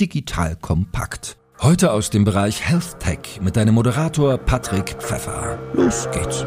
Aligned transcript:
Digital 0.00 0.56
Kompakt. 0.56 1.36
Heute 1.62 1.92
aus 1.92 2.10
dem 2.10 2.24
Bereich 2.24 2.68
Health 2.68 2.98
Tech 2.98 3.40
mit 3.40 3.54
deinem 3.54 3.74
Moderator 3.74 4.38
Patrick 4.38 4.96
Pfeffer. 4.98 5.56
Los 5.72 6.08
geht's. 6.10 6.44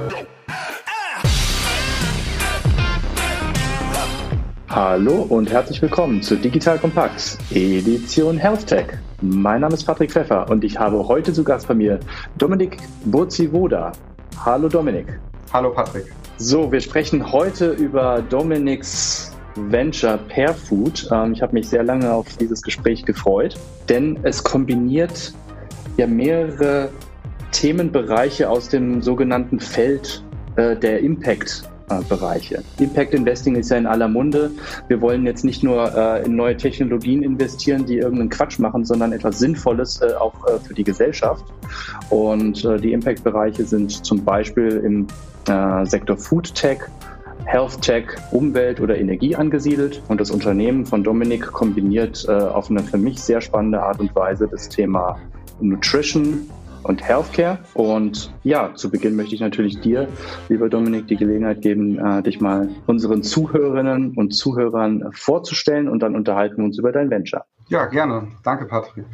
Hallo 4.68 5.22
und 5.30 5.50
herzlich 5.50 5.82
willkommen 5.82 6.22
zu 6.22 6.36
Digital 6.36 6.78
Kompakt, 6.78 7.38
Edition 7.52 8.38
Health 8.38 8.68
Tech. 8.68 8.88
Mein 9.22 9.62
Name 9.62 9.76
ist 9.76 9.86
Patrick 9.86 10.12
Pfeffer 10.12 10.50
und 10.50 10.66
ich 10.66 10.78
habe 10.78 11.08
heute 11.08 11.32
zu 11.32 11.42
Gast 11.46 11.70
bei 11.70 11.74
mir 11.74 12.02
Dominik 12.38 12.78
Burzivoda. 13.06 13.94
Hallo 14.44 14.68
Dominik. 14.68 15.22
Hallo 15.54 15.72
Patrick. 15.72 16.14
So, 16.36 16.70
wir 16.70 16.82
sprechen 16.82 17.32
heute 17.32 17.72
über 17.72 18.22
Dominiks 18.24 19.37
Venture 19.58 20.18
Pairfood. 20.18 21.08
Ähm, 21.12 21.34
ich 21.34 21.42
habe 21.42 21.54
mich 21.54 21.68
sehr 21.68 21.84
lange 21.84 22.12
auf 22.12 22.28
dieses 22.38 22.62
Gespräch 22.62 23.06
gefreut, 23.06 23.56
denn 23.90 24.20
es 24.24 24.44
kombiniert 24.44 25.34
ja 25.98 26.08
mehrere 26.08 26.90
Themenbereiche 27.52 28.50
aus 28.50 28.70
dem 28.70 29.02
sogenannten 29.02 29.60
Feld 29.60 30.24
äh, 30.56 30.76
der 30.76 31.00
Impact 31.00 31.68
Bereiche. 32.10 32.64
Impact 32.80 33.14
Investing 33.14 33.56
ist 33.56 33.72
ja 33.72 33.78
in 33.78 33.86
aller 33.86 34.10
Munde. 34.10 34.52
Wir 34.90 35.00
wollen 35.00 35.26
jetzt 35.26 35.46
nicht 35.46 35.64
nur 35.64 35.96
äh, 35.96 36.26
in 36.26 36.36
neue 36.36 36.58
Technologien 36.58 37.24
investieren, 37.24 37.86
die 37.86 37.98
irgendeinen 37.98 38.30
Quatsch 38.30 38.60
machen, 38.60 38.84
sondern 38.84 39.14
etwas 39.14 39.40
Sinnvolles 39.40 40.02
äh, 40.02 40.14
auch 40.16 40.34
äh, 40.48 40.60
für 40.60 40.74
die 40.74 40.84
Gesellschaft. 40.84 41.46
Und 42.10 42.66
äh, 42.66 42.78
die 42.78 42.92
Impact-Bereiche 42.92 43.64
sind 43.64 44.06
zum 44.06 44.26
Beispiel 44.26 44.82
im 44.84 45.08
äh, 45.48 45.86
Sektor 45.86 46.18
Food 46.18 46.54
Tech, 46.54 46.80
Health 47.48 47.82
Tech, 47.82 48.06
Umwelt 48.32 48.82
oder 48.82 48.98
Energie 48.98 49.36
angesiedelt. 49.36 50.02
Und 50.10 50.20
das 50.20 50.32
Unternehmen 50.32 50.86
von 50.86 51.04
Dominik 51.04 51.48
kombiniert 51.48 52.26
äh, 52.28 52.34
auf 52.34 52.70
eine 52.70 52.84
für 52.84 52.98
mich 52.98 53.22
sehr 53.22 53.40
spannende 53.40 53.82
Art 53.82 54.02
und 54.02 54.14
Weise 54.16 54.50
das 54.52 54.68
Thema 54.68 55.18
Nutrition 55.62 56.50
und 56.84 57.02
Healthcare. 57.02 57.60
Und 57.74 58.34
ja, 58.44 58.74
zu 58.76 58.92
Beginn 58.92 59.16
möchte 59.16 59.34
ich 59.34 59.42
natürlich 59.42 59.80
dir, 59.80 60.10
lieber 60.50 60.68
Dominik, 60.68 61.08
die 61.08 61.16
Gelegenheit 61.16 61.62
geben, 61.62 61.98
äh, 61.98 62.22
dich 62.22 62.42
mal 62.42 62.70
unseren 62.86 63.24
Zuhörerinnen 63.24 64.12
und 64.16 64.32
Zuhörern 64.32 65.10
vorzustellen 65.14 65.88
und 65.88 66.04
dann 66.04 66.16
unterhalten 66.16 66.58
wir 66.58 66.66
uns 66.66 66.78
über 66.78 66.92
dein 66.92 67.10
Venture. 67.10 67.46
Ja, 67.70 67.86
gerne. 67.86 68.28
Danke, 68.44 68.66
Patrick. 68.66 69.06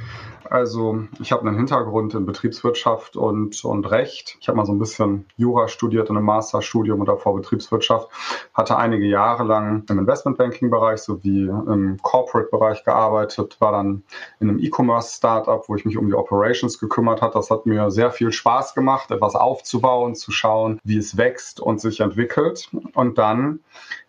Also 0.49 1.03
ich 1.19 1.31
habe 1.31 1.47
einen 1.47 1.58
Hintergrund 1.58 2.13
in 2.13 2.25
Betriebswirtschaft 2.25 3.16
und, 3.16 3.63
und 3.66 3.89
Recht. 3.89 4.38
Ich 4.39 4.47
habe 4.47 4.58
mal 4.58 4.66
so 4.66 4.73
ein 4.73 4.80
bisschen 4.80 5.25
Jura 5.35 5.67
studiert 5.67 6.09
in 6.09 6.17
einem 6.17 6.25
Masterstudium 6.25 7.00
und 7.00 7.08
davor 7.08 7.35
Betriebswirtschaft. 7.35 8.09
Hatte 8.53 8.77
einige 8.77 9.05
Jahre 9.05 9.44
lang 9.44 9.83
im 9.89 10.00
Investmentbanking-Bereich 10.00 11.00
sowie 11.00 11.47
im 11.47 11.97
Corporate-Bereich 12.02 12.83
gearbeitet. 12.83 13.58
War 13.59 13.72
dann 13.72 14.03
in 14.39 14.50
einem 14.50 14.59
E-Commerce-Startup, 14.59 15.67
wo 15.67 15.75
ich 15.75 15.85
mich 15.85 15.97
um 15.97 16.08
die 16.08 16.13
Operations 16.13 16.80
gekümmert 16.80 17.22
habe. 17.22 17.33
Das 17.33 17.50
hat 17.50 17.66
mir 17.66 17.89
sehr 17.89 18.11
viel 18.11 18.31
Spaß 18.31 18.75
gemacht, 18.75 19.11
etwas 19.11 19.35
aufzubauen, 19.35 20.16
zu 20.16 20.31
schauen, 20.31 20.80
wie 20.83 20.97
es 20.97 21.17
wächst 21.17 21.59
und 21.59 21.81
sich 21.81 22.02
entwickelt. 22.02 22.69
Und 22.94 23.17
dann 23.17 23.61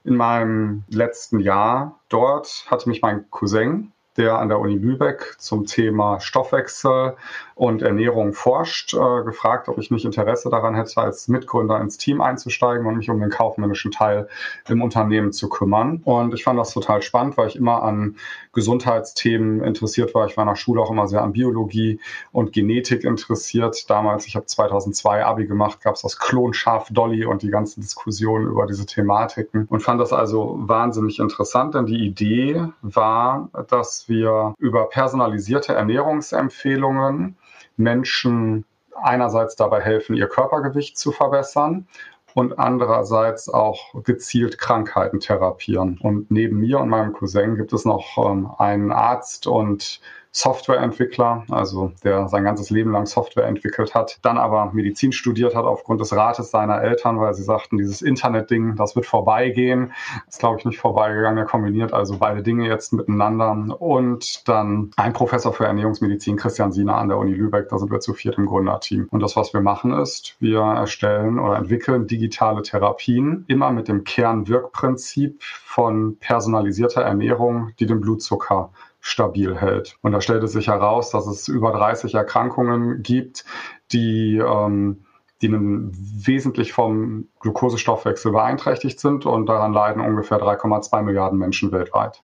in 0.04 0.16
meinem 0.16 0.84
letzten 0.88 1.40
Jahr 1.40 1.98
dort 2.10 2.66
hatte 2.68 2.88
mich 2.88 3.00
mein 3.00 3.30
Cousin 3.30 3.93
der 4.16 4.38
an 4.38 4.48
der 4.48 4.60
Uni 4.60 4.76
Lübeck 4.76 5.36
zum 5.38 5.66
Thema 5.66 6.20
Stoffwechsel 6.20 7.16
und 7.54 7.82
Ernährung 7.82 8.32
forscht, 8.32 8.94
äh, 8.94 9.22
gefragt, 9.24 9.68
ob 9.68 9.78
ich 9.78 9.90
nicht 9.90 10.04
Interesse 10.04 10.50
daran 10.50 10.74
hätte, 10.74 11.00
als 11.00 11.28
Mitgründer 11.28 11.80
ins 11.80 11.98
Team 11.98 12.20
einzusteigen 12.20 12.86
und 12.86 12.96
mich 12.96 13.10
um 13.10 13.20
den 13.20 13.30
kaufmännischen 13.30 13.90
Teil 13.90 14.28
im 14.68 14.82
Unternehmen 14.82 15.32
zu 15.32 15.48
kümmern. 15.48 16.00
Und 16.04 16.34
ich 16.34 16.44
fand 16.44 16.58
das 16.58 16.72
total 16.72 17.02
spannend, 17.02 17.36
weil 17.36 17.48
ich 17.48 17.56
immer 17.56 17.82
an 17.82 18.16
Gesundheitsthemen 18.52 19.62
interessiert 19.62 20.14
war. 20.14 20.26
Ich 20.26 20.36
war 20.36 20.44
der 20.44 20.56
Schule 20.56 20.80
auch 20.80 20.90
immer 20.90 21.06
sehr 21.06 21.22
an 21.22 21.32
Biologie 21.32 22.00
und 22.32 22.52
Genetik 22.52 23.04
interessiert. 23.04 23.88
Damals, 23.88 24.26
ich 24.26 24.36
habe 24.36 24.46
2002 24.46 25.24
Abi 25.24 25.46
gemacht, 25.46 25.80
gab 25.80 25.94
es 25.94 26.02
das 26.02 26.18
Klonschaf 26.18 26.88
Dolly 26.90 27.24
und 27.24 27.42
die 27.42 27.50
ganzen 27.50 27.80
Diskussionen 27.80 28.46
über 28.46 28.66
diese 28.66 28.86
Thematiken 28.86 29.66
und 29.70 29.80
fand 29.80 30.00
das 30.00 30.12
also 30.12 30.56
wahnsinnig 30.58 31.18
interessant, 31.18 31.74
denn 31.74 31.86
die 31.86 32.04
Idee 32.04 32.64
war, 32.82 33.48
dass 33.68 34.03
wir 34.08 34.54
über 34.58 34.88
personalisierte 34.88 35.74
Ernährungsempfehlungen 35.74 37.36
Menschen 37.76 38.64
einerseits 38.94 39.56
dabei 39.56 39.80
helfen, 39.80 40.16
ihr 40.16 40.28
Körpergewicht 40.28 40.96
zu 40.96 41.12
verbessern 41.12 41.86
und 42.34 42.58
andererseits 42.58 43.48
auch 43.48 44.02
gezielt 44.02 44.58
Krankheiten 44.58 45.20
therapieren. 45.20 45.98
Und 46.02 46.30
neben 46.30 46.58
mir 46.58 46.80
und 46.80 46.88
meinem 46.88 47.12
Cousin 47.12 47.56
gibt 47.56 47.72
es 47.72 47.84
noch 47.84 48.18
ähm, 48.18 48.50
einen 48.58 48.92
Arzt 48.92 49.46
und 49.46 50.00
Softwareentwickler, 50.36 51.44
also 51.48 51.92
der 52.02 52.26
sein 52.26 52.42
ganzes 52.42 52.68
Leben 52.68 52.90
lang 52.90 53.06
Software 53.06 53.46
entwickelt 53.46 53.94
hat, 53.94 54.18
dann 54.22 54.36
aber 54.36 54.72
Medizin 54.72 55.12
studiert 55.12 55.54
hat 55.54 55.64
aufgrund 55.64 56.00
des 56.00 56.14
Rates 56.14 56.50
seiner 56.50 56.82
Eltern, 56.82 57.20
weil 57.20 57.34
sie 57.34 57.44
sagten, 57.44 57.78
dieses 57.78 58.02
Internet-Ding, 58.02 58.74
das 58.74 58.96
wird 58.96 59.06
vorbeigehen. 59.06 59.92
Ist, 60.28 60.40
glaube 60.40 60.58
ich, 60.58 60.64
nicht 60.64 60.80
vorbeigegangen. 60.80 61.38
Er 61.38 61.44
kombiniert 61.44 61.92
also 61.92 62.18
beide 62.18 62.42
Dinge 62.42 62.66
jetzt 62.66 62.92
miteinander. 62.92 63.80
Und 63.80 64.48
dann 64.48 64.90
ein 64.96 65.12
Professor 65.12 65.52
für 65.52 65.66
Ernährungsmedizin, 65.66 66.36
Christian 66.36 66.72
Siener 66.72 66.96
an 66.96 67.08
der 67.08 67.18
Uni 67.18 67.32
Lübeck, 67.32 67.68
da 67.68 67.78
sind 67.78 67.92
wir 67.92 68.00
zu 68.00 68.12
viert 68.12 68.36
im 68.36 68.46
Gründerteam. 68.46 69.06
Und 69.12 69.20
das, 69.20 69.36
was 69.36 69.54
wir 69.54 69.60
machen, 69.60 69.92
ist, 69.92 70.34
wir 70.40 70.58
erstellen 70.58 71.38
oder 71.38 71.56
entwickeln 71.56 72.08
digitale 72.08 72.62
Therapien, 72.62 73.44
immer 73.46 73.70
mit 73.70 73.86
dem 73.86 74.02
Kernwirkprinzip 74.02 75.40
von 75.42 76.16
personalisierter 76.18 77.02
Ernährung, 77.02 77.70
die 77.78 77.86
den 77.86 78.00
Blutzucker 78.00 78.70
stabil 79.04 79.54
hält. 79.54 79.98
Und 80.00 80.12
da 80.12 80.22
stellte 80.22 80.48
sich 80.48 80.68
heraus, 80.68 81.10
dass 81.10 81.26
es 81.26 81.46
über 81.46 81.72
30 81.72 82.14
Erkrankungen 82.14 83.02
gibt, 83.02 83.44
die 83.92 84.38
ähm, 84.38 85.04
die 85.42 85.50
wesentlich 85.52 86.72
vom 86.72 87.28
Glukosestoffwechsel 87.40 88.32
beeinträchtigt 88.32 88.98
sind 88.98 89.26
und 89.26 89.46
daran 89.46 89.74
leiden 89.74 90.00
ungefähr 90.00 90.38
3,2 90.38 91.02
Milliarden 91.02 91.38
Menschen 91.38 91.70
weltweit. 91.70 92.22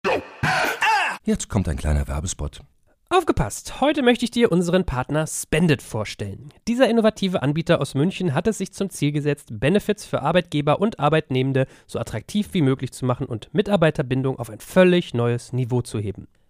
Jetzt 1.22 1.50
kommt 1.50 1.68
ein 1.68 1.76
kleiner 1.76 2.08
Werbespot. 2.08 2.62
Aufgepasst! 3.10 3.82
Heute 3.82 4.02
möchte 4.02 4.24
ich 4.24 4.30
dir 4.30 4.50
unseren 4.50 4.86
Partner 4.86 5.26
Spendit 5.26 5.82
vorstellen. 5.82 6.50
Dieser 6.66 6.88
innovative 6.88 7.42
Anbieter 7.42 7.82
aus 7.82 7.94
München 7.94 8.32
hat 8.32 8.46
es 8.46 8.56
sich 8.56 8.72
zum 8.72 8.88
Ziel 8.88 9.12
gesetzt, 9.12 9.48
Benefits 9.50 10.06
für 10.06 10.22
Arbeitgeber 10.22 10.80
und 10.80 10.98
Arbeitnehmende 10.98 11.66
so 11.86 11.98
attraktiv 11.98 12.50
wie 12.52 12.62
möglich 12.62 12.92
zu 12.92 13.04
machen 13.04 13.26
und 13.26 13.52
Mitarbeiterbindung 13.52 14.38
auf 14.38 14.48
ein 14.48 14.60
völlig 14.60 15.12
neues 15.12 15.52
Niveau 15.52 15.82
zu 15.82 15.98
heben. 15.98 16.28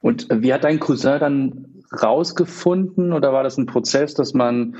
Und 0.00 0.28
wie 0.30 0.52
hat 0.52 0.64
dein 0.64 0.80
Cousin 0.80 1.20
dann 1.20 1.82
rausgefunden 2.02 3.12
oder 3.12 3.32
war 3.32 3.42
das 3.42 3.58
ein 3.58 3.66
Prozess, 3.66 4.14
dass 4.14 4.34
man 4.34 4.76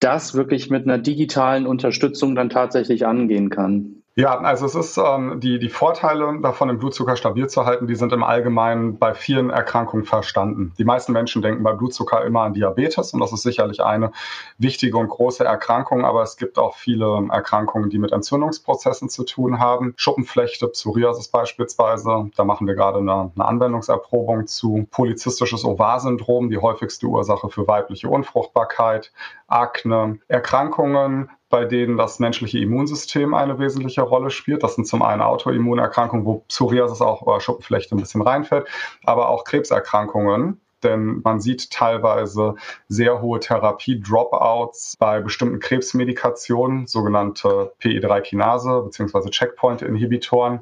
das 0.00 0.34
wirklich 0.34 0.70
mit 0.70 0.84
einer 0.84 0.98
digitalen 0.98 1.66
Unterstützung 1.66 2.34
dann 2.34 2.50
tatsächlich 2.50 3.06
angehen 3.06 3.50
kann? 3.50 4.02
Ja, 4.18 4.38
also 4.38 4.64
es 4.64 4.74
ist 4.74 4.96
ähm, 4.96 5.40
die, 5.40 5.58
die 5.58 5.68
Vorteile 5.68 6.40
davon, 6.40 6.68
den 6.68 6.78
Blutzucker 6.78 7.16
stabil 7.16 7.48
zu 7.48 7.66
halten, 7.66 7.86
die 7.86 7.96
sind 7.96 8.14
im 8.14 8.24
Allgemeinen 8.24 8.98
bei 8.98 9.12
vielen 9.12 9.50
Erkrankungen 9.50 10.06
verstanden. 10.06 10.72
Die 10.78 10.86
meisten 10.86 11.12
Menschen 11.12 11.42
denken 11.42 11.62
bei 11.62 11.74
Blutzucker 11.74 12.24
immer 12.24 12.40
an 12.40 12.54
Diabetes 12.54 13.12
und 13.12 13.20
das 13.20 13.34
ist 13.34 13.42
sicherlich 13.42 13.82
eine 13.82 14.12
wichtige 14.56 14.96
und 14.96 15.08
große 15.08 15.44
Erkrankung, 15.44 16.06
aber 16.06 16.22
es 16.22 16.38
gibt 16.38 16.58
auch 16.58 16.76
viele 16.76 17.28
Erkrankungen, 17.30 17.90
die 17.90 17.98
mit 17.98 18.12
Entzündungsprozessen 18.12 19.10
zu 19.10 19.22
tun 19.24 19.58
haben. 19.58 19.92
Schuppenflechte, 19.98 20.68
Psoriasis 20.68 21.28
beispielsweise, 21.28 22.30
da 22.34 22.44
machen 22.44 22.66
wir 22.66 22.74
gerade 22.74 23.00
eine, 23.00 23.32
eine 23.34 23.44
Anwendungserprobung 23.44 24.46
zu. 24.46 24.88
Polizistisches 24.92 25.62
Ovar-Syndrom, 25.62 26.48
die 26.48 26.56
häufigste 26.56 27.06
Ursache 27.06 27.50
für 27.50 27.68
weibliche 27.68 28.08
Unfruchtbarkeit, 28.08 29.12
Akne, 29.46 30.20
Erkrankungen, 30.26 31.28
bei 31.56 31.64
denen 31.64 31.96
das 31.96 32.18
menschliche 32.18 32.58
Immunsystem 32.58 33.32
eine 33.32 33.58
wesentliche 33.58 34.02
Rolle 34.02 34.28
spielt. 34.28 34.62
Das 34.62 34.74
sind 34.74 34.86
zum 34.86 35.00
einen 35.00 35.22
Autoimmunerkrankungen, 35.22 36.26
wo 36.26 36.44
Psoriasis 36.48 37.00
auch 37.00 37.22
oder 37.22 37.40
Schuppenflechte 37.40 37.96
ein 37.96 38.00
bisschen 38.00 38.20
reinfällt, 38.20 38.68
aber 39.04 39.30
auch 39.30 39.44
Krebserkrankungen. 39.44 40.60
Denn 40.82 41.22
man 41.24 41.40
sieht 41.40 41.70
teilweise 41.70 42.56
sehr 42.88 43.22
hohe 43.22 43.40
Therapie-Dropouts 43.40 44.96
bei 44.98 45.20
bestimmten 45.20 45.58
Krebsmedikationen, 45.58 46.86
sogenannte 46.86 47.72
PE3-Kinase 47.80 48.82
bzw. 48.82 49.30
Checkpoint-Inhibitoren. 49.30 50.60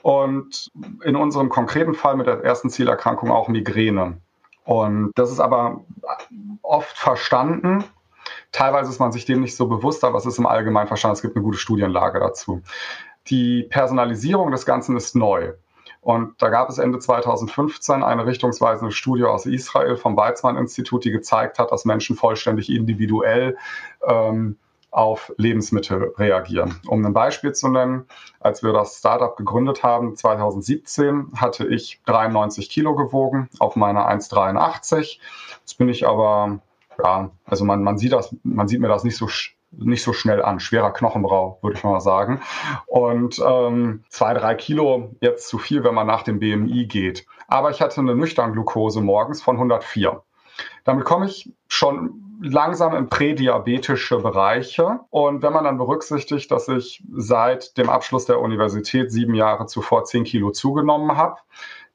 Und 0.00 0.70
in 1.04 1.16
unserem 1.16 1.50
konkreten 1.50 1.92
Fall 1.92 2.16
mit 2.16 2.28
der 2.28 2.42
ersten 2.42 2.70
Zielerkrankung 2.70 3.30
auch 3.30 3.48
Migräne. 3.48 4.16
Und 4.64 5.12
das 5.16 5.30
ist 5.30 5.40
aber 5.40 5.84
oft 6.62 6.96
verstanden 6.96 7.84
Teilweise 8.52 8.90
ist 8.90 8.98
man 8.98 9.12
sich 9.12 9.24
dem 9.24 9.40
nicht 9.40 9.56
so 9.56 9.66
bewusst, 9.66 10.04
aber 10.04 10.18
es 10.18 10.26
ist 10.26 10.38
im 10.38 10.46
Allgemeinen 10.46 10.88
verstanden, 10.88 11.14
es 11.14 11.22
gibt 11.22 11.36
eine 11.36 11.44
gute 11.44 11.58
Studienlage 11.58 12.20
dazu. 12.20 12.62
Die 13.28 13.64
Personalisierung 13.64 14.50
des 14.50 14.66
Ganzen 14.66 14.96
ist 14.96 15.14
neu. 15.14 15.52
Und 16.00 16.40
da 16.40 16.48
gab 16.48 16.70
es 16.70 16.78
Ende 16.78 16.98
2015 16.98 18.02
eine 18.02 18.24
richtungsweisende 18.24 18.92
Studie 18.92 19.24
aus 19.24 19.44
Israel 19.44 19.96
vom 19.96 20.16
Weizmann-Institut, 20.16 21.04
die 21.04 21.10
gezeigt 21.10 21.58
hat, 21.58 21.72
dass 21.72 21.84
Menschen 21.84 22.16
vollständig 22.16 22.70
individuell 22.70 23.58
ähm, 24.06 24.56
auf 24.90 25.32
Lebensmittel 25.36 26.14
reagieren. 26.16 26.80
Um 26.88 27.04
ein 27.04 27.12
Beispiel 27.12 27.52
zu 27.52 27.68
nennen, 27.68 28.06
als 28.40 28.62
wir 28.62 28.72
das 28.72 28.98
Startup 28.98 29.36
gegründet 29.36 29.82
haben, 29.82 30.16
2017, 30.16 31.32
hatte 31.36 31.66
ich 31.66 32.00
93 32.06 32.70
Kilo 32.70 32.96
gewogen 32.96 33.48
auf 33.58 33.76
meiner 33.76 34.10
1,83. 34.10 35.20
Jetzt 35.60 35.78
bin 35.78 35.88
ich 35.88 36.08
aber 36.08 36.60
ja, 37.02 37.30
also 37.44 37.64
man, 37.64 37.82
man 37.82 37.98
sieht 37.98 38.12
das, 38.12 38.34
man 38.42 38.68
sieht 38.68 38.80
mir 38.80 38.88
das 38.88 39.04
nicht 39.04 39.16
so 39.16 39.28
nicht 39.72 40.02
so 40.02 40.12
schnell 40.12 40.42
an. 40.42 40.60
Schwerer 40.60 40.92
Knochenbrau, 40.92 41.58
würde 41.62 41.76
ich 41.76 41.84
mal 41.84 42.00
sagen. 42.00 42.40
Und 42.86 43.40
ähm, 43.44 44.02
zwei, 44.08 44.34
drei 44.34 44.54
Kilo 44.54 45.14
jetzt 45.20 45.48
zu 45.48 45.58
viel, 45.58 45.84
wenn 45.84 45.94
man 45.94 46.06
nach 46.06 46.22
dem 46.22 46.40
BMI 46.40 46.86
geht. 46.86 47.26
Aber 47.46 47.70
ich 47.70 47.80
hatte 47.80 48.00
eine 48.00 48.14
Nüchtern-Glucose 48.14 49.00
morgens 49.00 49.42
von 49.42 49.56
104. 49.56 50.22
Damit 50.84 51.04
komme 51.04 51.26
ich 51.26 51.52
schon 51.68 52.38
langsam 52.42 52.94
in 52.94 53.08
prädiabetische 53.08 54.18
Bereiche. 54.18 55.00
Und 55.10 55.42
wenn 55.42 55.52
man 55.52 55.64
dann 55.64 55.78
berücksichtigt, 55.78 56.50
dass 56.50 56.68
ich 56.68 57.04
seit 57.12 57.76
dem 57.76 57.90
Abschluss 57.90 58.24
der 58.24 58.40
Universität 58.40 59.12
sieben 59.12 59.34
Jahre 59.34 59.66
zuvor 59.66 60.04
zehn 60.04 60.24
Kilo 60.24 60.50
zugenommen 60.50 61.16
habe, 61.16 61.36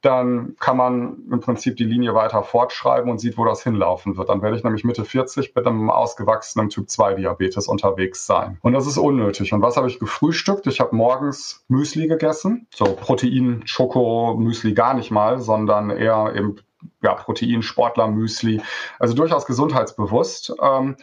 dann 0.02 0.56
kann 0.60 0.78
man 0.78 1.24
im 1.32 1.40
Prinzip 1.40 1.78
die 1.78 1.84
Linie 1.84 2.14
weiter 2.14 2.44
fortschreiben 2.44 3.10
und 3.10 3.20
sieht, 3.20 3.38
wo 3.38 3.46
das 3.46 3.64
hinlaufen 3.64 4.18
wird. 4.18 4.30
Dann 4.30 4.42
werde 4.42 4.56
ich 4.56 4.64
nämlich 4.64 4.84
Mitte 4.84 5.04
40 5.04 5.56
mit 5.56 5.66
einem 5.66 5.90
ausgewachsenen 5.90 6.70
Typ 6.70 6.90
2 6.90 7.16
Diabetes 7.16 7.68
unterwegs 7.68 8.26
sein. 8.26 8.60
Und 8.62 8.74
das 8.74 8.86
ist 8.86 8.98
unnötig. 8.98 9.52
Und 9.54 9.62
was 9.62 9.78
habe 9.78 9.88
ich 9.88 10.00
gefrühstückt? 10.00 10.68
Ich 10.68 10.80
habe 10.80 10.96
morgens 10.96 11.66
Müsli 11.70 12.08
gegessen. 12.08 12.68
So 12.74 12.86
Protein, 12.86 13.64
Schoko, 13.66 14.36
Müsli 14.38 14.74
gar 14.74 14.94
nicht 14.94 15.10
mal, 15.10 15.40
sondern 15.40 15.90
eher 15.90 16.34
eben 16.36 16.58
ja, 17.02 17.16
Protein, 17.16 17.64
Sportler, 17.64 18.08
Müsli. 18.08 18.62
Also 19.00 19.16
durchaus 19.16 19.46
gesundheitsbewusst. 19.46 20.54
Ähm, 20.62 20.98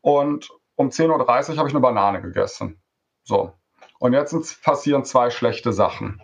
und 0.00 0.50
um 0.74 0.88
10.30 0.88 1.50
Uhr 1.50 1.56
habe 1.56 1.68
ich 1.68 1.74
eine 1.74 1.80
Banane 1.80 2.20
gegessen. 2.20 2.80
So. 3.22 3.52
Und 3.98 4.14
jetzt 4.14 4.62
passieren 4.62 5.04
zwei 5.04 5.30
schlechte 5.30 5.72
Sachen. 5.72 6.20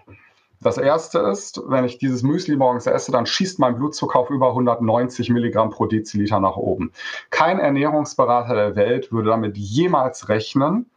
Das 0.60 0.78
erste 0.78 1.18
ist, 1.18 1.60
wenn 1.66 1.84
ich 1.84 1.98
dieses 1.98 2.22
Müsli 2.22 2.56
morgens 2.56 2.86
esse, 2.86 3.12
dann 3.12 3.26
schießt 3.26 3.58
mein 3.58 3.76
Blutzucker 3.76 4.18
auf 4.18 4.30
über 4.30 4.48
190 4.48 5.30
Milligramm 5.30 5.70
pro 5.70 5.86
Deziliter 5.86 6.40
nach 6.40 6.56
oben. 6.56 6.92
Kein 7.30 7.58
Ernährungsberater 7.58 8.54
der 8.54 8.76
Welt 8.76 9.12
würde 9.12 9.30
damit 9.30 9.56
jemals 9.56 10.28
rechnen, 10.28 10.90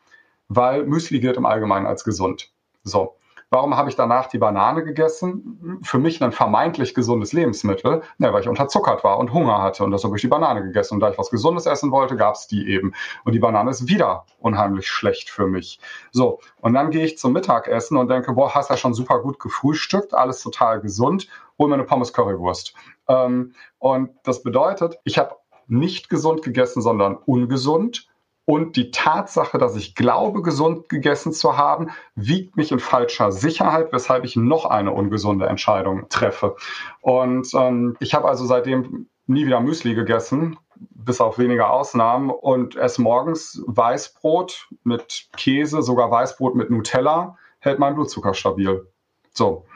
weil 0.48 0.86
Müsli 0.86 1.20
gilt 1.20 1.38
im 1.38 1.46
Allgemeinen 1.46 1.86
als 1.86 2.04
gesund. 2.04 2.52
So. 2.84 3.16
Warum 3.52 3.76
habe 3.76 3.90
ich 3.90 3.96
danach 3.96 4.28
die 4.28 4.38
Banane 4.38 4.84
gegessen? 4.84 5.80
Für 5.82 5.98
mich 5.98 6.22
ein 6.24 6.32
vermeintlich 6.32 6.94
gesundes 6.94 7.34
Lebensmittel, 7.34 8.04
ne, 8.20 8.32
weil 8.32 8.42
ich 8.42 8.48
unterzuckert 8.48 9.04
war 9.04 9.18
und 9.18 9.34
Hunger 9.34 9.60
hatte 9.62 9.84
und 9.84 9.92
deshalb 9.92 10.12
habe 10.12 10.18
ich 10.18 10.22
die 10.22 10.28
Banane 10.28 10.62
gegessen. 10.62 10.96
Und 10.96 11.00
da 11.00 11.10
ich 11.10 11.18
was 11.18 11.32
Gesundes 11.32 11.66
essen 11.66 11.92
wollte, 11.92 12.16
gab 12.16 12.36
es 12.36 12.48
die 12.48 12.70
eben. 12.70 12.94
Und 13.26 13.34
die 13.34 13.40
Banane 13.40 13.72
ist 13.72 13.88
wieder 13.88 14.26
unheimlich 14.38 14.88
schlecht 14.88 15.32
für 15.32 15.48
mich. 15.48 15.80
So, 16.12 16.40
und 16.62 16.74
dann 16.74 16.92
gehe 16.92 17.04
ich 17.04 17.18
zum 17.18 17.34
Mittagessen 17.34 17.98
und 17.98 18.10
denke, 18.10 18.34
boah, 18.34 18.54
hast 18.54 18.70
ja 18.70 18.78
schon 18.78 18.94
super 18.94 19.20
gut 19.20 19.40
gefrühstückt, 19.40 20.14
alles 20.14 20.42
total 20.44 20.80
gesund, 20.80 21.28
hol 21.58 21.70
mir 21.70 21.74
eine 21.74 21.86
Pommes 21.86 22.14
Currywurst. 22.14 22.76
Ähm, 23.08 23.54
und 23.80 24.12
das 24.24 24.44
bedeutet, 24.44 25.00
ich 25.06 25.18
habe 25.18 25.36
nicht 25.68 26.10
gesund 26.10 26.44
gegessen, 26.44 26.82
sondern 26.82 27.16
ungesund 27.16 28.08
und 28.50 28.78
die 28.78 28.90
Tatsache, 28.90 29.60
dass 29.60 29.76
ich 29.76 29.94
glaube, 29.94 30.42
gesund 30.42 30.90
gegessen 30.90 31.34
zu 31.34 31.56
haben, 31.56 31.92
wiegt 32.16 32.58
mich 32.58 32.72
in 32.72 32.80
falscher 32.80 33.32
Sicherheit, 33.32 33.94
weshalb 33.94 34.24
ich 34.24 34.36
noch 34.36 34.66
eine 34.66 34.92
ungesunde 34.92 35.46
Entscheidung 35.46 36.10
treffe. 36.10 36.56
Und 37.00 37.54
ähm, 37.54 37.96
ich 38.00 38.16
habe 38.16 38.28
also 38.28 38.48
seitdem 38.48 39.06
nie 39.28 39.46
wieder 39.46 39.62
Müsli 39.62 39.94
gegessen, 39.94 40.58
bis 40.78 41.22
auf 41.22 41.38
wenige 41.38 41.68
Ausnahmen, 41.68 42.32
und 42.32 42.76
esse 42.76 43.04
morgens 43.04 43.62
Weißbrot 43.68 44.70
mit 44.84 45.28
Käse, 45.38 45.84
sogar 45.84 46.10
Weißbrot 46.10 46.56
mit 46.56 46.72
Nutella, 46.72 47.38
hält 47.60 47.78
mein 47.78 47.94
Blutzucker 47.94 48.34
stabil. 48.34 48.84
So. 49.32 49.68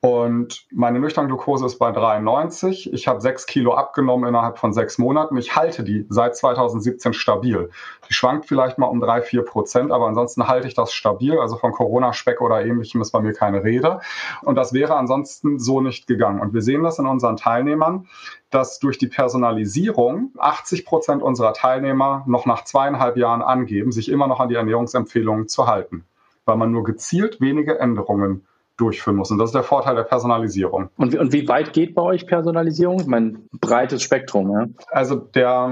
Und 0.00 0.64
meine 0.70 1.00
Nüchtern-Glucose 1.00 1.66
ist 1.66 1.78
bei 1.80 1.90
93. 1.90 2.92
Ich 2.92 3.08
habe 3.08 3.20
sechs 3.20 3.46
Kilo 3.46 3.74
abgenommen 3.74 4.28
innerhalb 4.28 4.56
von 4.58 4.72
sechs 4.72 4.96
Monaten. 4.96 5.36
Ich 5.36 5.56
halte 5.56 5.82
die 5.82 6.06
seit 6.08 6.36
2017 6.36 7.12
stabil. 7.14 7.70
Die 8.08 8.14
schwankt 8.14 8.46
vielleicht 8.46 8.78
mal 8.78 8.86
um 8.86 9.00
drei, 9.00 9.22
vier 9.22 9.42
Prozent, 9.42 9.90
aber 9.90 10.06
ansonsten 10.06 10.46
halte 10.46 10.68
ich 10.68 10.74
das 10.74 10.92
stabil. 10.92 11.36
Also 11.40 11.56
von 11.56 11.72
Corona-Speck 11.72 12.40
oder 12.40 12.64
ähnlichem 12.64 13.00
ist 13.00 13.10
bei 13.10 13.20
mir 13.20 13.32
keine 13.32 13.64
Rede. 13.64 13.98
Und 14.42 14.54
das 14.54 14.72
wäre 14.72 14.94
ansonsten 14.94 15.58
so 15.58 15.80
nicht 15.80 16.06
gegangen. 16.06 16.40
Und 16.40 16.54
wir 16.54 16.62
sehen 16.62 16.84
das 16.84 17.00
in 17.00 17.06
unseren 17.06 17.36
Teilnehmern, 17.36 18.06
dass 18.50 18.78
durch 18.78 18.98
die 18.98 19.08
Personalisierung 19.08 20.30
80 20.38 20.86
Prozent 20.86 21.22
unserer 21.24 21.54
Teilnehmer 21.54 22.22
noch 22.28 22.46
nach 22.46 22.62
zweieinhalb 22.62 23.16
Jahren 23.16 23.42
angeben, 23.42 23.90
sich 23.90 24.08
immer 24.08 24.28
noch 24.28 24.38
an 24.38 24.48
die 24.48 24.54
Ernährungsempfehlungen 24.54 25.48
zu 25.48 25.66
halten, 25.66 26.04
weil 26.44 26.56
man 26.56 26.70
nur 26.70 26.84
gezielt 26.84 27.40
wenige 27.40 27.80
Änderungen 27.80 28.46
durchführen 28.78 29.16
muss. 29.16 29.30
Und 29.30 29.38
das 29.38 29.50
ist 29.50 29.54
der 29.54 29.62
Vorteil 29.62 29.94
der 29.94 30.04
Personalisierung. 30.04 30.88
Und, 30.96 31.14
und 31.14 31.32
wie 31.32 31.46
weit 31.48 31.72
geht 31.72 31.94
bei 31.94 32.02
euch 32.02 32.26
Personalisierung? 32.26 33.00
Ich 33.00 33.06
meine, 33.06 33.40
breites 33.60 34.02
Spektrum, 34.02 34.50
ja? 34.52 34.66
Also 34.90 35.16
der, 35.16 35.70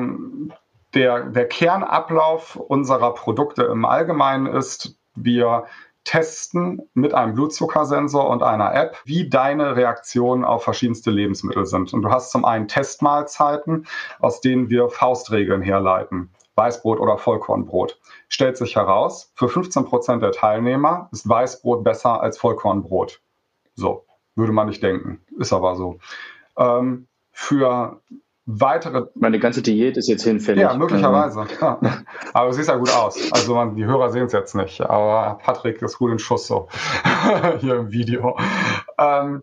der, 0.94 1.24
der 1.30 1.48
Kernablauf 1.48 2.56
unserer 2.56 3.14
Produkte 3.14 3.64
im 3.64 3.84
Allgemeinen 3.84 4.46
ist, 4.46 4.98
wir 5.14 5.64
testen 6.04 6.82
mit 6.94 7.14
einem 7.14 7.34
Blutzuckersensor 7.34 8.28
und 8.30 8.42
einer 8.42 8.74
App, 8.74 8.96
wie 9.04 9.28
deine 9.28 9.76
Reaktionen 9.76 10.44
auf 10.44 10.62
verschiedenste 10.62 11.10
Lebensmittel 11.10 11.66
sind. 11.66 11.92
Und 11.92 12.02
du 12.02 12.10
hast 12.10 12.30
zum 12.30 12.44
einen 12.44 12.68
Testmahlzeiten, 12.68 13.86
aus 14.20 14.40
denen 14.40 14.70
wir 14.70 14.88
Faustregeln 14.88 15.62
herleiten. 15.62 16.30
Weißbrot 16.56 16.98
oder 17.00 17.18
Vollkornbrot. 17.18 18.00
Stellt 18.28 18.56
sich 18.56 18.76
heraus, 18.76 19.32
für 19.34 19.48
15 19.48 19.84
Prozent 19.84 20.22
der 20.22 20.32
Teilnehmer 20.32 21.08
ist 21.12 21.28
Weißbrot 21.28 21.84
besser 21.84 22.20
als 22.20 22.38
Vollkornbrot. 22.38 23.20
So, 23.74 24.06
würde 24.34 24.52
man 24.52 24.68
nicht 24.68 24.82
denken, 24.82 25.20
ist 25.38 25.52
aber 25.52 25.76
so. 25.76 25.98
Ähm, 26.56 27.06
für 27.30 28.00
weitere. 28.46 29.08
Meine 29.14 29.38
ganze 29.38 29.60
Diät 29.60 29.96
ist 29.96 30.08
jetzt 30.08 30.22
hinfällig. 30.22 30.62
Ja, 30.62 30.74
möglicherweise. 30.74 31.46
Ja. 31.60 31.78
Aber 32.32 32.48
es 32.48 32.56
sieht 32.56 32.68
ja 32.68 32.76
gut 32.76 32.94
aus. 32.94 33.32
Also 33.32 33.54
man, 33.54 33.74
die 33.74 33.84
Hörer 33.84 34.10
sehen 34.10 34.26
es 34.26 34.32
jetzt 34.32 34.54
nicht, 34.54 34.80
aber 34.80 35.38
Patrick 35.42 35.82
ist 35.82 35.98
gut 35.98 36.12
in 36.12 36.18
Schuss 36.18 36.46
so 36.46 36.68
hier 37.58 37.76
im 37.76 37.92
Video. 37.92 38.38
Ähm, 38.98 39.42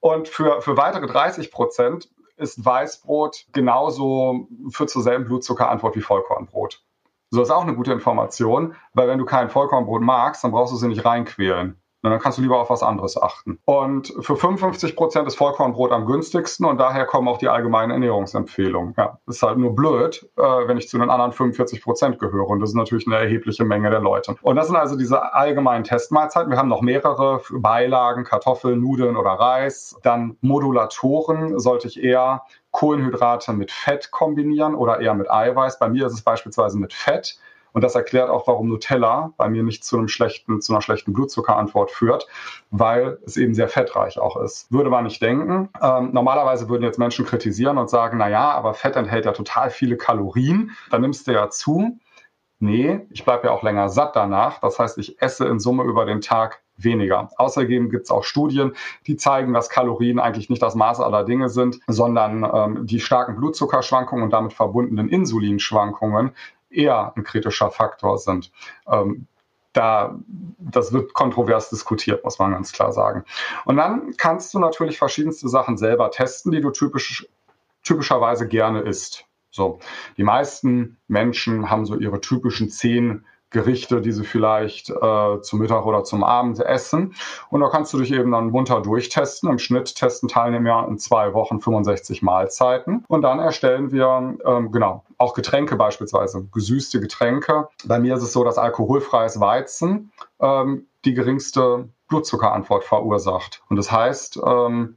und 0.00 0.28
für, 0.28 0.60
für 0.60 0.76
weitere 0.76 1.06
30 1.06 1.50
Prozent 1.50 2.10
ist 2.36 2.64
Weißbrot 2.64 3.46
genauso, 3.52 4.48
führt 4.70 4.90
zur 4.90 5.02
selben 5.02 5.24
Blutzuckerantwort 5.24 5.96
wie 5.96 6.00
Vollkornbrot. 6.00 6.82
So 7.30 7.42
ist 7.42 7.50
auch 7.50 7.62
eine 7.62 7.74
gute 7.74 7.92
Information, 7.92 8.76
weil 8.92 9.08
wenn 9.08 9.18
du 9.18 9.24
kein 9.24 9.50
Vollkornbrot 9.50 10.02
magst, 10.02 10.44
dann 10.44 10.52
brauchst 10.52 10.72
du 10.72 10.76
sie 10.76 10.88
nicht 10.88 11.04
reinquälen. 11.04 11.80
Dann 12.02 12.18
kannst 12.20 12.38
du 12.38 12.42
lieber 12.42 12.60
auf 12.60 12.70
was 12.70 12.82
anderes 12.82 13.20
achten. 13.20 13.58
Und 13.64 14.14
für 14.20 14.36
55 14.36 14.94
Prozent 14.94 15.26
ist 15.26 15.36
Vollkornbrot 15.36 15.92
am 15.92 16.06
günstigsten 16.06 16.66
und 16.66 16.78
daher 16.78 17.04
kommen 17.04 17.26
auch 17.28 17.38
die 17.38 17.48
allgemeinen 17.48 17.90
Ernährungsempfehlungen. 17.90 18.94
Ja, 18.96 19.18
ist 19.26 19.42
halt 19.42 19.58
nur 19.58 19.74
blöd, 19.74 20.28
äh, 20.36 20.42
wenn 20.42 20.78
ich 20.78 20.88
zu 20.88 20.98
den 20.98 21.10
anderen 21.10 21.32
45 21.32 21.82
Prozent 21.82 22.18
gehöre. 22.18 22.48
Und 22.48 22.60
das 22.60 22.70
ist 22.70 22.76
natürlich 22.76 23.06
eine 23.06 23.16
erhebliche 23.16 23.64
Menge 23.64 23.90
der 23.90 24.00
Leute. 24.00 24.36
Und 24.42 24.56
das 24.56 24.68
sind 24.68 24.76
also 24.76 24.96
diese 24.96 25.34
allgemeinen 25.34 25.84
Testmahlzeiten. 25.84 26.50
Wir 26.50 26.58
haben 26.58 26.68
noch 26.68 26.82
mehrere 26.82 27.40
Beilagen, 27.50 28.24
Kartoffeln, 28.24 28.80
Nudeln 28.80 29.16
oder 29.16 29.30
Reis. 29.30 29.96
Dann 30.02 30.36
Modulatoren 30.40 31.58
sollte 31.58 31.88
ich 31.88 32.02
eher 32.02 32.42
Kohlenhydrate 32.70 33.52
mit 33.52 33.72
Fett 33.72 34.10
kombinieren 34.10 34.74
oder 34.74 35.00
eher 35.00 35.14
mit 35.14 35.30
Eiweiß. 35.30 35.78
Bei 35.78 35.88
mir 35.88 36.06
ist 36.06 36.12
es 36.12 36.22
beispielsweise 36.22 36.78
mit 36.78 36.92
Fett. 36.92 37.38
Und 37.76 37.82
das 37.82 37.94
erklärt 37.94 38.30
auch, 38.30 38.46
warum 38.46 38.70
Nutella 38.70 39.34
bei 39.36 39.50
mir 39.50 39.62
nicht 39.62 39.84
zu 39.84 39.98
einem 39.98 40.08
schlechten, 40.08 40.62
zu 40.62 40.72
einer 40.72 40.80
schlechten 40.80 41.12
Blutzuckerantwort 41.12 41.90
führt, 41.90 42.26
weil 42.70 43.18
es 43.26 43.36
eben 43.36 43.54
sehr 43.54 43.68
fettreich 43.68 44.18
auch 44.18 44.38
ist. 44.38 44.72
Würde 44.72 44.88
man 44.88 45.04
nicht 45.04 45.20
denken. 45.20 45.68
Ähm, 45.82 46.08
normalerweise 46.14 46.70
würden 46.70 46.84
jetzt 46.84 46.98
Menschen 46.98 47.26
kritisieren 47.26 47.76
und 47.76 47.90
sagen, 47.90 48.16
na 48.16 48.30
ja, 48.30 48.50
aber 48.52 48.72
Fett 48.72 48.96
enthält 48.96 49.26
ja 49.26 49.32
total 49.32 49.68
viele 49.68 49.98
Kalorien. 49.98 50.70
Dann 50.90 51.02
nimmst 51.02 51.26
du 51.26 51.32
ja 51.32 51.50
zu. 51.50 51.98
Nee, 52.60 53.06
ich 53.10 53.26
bleibe 53.26 53.48
ja 53.48 53.52
auch 53.52 53.62
länger 53.62 53.90
satt 53.90 54.16
danach. 54.16 54.58
Das 54.60 54.78
heißt, 54.78 54.96
ich 54.96 55.20
esse 55.20 55.44
in 55.44 55.60
Summe 55.60 55.82
über 55.82 56.06
den 56.06 56.22
Tag 56.22 56.62
weniger. 56.78 57.30
Außerdem 57.36 57.90
gibt 57.90 58.04
es 58.04 58.10
auch 58.10 58.24
Studien, 58.24 58.72
die 59.06 59.16
zeigen, 59.16 59.52
dass 59.52 59.68
Kalorien 59.68 60.18
eigentlich 60.18 60.48
nicht 60.48 60.62
das 60.62 60.74
Maß 60.74 61.00
aller 61.00 61.24
Dinge 61.24 61.50
sind, 61.50 61.80
sondern 61.86 62.48
ähm, 62.50 62.86
die 62.86 63.00
starken 63.00 63.36
Blutzuckerschwankungen 63.36 64.24
und 64.24 64.30
damit 64.30 64.54
verbundenen 64.54 65.08
Insulinschwankungen 65.08 66.32
eher 66.76 67.12
ein 67.16 67.24
kritischer 67.24 67.70
Faktor 67.70 68.18
sind. 68.18 68.52
Ähm, 68.90 69.26
da, 69.72 70.18
das 70.58 70.92
wird 70.92 71.12
kontrovers 71.12 71.68
diskutiert, 71.68 72.24
muss 72.24 72.38
man 72.38 72.52
ganz 72.52 72.72
klar 72.72 72.92
sagen. 72.92 73.24
Und 73.66 73.76
dann 73.76 74.14
kannst 74.16 74.54
du 74.54 74.58
natürlich 74.58 74.98
verschiedenste 74.98 75.48
Sachen 75.48 75.76
selber 75.76 76.10
testen, 76.10 76.50
die 76.52 76.60
du 76.60 76.70
typisch, 76.70 77.28
typischerweise 77.82 78.48
gerne 78.48 78.80
isst. 78.80 79.26
So, 79.50 79.78
die 80.16 80.22
meisten 80.22 80.98
Menschen 81.08 81.70
haben 81.70 81.86
so 81.86 81.96
ihre 81.96 82.20
typischen 82.20 82.70
zehn 82.70 83.24
Gerichte, 83.50 84.00
die 84.00 84.12
sie 84.12 84.24
vielleicht 84.24 84.90
äh, 84.90 85.40
zum 85.40 85.60
Mittag 85.60 85.86
oder 85.86 86.04
zum 86.04 86.24
Abend 86.24 86.58
essen. 86.58 87.14
Und 87.50 87.60
da 87.60 87.68
kannst 87.68 87.92
du 87.92 87.98
dich 87.98 88.12
eben 88.12 88.32
dann 88.32 88.50
munter 88.50 88.80
durchtesten. 88.80 89.48
Im 89.48 89.58
Schnitt 89.58 89.94
testen 89.94 90.28
Teilnehmer 90.28 90.86
in 90.88 90.98
zwei 90.98 91.32
Wochen 91.32 91.60
65 91.60 92.22
Mahlzeiten. 92.22 93.04
Und 93.08 93.22
dann 93.22 93.38
erstellen 93.38 93.92
wir, 93.92 94.36
ähm, 94.44 94.72
genau, 94.72 95.04
auch 95.18 95.34
Getränke 95.34 95.76
beispielsweise, 95.76 96.46
gesüßte 96.52 97.00
Getränke. 97.00 97.68
Bei 97.84 97.98
mir 97.98 98.16
ist 98.16 98.22
es 98.22 98.32
so, 98.32 98.44
dass 98.44 98.58
alkoholfreies 98.58 99.38
Weizen 99.40 100.12
ähm, 100.40 100.86
die 101.04 101.14
geringste 101.14 101.88
Blutzuckerantwort 102.08 102.84
verursacht. 102.84 103.62
Und 103.68 103.76
das 103.76 103.90
heißt, 103.90 104.40
ähm, 104.44 104.96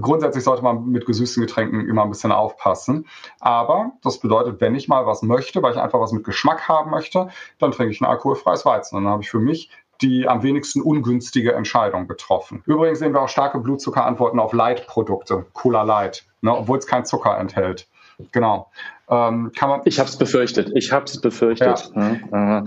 grundsätzlich 0.00 0.44
sollte 0.44 0.62
man 0.62 0.86
mit 0.86 1.06
gesüßten 1.06 1.42
Getränken 1.42 1.88
immer 1.88 2.02
ein 2.02 2.10
bisschen 2.10 2.32
aufpassen. 2.32 3.06
Aber 3.40 3.92
das 4.02 4.18
bedeutet, 4.18 4.60
wenn 4.60 4.74
ich 4.74 4.88
mal 4.88 5.06
was 5.06 5.22
möchte, 5.22 5.62
weil 5.62 5.72
ich 5.72 5.78
einfach 5.78 6.00
was 6.00 6.12
mit 6.12 6.24
Geschmack 6.24 6.68
haben 6.68 6.90
möchte, 6.90 7.28
dann 7.58 7.72
trinke 7.72 7.92
ich 7.92 8.00
ein 8.00 8.06
alkoholfreies 8.06 8.64
Weizen. 8.64 8.96
Und 8.96 9.04
dann 9.04 9.12
habe 9.12 9.22
ich 9.22 9.30
für 9.30 9.40
mich 9.40 9.70
die 10.00 10.26
am 10.26 10.42
wenigsten 10.42 10.80
ungünstige 10.80 11.52
Entscheidung 11.52 12.08
getroffen. 12.08 12.62
Übrigens 12.66 13.00
sehen 13.00 13.12
wir 13.12 13.20
auch 13.20 13.28
starke 13.28 13.58
Blutzuckerantworten 13.58 14.40
auf 14.40 14.54
Light-Produkte, 14.54 15.46
Cola 15.52 15.82
Light, 15.82 16.24
ne, 16.40 16.56
obwohl 16.56 16.78
es 16.78 16.86
kein 16.86 17.04
Zucker 17.04 17.38
enthält. 17.38 17.86
Genau. 18.32 18.70
Ähm, 19.08 19.52
kann 19.54 19.68
man 19.68 19.80
ich 19.84 19.98
habe 19.98 20.08
es 20.08 20.16
befürchtet. 20.16 20.70
Ich 20.74 20.92
habe 20.92 21.04
es 21.04 21.20
befürchtet. 21.20 21.92
Ja. 21.94 22.64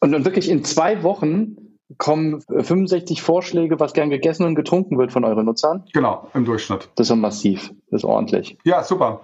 Und, 0.00 0.14
und 0.14 0.24
wirklich 0.24 0.50
in 0.50 0.64
zwei 0.64 1.02
Wochen 1.02 1.61
kommen 1.98 2.40
65 2.40 3.22
Vorschläge, 3.22 3.80
was 3.80 3.92
gern 3.92 4.10
gegessen 4.10 4.44
und 4.44 4.54
getrunken 4.54 4.98
wird 4.98 5.12
von 5.12 5.24
euren 5.24 5.46
Nutzern? 5.46 5.84
Genau, 5.92 6.28
im 6.34 6.44
Durchschnitt. 6.44 6.88
Das 6.96 7.10
ist 7.10 7.16
massiv, 7.16 7.72
das 7.90 8.00
ist 8.00 8.04
ordentlich. 8.04 8.58
Ja, 8.64 8.82
super. 8.82 9.20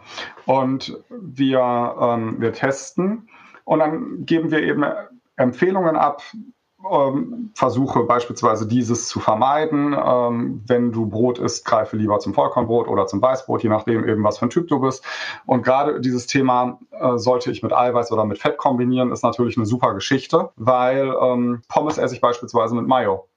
Und 0.47 0.97
wir, 1.11 1.95
ähm, 2.01 2.37
wir 2.39 2.53
testen 2.53 3.29
und 3.65 3.81
dann 3.81 4.25
geben 4.25 4.51
wir 4.51 4.63
eben 4.63 4.85
Empfehlungen 5.37 5.97
ab, 5.97 6.23
ähm, 6.91 7.51
versuche 7.55 8.05
beispielsweise 8.05 8.67
dieses 8.67 9.09
zu 9.09 9.21
vermeiden. 9.21 9.97
Ähm, 9.99 10.63
wenn 10.67 10.93
du 10.93 11.07
Brot 11.07 11.39
isst, 11.39 11.65
greife 11.65 11.97
lieber 11.97 12.19
zum 12.19 12.35
Vollkornbrot 12.35 12.89
oder 12.89 13.07
zum 13.07 13.21
Weißbrot, 13.21 13.63
je 13.63 13.69
nachdem 13.69 14.09
eben, 14.09 14.23
was 14.25 14.39
für 14.39 14.47
ein 14.47 14.51
Typ 14.51 14.69
du 14.69 14.81
bist. 14.81 15.05
Und 15.47 15.63
gerade 15.63 16.01
dieses 16.01 16.27
Thema 16.27 16.79
äh, 16.93 17.17
sollte 17.19 17.51
ich 17.51 17.63
mit 17.63 17.73
Eiweiß 17.73 18.13
oder 18.13 18.25
mit 18.25 18.39
Fett 18.39 18.59
kombinieren, 18.59 19.13
ist 19.13 19.25
natürlich 19.25 19.57
eine 19.57 19.67
super 19.67 19.95
Geschichte, 19.95 20.51
weil 20.57 21.15
ähm, 21.21 21.63
Pommes 21.69 21.99
esse 21.99 22.15
ich 22.15 22.21
beispielsweise 22.21 22.75
mit 22.75 22.87
Mayo. 22.87 23.29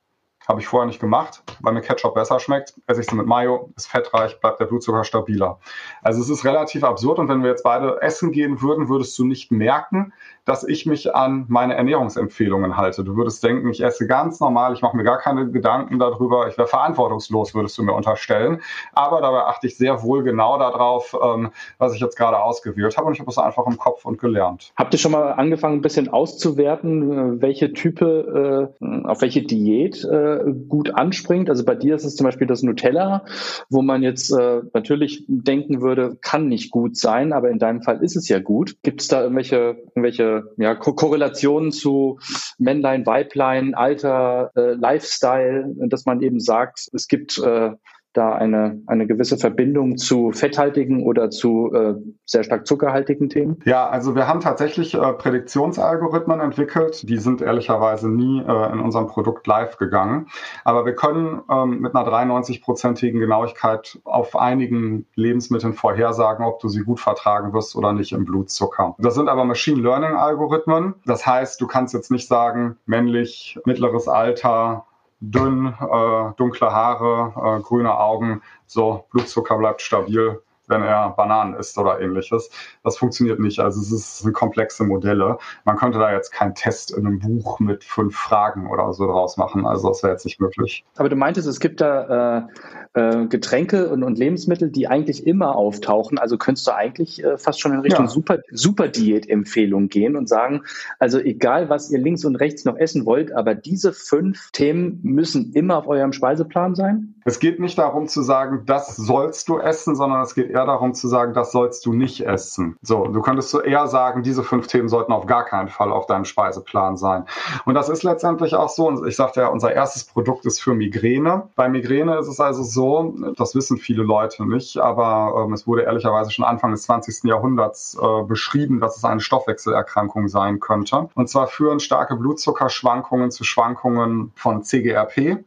Habe 0.48 0.60
ich 0.60 0.68
vorher 0.68 0.88
nicht 0.88 1.00
gemacht, 1.00 1.44
weil 1.62 1.74
mir 1.74 1.82
Ketchup 1.82 2.16
besser 2.16 2.40
schmeckt. 2.40 2.74
Esse 2.88 3.02
ich 3.02 3.08
sie 3.08 3.16
mit 3.16 3.28
Mayo, 3.28 3.70
ist 3.76 3.88
fettreich, 3.88 4.40
bleibt 4.40 4.60
der 4.60 4.66
Blutzucker 4.66 5.04
stabiler. 5.04 5.60
Also 6.02 6.22
es 6.22 6.30
ist 6.30 6.46
relativ 6.46 6.84
absurd 6.84 7.20
und 7.20 7.30
wenn 7.30 7.44
wir 7.44 7.50
jetzt 7.50 7.64
beide 7.64 8.02
essen 8.02 8.32
gehen 8.32 8.62
würden, 8.62 8.90
würdest 8.90 9.18
du 9.20 9.26
nicht 9.26 9.52
merken, 9.52 10.14
dass 10.46 10.64
ich 10.68 10.86
mich 10.86 11.14
an 11.16 11.46
meine 11.48 11.76
Ernährungsempfehlungen 11.76 12.76
halte. 12.76 13.04
Du 13.04 13.16
würdest 13.16 13.44
denken, 13.44 13.70
ich 13.70 13.84
esse 13.84 14.08
ganz 14.08 14.40
normal, 14.40 14.74
ich 14.74 14.82
mache 14.82 14.98
mir 14.98 15.04
gar 15.04 15.20
keine 15.20 15.50
Gedanken 15.52 16.00
darüber, 16.00 16.48
ich 16.48 16.58
wäre 16.58 16.68
verantwortungslos, 16.68 17.54
würdest 17.54 17.78
du 17.78 17.84
mir 17.84 17.94
unterstellen. 17.94 18.62
Aber 18.94 19.22
dabei 19.22 19.44
achte 19.44 19.68
ich 19.68 19.78
sehr 19.78 20.02
wohl 20.02 20.24
genau 20.24 20.58
darauf, 20.58 21.16
ähm, 21.22 21.52
was 21.78 21.94
ich 21.94 22.02
jetzt 22.02 22.18
gerade 22.18 22.42
ausgewählt 22.42 22.98
habe 22.98 23.08
und 23.08 23.14
ich 23.14 23.20
habe 23.20 23.30
es 23.30 23.38
einfach 23.38 23.68
im 23.68 23.78
Kopf 23.78 24.06
und 24.06 24.20
gelernt. 24.20 24.74
Habt 24.76 24.94
ihr 24.94 25.00
schon 25.00 25.12
mal 25.12 25.34
angefangen, 25.34 25.76
ein 25.76 25.82
bisschen 25.82 26.10
auszuwerten, 26.10 27.38
äh, 27.38 27.42
welche 27.42 27.74
Type, 27.74 28.72
äh, 28.82 29.08
auf 29.08 29.22
welche 29.22 29.44
Diät 29.44 30.04
äh, 30.40 30.54
gut 30.68 30.94
anspringt? 30.96 31.50
Also 31.50 31.66
bei 31.66 31.76
dir 31.76 31.96
ist 31.96 32.06
es 32.06 32.16
zum 32.16 32.26
Beispiel 32.26 32.48
das 32.48 32.64
Nutella, 32.64 33.26
wo 33.70 33.82
man 33.82 34.04
jetzt 34.04 34.32
natürlich 34.74 35.26
denken 35.28 35.82
würde, 35.82 36.18
kann 36.22 36.48
nicht 36.48 36.72
gut 36.72 36.98
sein, 36.98 37.34
aber 37.34 37.50
in 37.50 37.60
deinem 37.60 37.82
Fall 37.82 38.04
ist 38.04 38.16
es 38.16 38.28
ja 38.30 38.40
gut. 38.40 38.78
Gibt 38.84 39.02
es 39.02 39.08
da 39.08 39.22
irgendwelche, 39.22 39.78
irgendwelche 39.96 40.44
ja, 40.58 40.76
Ko 40.76 40.94
Korrelationen 40.94 41.72
zu 41.72 42.20
Männlein, 42.58 43.06
Weiblein, 43.06 43.74
Alter, 43.74 44.52
äh, 44.56 44.74
Lifestyle, 44.74 45.74
dass 45.88 46.06
man 46.06 46.22
eben 46.22 46.40
sagt, 46.40 46.90
es 46.94 47.08
gibt 47.08 47.38
äh, 47.40 47.72
da 48.14 48.34
eine, 48.34 48.82
eine 48.88 49.08
gewisse 49.08 49.38
Verbindung 49.38 49.98
zu 49.98 50.32
fetthaltigen 50.32 51.04
oder 51.04 51.30
zu 51.30 51.72
äh, 51.74 51.96
sehr 52.26 52.44
stark 52.44 52.68
zuckerhaltigen 52.68 53.30
Themen? 53.30 53.60
Ja, 53.66 53.88
also 53.88 54.16
wir 54.16 54.28
haben 54.28 54.42
tatsächlich 54.42 54.94
äh, 54.94 55.14
Prädiktionsalgorithmen 55.14 56.40
entwickelt. 56.40 57.08
Die 57.08 57.18
sind 57.18 57.42
ehrlicherweise 57.42 58.10
nie 58.10 58.42
äh, 58.42 58.72
in 58.72 58.80
unserem 58.80 59.08
Produkt 59.08 59.48
live 59.48 59.78
gegangen. 59.78 60.28
Aber 60.66 60.86
wir 60.86 60.96
können 60.96 61.42
ähm, 61.50 61.80
mit 61.80 61.96
einer 61.96 62.08
93-prozentigen 62.08 63.20
Genauigkeit 63.20 64.00
auf 64.04 64.36
einigen 64.36 65.06
Lebensmitteln 65.16 65.74
vorhersagen, 65.74 66.46
ob 66.46 66.60
du 66.60 66.68
sie 66.68 66.84
gut 66.84 67.00
vertragen 67.00 67.54
wirst 67.54 67.76
oder 67.76 67.94
nicht 67.94 68.12
im 68.12 68.26
Blutzucker. 68.26 68.96
Das 69.00 69.16
sind 69.16 69.30
aber 69.30 69.46
Machine 69.46 69.82
Learning 69.82 70.16
Algorithmen. 70.16 70.96
Das 71.06 71.26
heißt, 71.26 71.62
du 71.62 71.68
kannst 71.68 71.94
jetzt 71.94 72.12
nicht 72.12 72.28
sagen, 72.28 72.78
männlich, 72.86 73.58
mittleres 73.66 74.08
Alter, 74.08 74.86
dünn, 75.22 75.68
äh, 75.68 76.34
dunkle 76.36 76.72
Haare, 76.72 77.34
äh, 77.60 77.62
grüne 77.62 77.98
Augen, 77.98 78.42
so 78.66 79.06
Blutzucker 79.12 79.58
bleibt 79.58 79.82
stabil 79.82 80.42
wenn 80.72 80.82
er 80.82 81.10
Bananen 81.12 81.54
isst 81.54 81.78
oder 81.78 82.00
ähnliches. 82.02 82.50
Das 82.84 82.98
funktioniert 82.98 83.40
nicht. 83.40 83.60
Also 83.60 83.82
es 83.82 84.20
sind 84.20 84.34
komplexe 84.34 84.84
Modelle. 84.84 85.38
Man 85.66 85.76
könnte 85.76 86.00
da 86.00 86.12
jetzt 86.12 86.32
keinen 86.32 86.56
Test 86.56 86.92
in 86.92 87.06
einem 87.06 87.20
Buch 87.20 87.60
mit 87.60 87.84
fünf 87.84 88.16
Fragen 88.16 88.68
oder 88.72 88.94
so 88.94 89.06
draus 89.06 89.38
machen. 89.38 89.66
Also 89.68 89.90
das 89.90 90.02
wäre 90.02 90.14
jetzt 90.14 90.26
nicht 90.26 90.40
möglich. 90.40 90.84
Aber 90.96 91.10
du 91.10 91.16
meintest, 91.16 91.48
es 91.48 91.60
gibt 91.60 91.82
da 91.82 92.48
äh, 92.96 93.00
äh, 93.00 93.28
Getränke 93.28 93.90
und, 93.90 94.04
und, 94.04 94.18
Lebensmittel, 94.18 94.70
die 94.70 94.88
eigentlich 94.88 95.28
immer 95.28 95.56
auftauchen. 95.56 96.18
Also 96.18 96.38
könntest 96.38 96.68
du 96.68 96.76
eigentlich 96.76 97.24
äh, 97.24 97.38
fast 97.38 97.62
schon 97.62 97.74
in 97.74 97.80
Richtung 97.82 98.06
ja. 98.06 98.12
Super, 98.12 98.40
Super 98.52 98.88
Diät-Empfehlung 98.88 99.90
gehen 99.90 100.16
und 100.16 100.28
sagen, 100.28 100.64
also 101.00 101.20
egal, 101.20 101.70
was 101.70 101.92
ihr 101.92 102.00
links 102.00 102.26
und 102.26 102.36
rechts 102.38 102.66
noch 102.66 102.78
essen 102.78 103.06
wollt, 103.06 103.32
aber 103.34 103.56
diese 103.56 103.94
fünf 103.94 104.52
Themen 104.52 105.00
müssen 105.04 105.52
immer 105.54 105.78
auf 105.78 105.88
eurem 105.88 106.14
Speiseplan 106.14 106.76
sein? 106.76 107.16
Es 107.26 107.40
geht 107.40 107.60
nicht 107.60 107.78
darum 107.78 108.08
zu 108.08 108.22
sagen, 108.22 108.64
das 108.66 108.96
sollst 108.96 109.48
du 109.48 109.60
essen, 109.60 109.96
sondern 109.96 110.22
es 110.22 110.34
geht 110.34 110.50
eher 110.50 110.61
darum 110.66 110.94
zu 110.94 111.08
sagen, 111.08 111.34
das 111.34 111.52
sollst 111.52 111.86
du 111.86 111.94
nicht 111.94 112.26
essen. 112.26 112.78
So, 112.82 113.08
du 113.08 113.22
könntest 113.22 113.50
so 113.50 113.62
eher 113.62 113.88
sagen, 113.88 114.24
diese 114.24 114.44
fünf 114.44 114.68
Themen 114.68 114.90
sollten 114.90 115.12
auf 115.12 115.26
gar 115.26 115.46
keinen 115.46 115.70
Fall 115.70 115.92
auf 115.92 116.06
deinem 116.06 116.26
Speiseplan 116.26 116.98
sein. 116.98 117.26
Und 117.66 117.76
das 117.76 117.90
ist 117.90 118.04
letztendlich 118.04 118.56
auch 118.56 118.70
so. 118.70 119.06
Ich 119.06 119.16
sagte 119.16 119.42
ja, 119.42 119.48
unser 119.48 119.74
erstes 119.74 120.04
Produkt 120.04 120.46
ist 120.46 120.62
für 120.62 120.74
Migräne. 120.74 121.50
Bei 121.56 121.70
Migräne 121.70 122.18
ist 122.18 122.28
es 122.28 122.40
also 122.40 122.64
so, 122.64 123.14
das 123.36 123.56
wissen 123.56 123.78
viele 123.78 124.04
Leute 124.04 124.48
nicht, 124.48 124.78
aber 124.78 125.46
ähm, 125.46 125.54
es 125.54 125.68
wurde 125.68 125.84
ehrlicherweise 125.84 126.32
schon 126.32 126.46
Anfang 126.46 126.72
des 126.72 126.84
20. 126.84 127.24
Jahrhunderts 127.24 127.98
äh, 128.02 128.24
beschrieben, 128.24 128.80
dass 128.80 128.98
es 128.98 129.04
eine 129.04 129.22
Stoffwechselerkrankung 129.22 130.28
sein 130.28 130.60
könnte. 130.60 131.10
Und 131.16 131.30
zwar 131.30 131.48
führen 131.48 131.80
starke 131.80 132.16
Blutzuckerschwankungen 132.16 133.32
zu 133.32 133.44
Schwankungen 133.44 134.32
von 134.36 134.64
CGRP. 134.64 135.44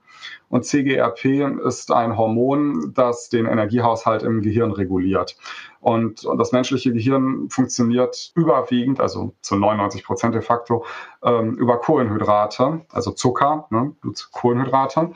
Und 0.54 0.64
CGRP 0.64 1.64
ist 1.66 1.90
ein 1.90 2.16
Hormon, 2.16 2.92
das 2.94 3.28
den 3.28 3.46
Energiehaushalt 3.46 4.22
im 4.22 4.40
Gehirn 4.40 4.70
reguliert. 4.70 5.36
Und, 5.80 6.28
das 6.38 6.52
menschliche 6.52 6.92
Gehirn 6.92 7.48
funktioniert 7.50 8.30
überwiegend, 8.36 9.00
also 9.00 9.34
zu 9.40 9.56
99 9.56 10.04
Prozent 10.04 10.32
de 10.32 10.42
facto, 10.42 10.84
ähm, 11.24 11.56
über 11.56 11.78
Kohlenhydrate, 11.78 12.82
also 12.92 13.10
Zucker, 13.10 13.66
ne, 13.70 13.96
Kohlenhydrate. 14.30 15.10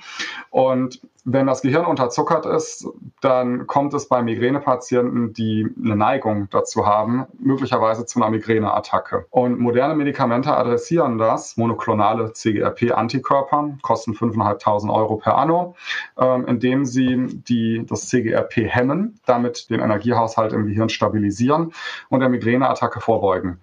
Und 0.50 1.00
wenn 1.30 1.46
das 1.46 1.60
Gehirn 1.60 1.84
unterzuckert 1.84 2.46
ist, 2.46 2.88
dann 3.20 3.66
kommt 3.66 3.92
es 3.92 4.08
bei 4.08 4.22
Migränepatienten, 4.22 5.34
die 5.34 5.66
eine 5.84 5.94
Neigung 5.94 6.48
dazu 6.50 6.86
haben, 6.86 7.26
möglicherweise 7.38 8.06
zu 8.06 8.18
einer 8.20 8.30
Migräneattacke. 8.30 9.26
Und 9.28 9.58
moderne 9.58 9.94
Medikamente 9.94 10.56
adressieren 10.56 11.18
das, 11.18 11.58
monoklonale 11.58 12.32
CGRP-Antikörper, 12.32 13.76
kosten 13.82 14.12
5.500 14.12 14.90
Euro 14.90 15.16
per 15.16 15.36
anno, 15.36 15.74
ähm, 16.16 16.46
indem 16.46 16.86
sie 16.86 17.26
die, 17.26 17.84
das 17.86 18.08
CGRP 18.08 18.66
hemmen, 18.66 19.20
damit 19.26 19.68
den 19.68 19.80
Energiehaushalt 19.80 20.54
im 20.54 20.66
Gehirn 20.66 20.88
stabilisieren 20.88 21.72
und 22.08 22.20
der 22.20 22.30
Migräneattacke 22.30 23.00
vorbeugen. 23.00 23.60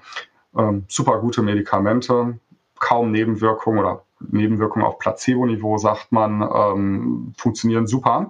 Ähm, 0.55 0.85
super 0.87 1.19
gute 1.19 1.41
Medikamente, 1.41 2.39
kaum 2.77 3.11
Nebenwirkungen 3.11 3.79
oder 3.79 4.04
Nebenwirkungen 4.31 4.85
auf 4.85 4.99
Placebo-Niveau, 4.99 5.77
sagt 5.77 6.11
man, 6.11 6.41
ähm, 6.41 7.33
funktionieren 7.37 7.87
super. 7.87 8.29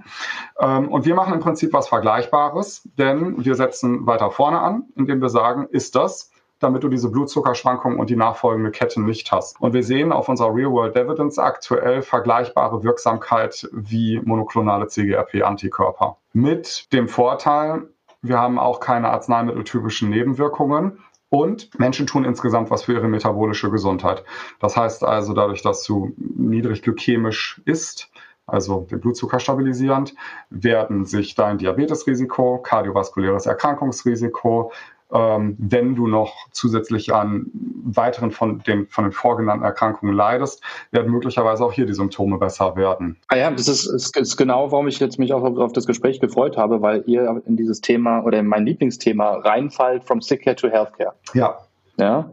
Ähm, 0.59 0.89
und 0.89 1.05
wir 1.05 1.15
machen 1.15 1.33
im 1.33 1.39
Prinzip 1.39 1.73
was 1.73 1.87
Vergleichbares, 1.87 2.87
denn 2.97 3.43
wir 3.43 3.55
setzen 3.55 4.05
weiter 4.05 4.31
vorne 4.31 4.59
an, 4.59 4.83
indem 4.95 5.21
wir 5.21 5.29
sagen, 5.29 5.67
ist 5.71 5.95
das, 5.95 6.31
damit 6.59 6.83
du 6.83 6.89
diese 6.89 7.09
Blutzuckerschwankungen 7.09 7.99
und 7.99 8.09
die 8.09 8.15
nachfolgende 8.15 8.71
Kette 8.71 9.01
nicht 9.01 9.31
hast. 9.31 9.59
Und 9.59 9.73
wir 9.73 9.83
sehen 9.83 10.11
auf 10.11 10.29
unserer 10.29 10.55
Real-World 10.55 10.95
Evidence 10.95 11.37
aktuell 11.37 12.01
vergleichbare 12.01 12.83
Wirksamkeit 12.83 13.67
wie 13.71 14.21
monoklonale 14.23 14.87
CGRP-Antikörper. 14.87 16.17
Mit 16.33 16.91
dem 16.93 17.07
Vorteil, 17.07 17.89
wir 18.21 18.39
haben 18.39 18.57
auch 18.57 18.79
keine 18.79 19.09
arzneimitteltypischen 19.09 20.09
Nebenwirkungen. 20.09 20.99
Und 21.29 21.77
Menschen 21.79 22.07
tun 22.07 22.23
insgesamt 22.23 22.69
was 22.69 22.83
für 22.83 22.93
ihre 22.93 23.07
metabolische 23.07 23.71
Gesundheit. 23.71 24.23
Das 24.59 24.77
heißt 24.77 25.03
also, 25.03 25.33
dadurch, 25.33 25.61
dass 25.61 25.83
du 25.83 26.13
niedrig 26.17 26.81
glykämisch 26.81 27.61
isst, 27.65 28.09
also 28.47 28.81
den 28.91 28.99
Blutzucker 28.99 29.39
stabilisierend, 29.39 30.13
werden 30.49 31.05
sich 31.05 31.33
dein 31.35 31.57
Diabetesrisiko, 31.57 32.59
kardiovaskuläres 32.59 33.47
Erkrankungsrisiko, 33.47 34.71
ähm, 35.15 35.55
wenn 35.57 35.95
du 35.95 36.07
noch 36.07 36.33
zusätzlich 36.51 37.13
an 37.13 37.45
weiteren 37.85 38.31
von 38.31 38.59
den, 38.59 38.87
von 38.87 39.05
den 39.05 39.13
vorgenannten 39.13 39.63
Erkrankungen 39.63 40.13
leidest, 40.13 40.61
werden 40.91 41.11
möglicherweise 41.11 41.63
auch 41.63 41.71
hier 41.71 41.85
die 41.85 41.93
Symptome 41.93 42.37
besser 42.37 42.75
werden. 42.75 43.17
Ah 43.29 43.37
ja, 43.37 43.51
das 43.51 43.69
ist, 43.69 43.85
ist, 43.85 44.17
ist 44.17 44.35
genau, 44.35 44.71
warum 44.71 44.89
ich 44.89 44.99
jetzt 44.99 45.17
mich 45.17 45.31
auch 45.31 45.43
auf, 45.43 45.57
auf, 45.57 45.71
das 45.71 45.87
Gespräch 45.87 46.19
gefreut 46.19 46.57
habe, 46.57 46.81
weil 46.81 47.03
ihr 47.07 47.41
in 47.45 47.55
dieses 47.55 47.79
Thema 47.79 48.23
oder 48.25 48.39
in 48.39 48.47
mein 48.47 48.65
Lieblingsthema 48.65 49.37
reinfallt, 49.37 50.03
from 50.03 50.19
sick 50.19 50.43
care 50.43 50.55
to 50.55 50.67
healthcare. 50.67 51.13
Ja, 51.33 51.59
ja, 51.97 52.31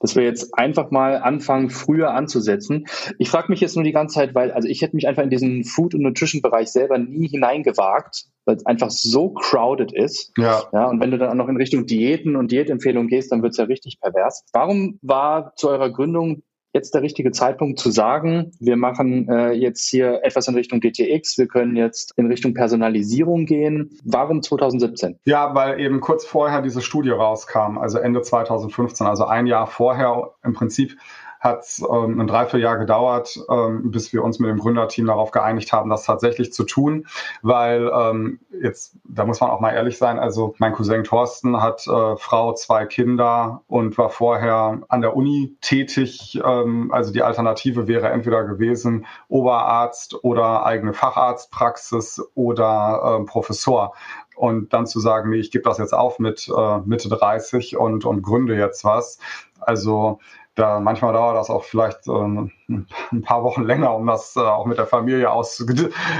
dass 0.00 0.16
wir 0.16 0.22
jetzt 0.22 0.56
einfach 0.56 0.90
mal 0.90 1.16
anfangen, 1.16 1.70
früher 1.70 2.12
anzusetzen. 2.12 2.86
Ich 3.18 3.30
frage 3.30 3.50
mich 3.50 3.60
jetzt 3.60 3.76
nur 3.76 3.84
die 3.84 3.92
ganze 3.92 4.14
Zeit, 4.14 4.34
weil, 4.34 4.52
also 4.52 4.68
ich 4.68 4.82
hätte 4.82 4.96
mich 4.96 5.08
einfach 5.08 5.22
in 5.22 5.30
diesen 5.30 5.64
Food- 5.64 5.94
und 5.94 6.02
Nutrition-Bereich 6.02 6.68
selber 6.68 6.98
nie 6.98 7.28
hineingewagt, 7.28 8.26
weil 8.44 8.56
es 8.56 8.66
einfach 8.66 8.90
so 8.90 9.30
crowded 9.30 9.92
ist. 9.92 10.32
Ja. 10.36 10.64
ja. 10.72 10.88
Und 10.88 11.00
wenn 11.00 11.10
du 11.10 11.18
dann 11.18 11.30
auch 11.30 11.34
noch 11.34 11.48
in 11.48 11.56
Richtung 11.56 11.86
Diäten 11.86 12.36
und 12.36 12.52
Diätempfehlungen 12.52 13.08
gehst, 13.08 13.32
dann 13.32 13.42
wird 13.42 13.52
es 13.52 13.58
ja 13.58 13.64
richtig 13.64 14.00
pervers. 14.00 14.44
Warum 14.52 14.98
war 15.02 15.54
zu 15.56 15.68
eurer 15.68 15.90
Gründung 15.90 16.42
jetzt 16.72 16.94
der 16.94 17.02
richtige 17.02 17.32
Zeitpunkt 17.32 17.78
zu 17.78 17.90
sagen, 17.90 18.52
wir 18.60 18.76
machen 18.76 19.28
äh, 19.28 19.52
jetzt 19.52 19.88
hier 19.88 20.20
etwas 20.22 20.46
in 20.48 20.54
Richtung 20.54 20.80
DTX, 20.80 21.38
wir 21.38 21.48
können 21.48 21.76
jetzt 21.76 22.12
in 22.16 22.26
Richtung 22.26 22.54
Personalisierung 22.54 23.46
gehen. 23.46 23.98
Warum 24.04 24.42
2017? 24.42 25.18
Ja, 25.24 25.54
weil 25.54 25.80
eben 25.80 26.00
kurz 26.00 26.24
vorher 26.24 26.62
diese 26.62 26.80
Studie 26.80 27.10
rauskam, 27.10 27.78
also 27.78 27.98
Ende 27.98 28.22
2015, 28.22 29.06
also 29.06 29.26
ein 29.26 29.46
Jahr 29.46 29.66
vorher 29.66 30.34
im 30.44 30.52
Prinzip 30.52 30.96
hat 31.40 31.60
es 31.60 31.82
ähm, 31.90 32.20
ein 32.20 32.26
Dreivierteljahr 32.26 32.76
gedauert, 32.76 33.38
ähm, 33.50 33.90
bis 33.90 34.12
wir 34.12 34.22
uns 34.22 34.38
mit 34.38 34.50
dem 34.50 34.58
Gründerteam 34.58 35.06
darauf 35.06 35.30
geeinigt 35.30 35.72
haben, 35.72 35.88
das 35.88 36.04
tatsächlich 36.04 36.52
zu 36.52 36.64
tun, 36.64 37.06
weil 37.42 37.90
ähm, 37.92 38.40
jetzt, 38.62 38.96
da 39.04 39.24
muss 39.24 39.40
man 39.40 39.50
auch 39.50 39.60
mal 39.60 39.72
ehrlich 39.72 39.96
sein, 39.96 40.18
also 40.18 40.54
mein 40.58 40.74
Cousin 40.74 41.02
Thorsten 41.02 41.62
hat 41.62 41.86
äh, 41.86 42.16
Frau, 42.16 42.52
zwei 42.52 42.84
Kinder 42.84 43.62
und 43.68 43.96
war 43.96 44.10
vorher 44.10 44.82
an 44.88 45.00
der 45.00 45.16
Uni 45.16 45.56
tätig. 45.62 46.38
Ähm, 46.44 46.92
also 46.92 47.10
die 47.10 47.22
Alternative 47.22 47.88
wäre 47.88 48.10
entweder 48.10 48.44
gewesen 48.44 49.06
Oberarzt 49.28 50.22
oder 50.22 50.66
eigene 50.66 50.92
Facharztpraxis 50.92 52.22
oder 52.34 53.20
äh, 53.20 53.24
Professor 53.24 53.94
und 54.36 54.72
dann 54.72 54.86
zu 54.86 55.00
sagen, 55.00 55.30
nee, 55.30 55.36
ich 55.36 55.50
gebe 55.50 55.64
das 55.64 55.78
jetzt 55.78 55.92
auf 55.92 56.18
mit 56.18 56.48
äh, 56.54 56.78
Mitte 56.84 57.08
30 57.08 57.76
und, 57.76 58.04
und 58.04 58.22
gründe 58.22 58.56
jetzt 58.56 58.84
was. 58.84 59.18
Also 59.60 60.18
da 60.60 60.78
manchmal 60.78 61.12
dauert 61.12 61.36
das 61.36 61.50
auch 61.50 61.64
vielleicht 61.64 62.06
ähm, 62.06 62.52
ein 62.68 63.22
paar 63.22 63.42
Wochen 63.42 63.62
länger, 63.62 63.94
um 63.94 64.06
das 64.06 64.36
äh, 64.36 64.40
auch 64.40 64.66
mit 64.66 64.78
der 64.78 64.86
Familie 64.86 65.30
aus, 65.30 65.64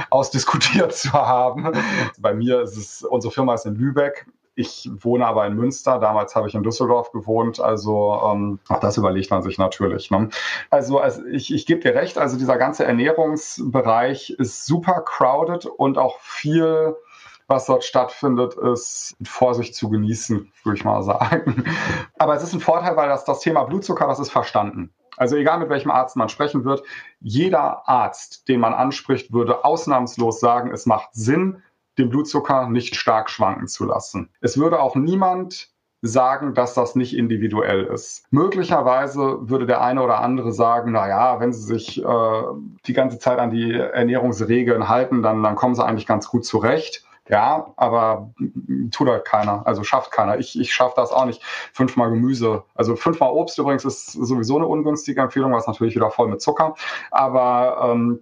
ausdiskutiert 0.09 0.93
zu 0.95 1.13
haben. 1.13 1.71
Bei 2.19 2.33
mir 2.33 2.61
ist 2.61 2.75
es, 2.75 3.03
unsere 3.03 3.31
Firma 3.31 3.53
ist 3.53 3.65
in 3.65 3.75
Lübeck. 3.75 4.25
Ich 4.55 4.89
wohne 4.99 5.25
aber 5.25 5.45
in 5.47 5.55
Münster. 5.55 5.97
Damals 5.99 6.35
habe 6.35 6.47
ich 6.47 6.55
in 6.55 6.63
Düsseldorf 6.63 7.11
gewohnt. 7.11 7.59
Also 7.59 8.19
ähm, 8.25 8.59
auch 8.67 8.79
das 8.79 8.97
überlegt 8.97 9.31
man 9.31 9.43
sich 9.43 9.57
natürlich. 9.57 10.11
Ne? 10.11 10.29
Also, 10.69 10.99
also 10.99 11.25
ich, 11.25 11.53
ich 11.53 11.65
gebe 11.65 11.79
dir 11.79 11.95
recht. 11.95 12.17
Also 12.17 12.37
dieser 12.37 12.57
ganze 12.57 12.83
Ernährungsbereich 12.83 14.31
ist 14.31 14.65
super 14.65 15.03
crowded 15.05 15.67
und 15.67 15.97
auch 15.97 16.19
viel 16.19 16.95
was 17.51 17.65
dort 17.65 17.83
stattfindet, 17.83 18.55
ist 18.55 19.15
mit 19.19 19.27
Vorsicht 19.27 19.75
zu 19.75 19.89
genießen, 19.89 20.51
würde 20.63 20.77
ich 20.77 20.85
mal 20.85 21.03
sagen. 21.03 21.65
Aber 22.17 22.35
es 22.35 22.41
ist 22.41 22.53
ein 22.53 22.59
Vorteil, 22.59 22.95
weil 22.95 23.09
das, 23.09 23.25
das 23.25 23.41
Thema 23.41 23.63
Blutzucker, 23.65 24.07
das 24.07 24.19
ist 24.19 24.31
verstanden. 24.31 24.91
Also 25.17 25.35
egal 25.35 25.59
mit 25.59 25.69
welchem 25.69 25.91
Arzt 25.91 26.15
man 26.15 26.29
sprechen 26.29 26.63
wird, 26.65 26.81
jeder 27.19 27.87
Arzt, 27.87 28.47
den 28.47 28.59
man 28.59 28.73
anspricht, 28.73 29.33
würde 29.33 29.65
ausnahmslos 29.65 30.39
sagen, 30.39 30.71
es 30.71 30.85
macht 30.85 31.09
Sinn, 31.11 31.61
den 31.97 32.09
Blutzucker 32.09 32.69
nicht 32.69 32.95
stark 32.95 33.29
schwanken 33.29 33.67
zu 33.67 33.85
lassen. 33.85 34.29
Es 34.39 34.57
würde 34.57 34.79
auch 34.79 34.95
niemand 34.95 35.69
sagen, 36.01 36.55
dass 36.55 36.73
das 36.73 36.95
nicht 36.95 37.15
individuell 37.15 37.83
ist. 37.83 38.25
Möglicherweise 38.31 39.37
würde 39.41 39.67
der 39.67 39.81
eine 39.81 40.01
oder 40.01 40.21
andere 40.21 40.51
sagen, 40.51 40.93
na 40.93 41.07
ja, 41.07 41.39
wenn 41.39 41.53
sie 41.53 41.61
sich 41.61 42.03
äh, 42.03 42.43
die 42.87 42.93
ganze 42.93 43.19
Zeit 43.19 43.37
an 43.37 43.51
die 43.51 43.73
Ernährungsregeln 43.73 44.89
halten, 44.89 45.21
dann, 45.21 45.43
dann 45.43 45.55
kommen 45.55 45.75
sie 45.75 45.85
eigentlich 45.85 46.07
ganz 46.07 46.27
gut 46.27 46.45
zurecht. 46.45 47.05
Ja, 47.31 47.71
aber 47.77 48.33
tut 48.91 49.07
halt 49.07 49.23
keiner, 49.23 49.65
also 49.65 49.85
schafft 49.85 50.11
keiner. 50.11 50.37
Ich, 50.37 50.59
ich 50.59 50.73
schaffe 50.73 50.95
das 50.97 51.13
auch 51.13 51.25
nicht. 51.25 51.41
Fünfmal 51.71 52.09
Gemüse, 52.09 52.63
also 52.75 52.97
fünfmal 52.97 53.31
Obst 53.31 53.57
übrigens 53.57 53.85
ist 53.85 54.11
sowieso 54.11 54.57
eine 54.57 54.67
ungünstige 54.67 55.21
Empfehlung, 55.21 55.53
was 55.53 55.65
natürlich 55.65 55.95
wieder 55.95 56.11
voll 56.11 56.27
mit 56.27 56.41
Zucker. 56.41 56.75
Aber 57.09 57.89
ähm, 57.89 58.19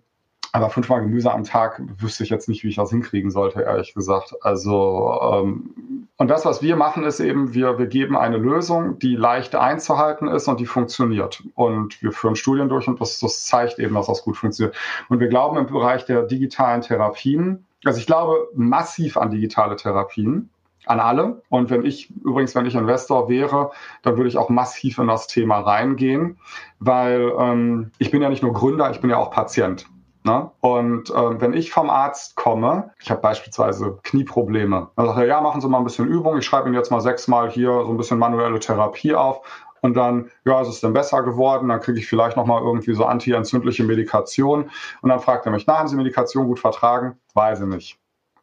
aber 0.51 0.69
fünfmal 0.69 1.01
Gemüse 1.01 1.31
am 1.31 1.43
Tag 1.43 1.81
wüsste 1.97 2.23
ich 2.23 2.31
jetzt 2.31 2.49
nicht, 2.49 2.63
wie 2.63 2.69
ich 2.69 2.75
das 2.75 2.89
hinkriegen 2.89 3.29
sollte, 3.29 3.61
ehrlich 3.61 3.93
gesagt. 3.93 4.33
Also, 4.41 5.19
ähm, 5.21 6.07
und 6.17 6.27
das, 6.27 6.43
was 6.43 6.63
wir 6.63 6.75
machen, 6.75 7.03
ist 7.03 7.19
eben, 7.19 7.53
wir, 7.53 7.77
wir 7.77 7.85
geben 7.85 8.17
eine 8.17 8.37
Lösung, 8.37 8.97
die 8.97 9.15
leicht 9.15 9.55
einzuhalten 9.55 10.27
ist 10.27 10.47
und 10.47 10.59
die 10.59 10.65
funktioniert. 10.65 11.43
Und 11.53 12.01
wir 12.01 12.11
führen 12.11 12.35
Studien 12.35 12.67
durch 12.67 12.87
und 12.87 12.99
das, 12.99 13.19
das 13.19 13.45
zeigt 13.45 13.77
eben, 13.77 13.93
dass 13.93 14.07
das 14.07 14.23
gut 14.23 14.37
funktioniert. 14.37 14.75
Und 15.07 15.19
wir 15.19 15.27
glauben 15.27 15.57
im 15.57 15.67
Bereich 15.67 16.05
der 16.05 16.23
digitalen 16.23 16.81
Therapien, 16.81 17.65
also 17.85 17.99
ich 17.99 18.05
glaube 18.05 18.49
massiv 18.53 19.17
an 19.17 19.31
digitale 19.31 19.75
Therapien, 19.75 20.49
an 20.85 20.99
alle. 20.99 21.41
Und 21.49 21.69
wenn 21.69 21.85
ich, 21.85 22.09
übrigens, 22.23 22.55
wenn 22.55 22.65
ich 22.65 22.75
Investor 22.75 23.29
wäre, 23.29 23.71
dann 24.01 24.17
würde 24.17 24.29
ich 24.29 24.37
auch 24.37 24.49
massiv 24.49 24.97
in 24.97 25.07
das 25.07 25.27
Thema 25.27 25.59
reingehen, 25.59 26.37
weil 26.79 27.31
ähm, 27.37 27.91
ich 27.99 28.11
bin 28.11 28.21
ja 28.21 28.29
nicht 28.29 28.43
nur 28.43 28.53
Gründer, 28.53 28.89
ich 28.91 29.01
bin 29.01 29.09
ja 29.09 29.17
auch 29.17 29.31
Patient. 29.31 29.87
Ne? 30.23 30.51
Und 30.59 31.11
äh, 31.11 31.41
wenn 31.41 31.53
ich 31.53 31.71
vom 31.71 31.89
Arzt 31.89 32.35
komme, 32.35 32.91
ich 32.99 33.09
habe 33.09 33.21
beispielsweise 33.21 33.99
Knieprobleme, 34.03 34.89
dann 34.95 35.05
sagt 35.05 35.17
er, 35.17 35.25
ja, 35.25 35.39
machen 35.39 35.61
Sie 35.61 35.69
mal 35.69 35.77
ein 35.77 35.85
bisschen 35.85 36.07
Übung, 36.07 36.37
ich 36.37 36.45
schreibe 36.45 36.67
Ihnen 36.67 36.75
jetzt 36.75 36.91
mal 36.91 36.99
sechsmal 36.99 37.49
hier 37.49 37.71
so 37.71 37.89
ein 37.89 37.97
bisschen 37.97 38.19
manuelle 38.19 38.59
Therapie 38.59 39.15
auf 39.15 39.41
und 39.81 39.95
dann, 39.95 40.29
ja, 40.45 40.61
ist 40.61 40.67
es 40.67 40.81
denn 40.81 40.93
besser 40.93 41.23
geworden? 41.23 41.69
Dann 41.69 41.79
kriege 41.79 41.99
ich 41.99 42.07
vielleicht 42.07 42.37
nochmal 42.37 42.61
irgendwie 42.61 42.93
so 42.93 43.05
antientzündliche 43.05 43.83
Medikation. 43.83 44.69
Und 45.01 45.09
dann 45.09 45.19
fragt 45.19 45.45
er 45.45 45.51
mich, 45.51 45.65
na, 45.67 45.79
haben 45.79 45.87
Sie 45.87 45.95
Medikation 45.95 46.47
gut 46.47 46.59
vertragen? 46.59 47.17
Weiß 47.33 47.61
ich 47.61 47.67
nicht. 47.67 47.99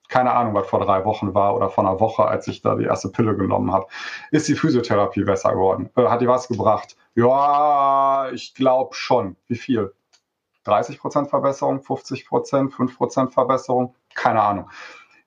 Keine 0.09 0.33
Ahnung, 0.33 0.55
was 0.55 0.69
vor 0.69 0.81
drei 0.81 1.05
Wochen 1.05 1.35
war 1.35 1.57
oder 1.57 1.69
vor 1.69 1.85
einer 1.85 1.99
Woche, 1.99 2.25
als 2.25 2.47
ich 2.47 2.63
da 2.63 2.77
die 2.77 2.85
erste 2.85 3.09
Pille 3.09 3.37
genommen 3.37 3.73
habe. 3.73 3.87
Ist 4.31 4.47
die 4.47 4.55
Physiotherapie 4.55 5.25
besser 5.25 5.53
geworden? 5.53 5.91
Äh, 5.97 6.07
hat 6.07 6.21
die 6.21 6.29
was 6.29 6.47
gebracht? 6.47 6.97
Ja, 7.15 8.31
ich 8.33 8.55
glaube 8.55 8.95
schon. 8.95 9.37
Wie 9.49 9.57
viel? 9.57 9.93
30 10.65 10.99
Prozent 10.99 11.29
Verbesserung, 11.29 11.81
50 11.81 12.27
Prozent, 12.27 12.73
5 12.73 12.97
Prozent 12.97 13.33
Verbesserung? 13.33 13.95
Keine 14.15 14.43
Ahnung. 14.43 14.71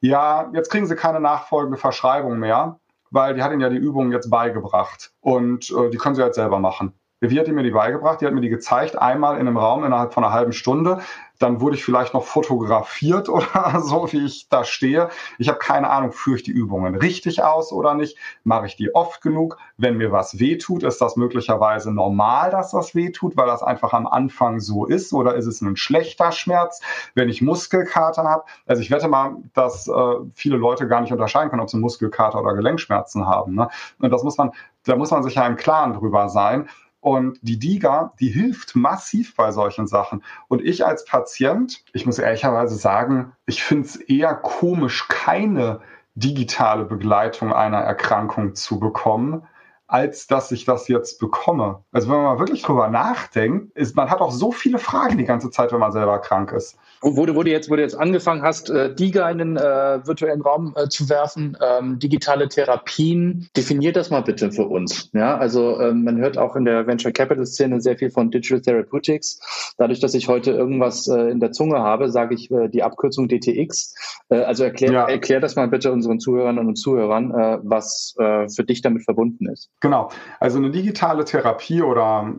Ja, 0.01 0.49
jetzt 0.53 0.69
kriegen 0.69 0.85
Sie 0.85 0.95
keine 0.95 1.19
nachfolgende 1.19 1.77
Verschreibung 1.77 2.39
mehr 2.39 2.79
weil 3.11 3.33
die 3.35 3.43
hat 3.43 3.51
ihnen 3.51 3.61
ja 3.61 3.69
die 3.69 3.77
Übungen 3.77 4.11
jetzt 4.11 4.29
beigebracht 4.29 5.13
und 5.21 5.69
äh, 5.71 5.89
die 5.89 5.97
können 5.97 6.15
sie 6.15 6.23
jetzt 6.23 6.35
selber 6.35 6.59
machen. 6.59 6.93
Wie 7.21 7.37
hat 7.37 7.49
mir 7.49 7.63
die 7.63 7.71
beigebracht? 7.71 8.21
Die 8.21 8.25
hat 8.25 8.33
mir 8.33 8.39
die 8.39 8.49
gezeigt, 8.49 8.97
einmal 8.97 9.35
in 9.35 9.47
einem 9.47 9.57
Raum 9.57 9.83
innerhalb 9.83 10.13
von 10.13 10.23
einer 10.23 10.31
halben 10.31 10.53
Stunde. 10.53 10.99
Dann 11.37 11.59
wurde 11.59 11.75
ich 11.75 11.83
vielleicht 11.83 12.13
noch 12.13 12.23
fotografiert 12.23 13.27
oder 13.29 13.81
so, 13.81 14.09
wie 14.11 14.25
ich 14.25 14.47
da 14.47 14.63
stehe. 14.63 15.09
Ich 15.37 15.49
habe 15.49 15.59
keine 15.59 15.89
Ahnung, 15.89 16.13
führe 16.13 16.37
ich 16.37 16.43
die 16.43 16.51
Übungen 16.51 16.95
richtig 16.95 17.43
aus 17.43 17.73
oder 17.73 17.93
nicht? 17.93 18.17
Mache 18.45 18.67
ich 18.67 18.77
die 18.77 18.95
oft 18.95 19.21
genug? 19.21 19.57
Wenn 19.75 19.97
mir 19.97 20.13
was 20.13 20.39
wehtut, 20.39 20.83
ist 20.83 21.01
das 21.01 21.17
möglicherweise 21.17 21.91
normal, 21.91 22.51
dass 22.51 22.71
das 22.71 22.95
wehtut, 22.95 23.35
weil 23.35 23.47
das 23.47 23.63
einfach 23.63 23.91
am 23.91 24.07
Anfang 24.07 24.61
so 24.61 24.85
ist? 24.85 25.11
Oder 25.11 25.35
ist 25.35 25.45
es 25.45 25.59
ein 25.59 25.75
schlechter 25.75 26.31
Schmerz, 26.31 26.81
wenn 27.15 27.27
ich 27.27 27.41
Muskelkater 27.41 28.23
habe? 28.23 28.43
Also 28.65 28.81
ich 28.81 28.91
wette 28.91 29.09
mal, 29.09 29.35
dass 29.53 29.89
äh, 29.89 30.15
viele 30.35 30.55
Leute 30.55 30.87
gar 30.87 31.01
nicht 31.01 31.11
unterscheiden 31.11 31.49
können, 31.49 31.61
ob 31.61 31.69
sie 31.69 31.79
Muskelkater 31.79 32.39
oder 32.39 32.53
Gelenkschmerzen 32.53 33.27
haben. 33.27 33.55
Ne? 33.55 33.67
Und 33.99 34.09
das 34.09 34.23
muss 34.23 34.37
man, 34.37 34.51
da 34.85 34.95
muss 34.95 35.11
man 35.11 35.23
sich 35.23 35.35
ja 35.35 35.45
im 35.45 35.57
Klaren 35.57 35.93
drüber 35.93 36.29
sein. 36.29 36.69
Und 37.01 37.39
die 37.41 37.57
DIGA, 37.57 38.13
die 38.19 38.27
hilft 38.27 38.75
massiv 38.75 39.35
bei 39.35 39.51
solchen 39.51 39.87
Sachen. 39.87 40.23
Und 40.47 40.61
ich 40.61 40.85
als 40.85 41.05
Patient, 41.05 41.83
ich 41.93 42.05
muss 42.05 42.19
ehrlicherweise 42.19 42.75
sagen, 42.75 43.33
ich 43.45 43.63
finde 43.63 43.85
es 43.85 43.95
eher 43.95 44.35
komisch, 44.35 45.07
keine 45.07 45.79
digitale 46.15 46.83
Begleitung 46.83 47.53
einer 47.53 47.77
Erkrankung 47.77 48.55
zu 48.55 48.79
bekommen, 48.79 49.47
als 49.87 50.27
dass 50.27 50.51
ich 50.51 50.65
das 50.65 50.87
jetzt 50.87 51.19
bekomme. 51.19 51.83
Also 51.91 52.09
wenn 52.09 52.17
man 52.17 52.25
mal 52.25 52.39
wirklich 52.39 52.61
drüber 52.61 52.89
nachdenkt, 52.89 53.75
ist, 53.75 53.95
man 53.95 54.09
hat 54.09 54.21
auch 54.21 54.31
so 54.31 54.51
viele 54.51 54.77
Fragen 54.77 55.17
die 55.17 55.25
ganze 55.25 55.49
Zeit, 55.49 55.71
wenn 55.71 55.79
man 55.79 55.91
selber 55.91 56.19
krank 56.19 56.51
ist. 56.51 56.77
Wo 57.01 57.25
du, 57.25 57.35
wo 57.35 57.43
du, 57.43 57.51
jetzt, 57.51 57.69
wo 57.69 57.75
du 57.75 57.81
jetzt 57.81 57.97
angefangen 57.97 58.41
hast, 58.41 58.69
äh, 58.69 58.93
DIGA 58.93 59.29
in 59.29 59.37
den 59.37 59.57
äh, 59.57 60.05
virtuellen 60.05 60.41
Raum 60.41 60.73
äh, 60.75 60.89
zu 60.89 61.09
werfen, 61.09 61.57
ähm, 61.61 61.97
digitale 61.99 62.49
Therapien, 62.49 63.47
definiert 63.55 63.95
das 63.95 64.09
mal 64.09 64.21
bitte 64.21 64.51
für 64.51 64.67
uns. 64.67 65.09
Ja, 65.13 65.37
also 65.37 65.79
ähm, 65.79 66.03
man 66.03 66.17
hört 66.17 66.37
auch 66.37 66.55
in 66.55 66.65
der 66.65 66.87
Venture 66.87 67.11
Capital 67.11 67.45
Szene 67.45 67.79
sehr 67.79 67.97
viel 67.97 68.11
von 68.11 68.31
Digital 68.31 68.61
Therapeutics. 68.61 69.39
Dadurch, 69.77 69.99
dass 69.99 70.13
ich 70.13 70.27
heute 70.27 70.51
irgendwas 70.51 71.07
äh, 71.07 71.29
in 71.29 71.39
der 71.39 71.51
Zunge 71.51 71.79
habe, 71.79 72.09
sage 72.11 72.35
ich 72.35 72.51
äh, 72.51 72.67
die 72.67 72.83
Abkürzung 72.83 73.27
DTX. 73.27 73.93
Äh, 74.29 74.41
also 74.41 74.65
erklär, 74.65 74.91
ja. 74.91 75.07
erklär 75.07 75.39
das 75.39 75.55
mal 75.55 75.67
bitte 75.67 75.91
unseren 75.91 76.19
Zuhörern 76.19 76.59
und 76.59 76.75
Zuhörern, 76.75 77.31
äh, 77.31 77.59
was 77.63 78.15
äh, 78.17 78.49
für 78.49 78.63
dich 78.63 78.81
damit 78.81 79.03
verbunden 79.03 79.47
ist. 79.47 79.69
Genau. 79.79 80.09
Also 80.39 80.57
eine 80.57 80.71
digitale 80.71 81.23
Therapie 81.25 81.81
oder 81.81 82.33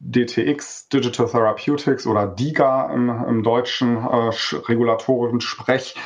DTX, 0.00 0.88
Digital 0.88 1.26
Therapeutics 1.26 2.06
oder 2.06 2.26
DIGA 2.26 2.92
im, 2.92 3.08
im 3.08 3.42
deutschen 3.42 3.96
äh, 3.96 4.30
regulatorischen 4.68 5.40
Sprech, 5.40 5.96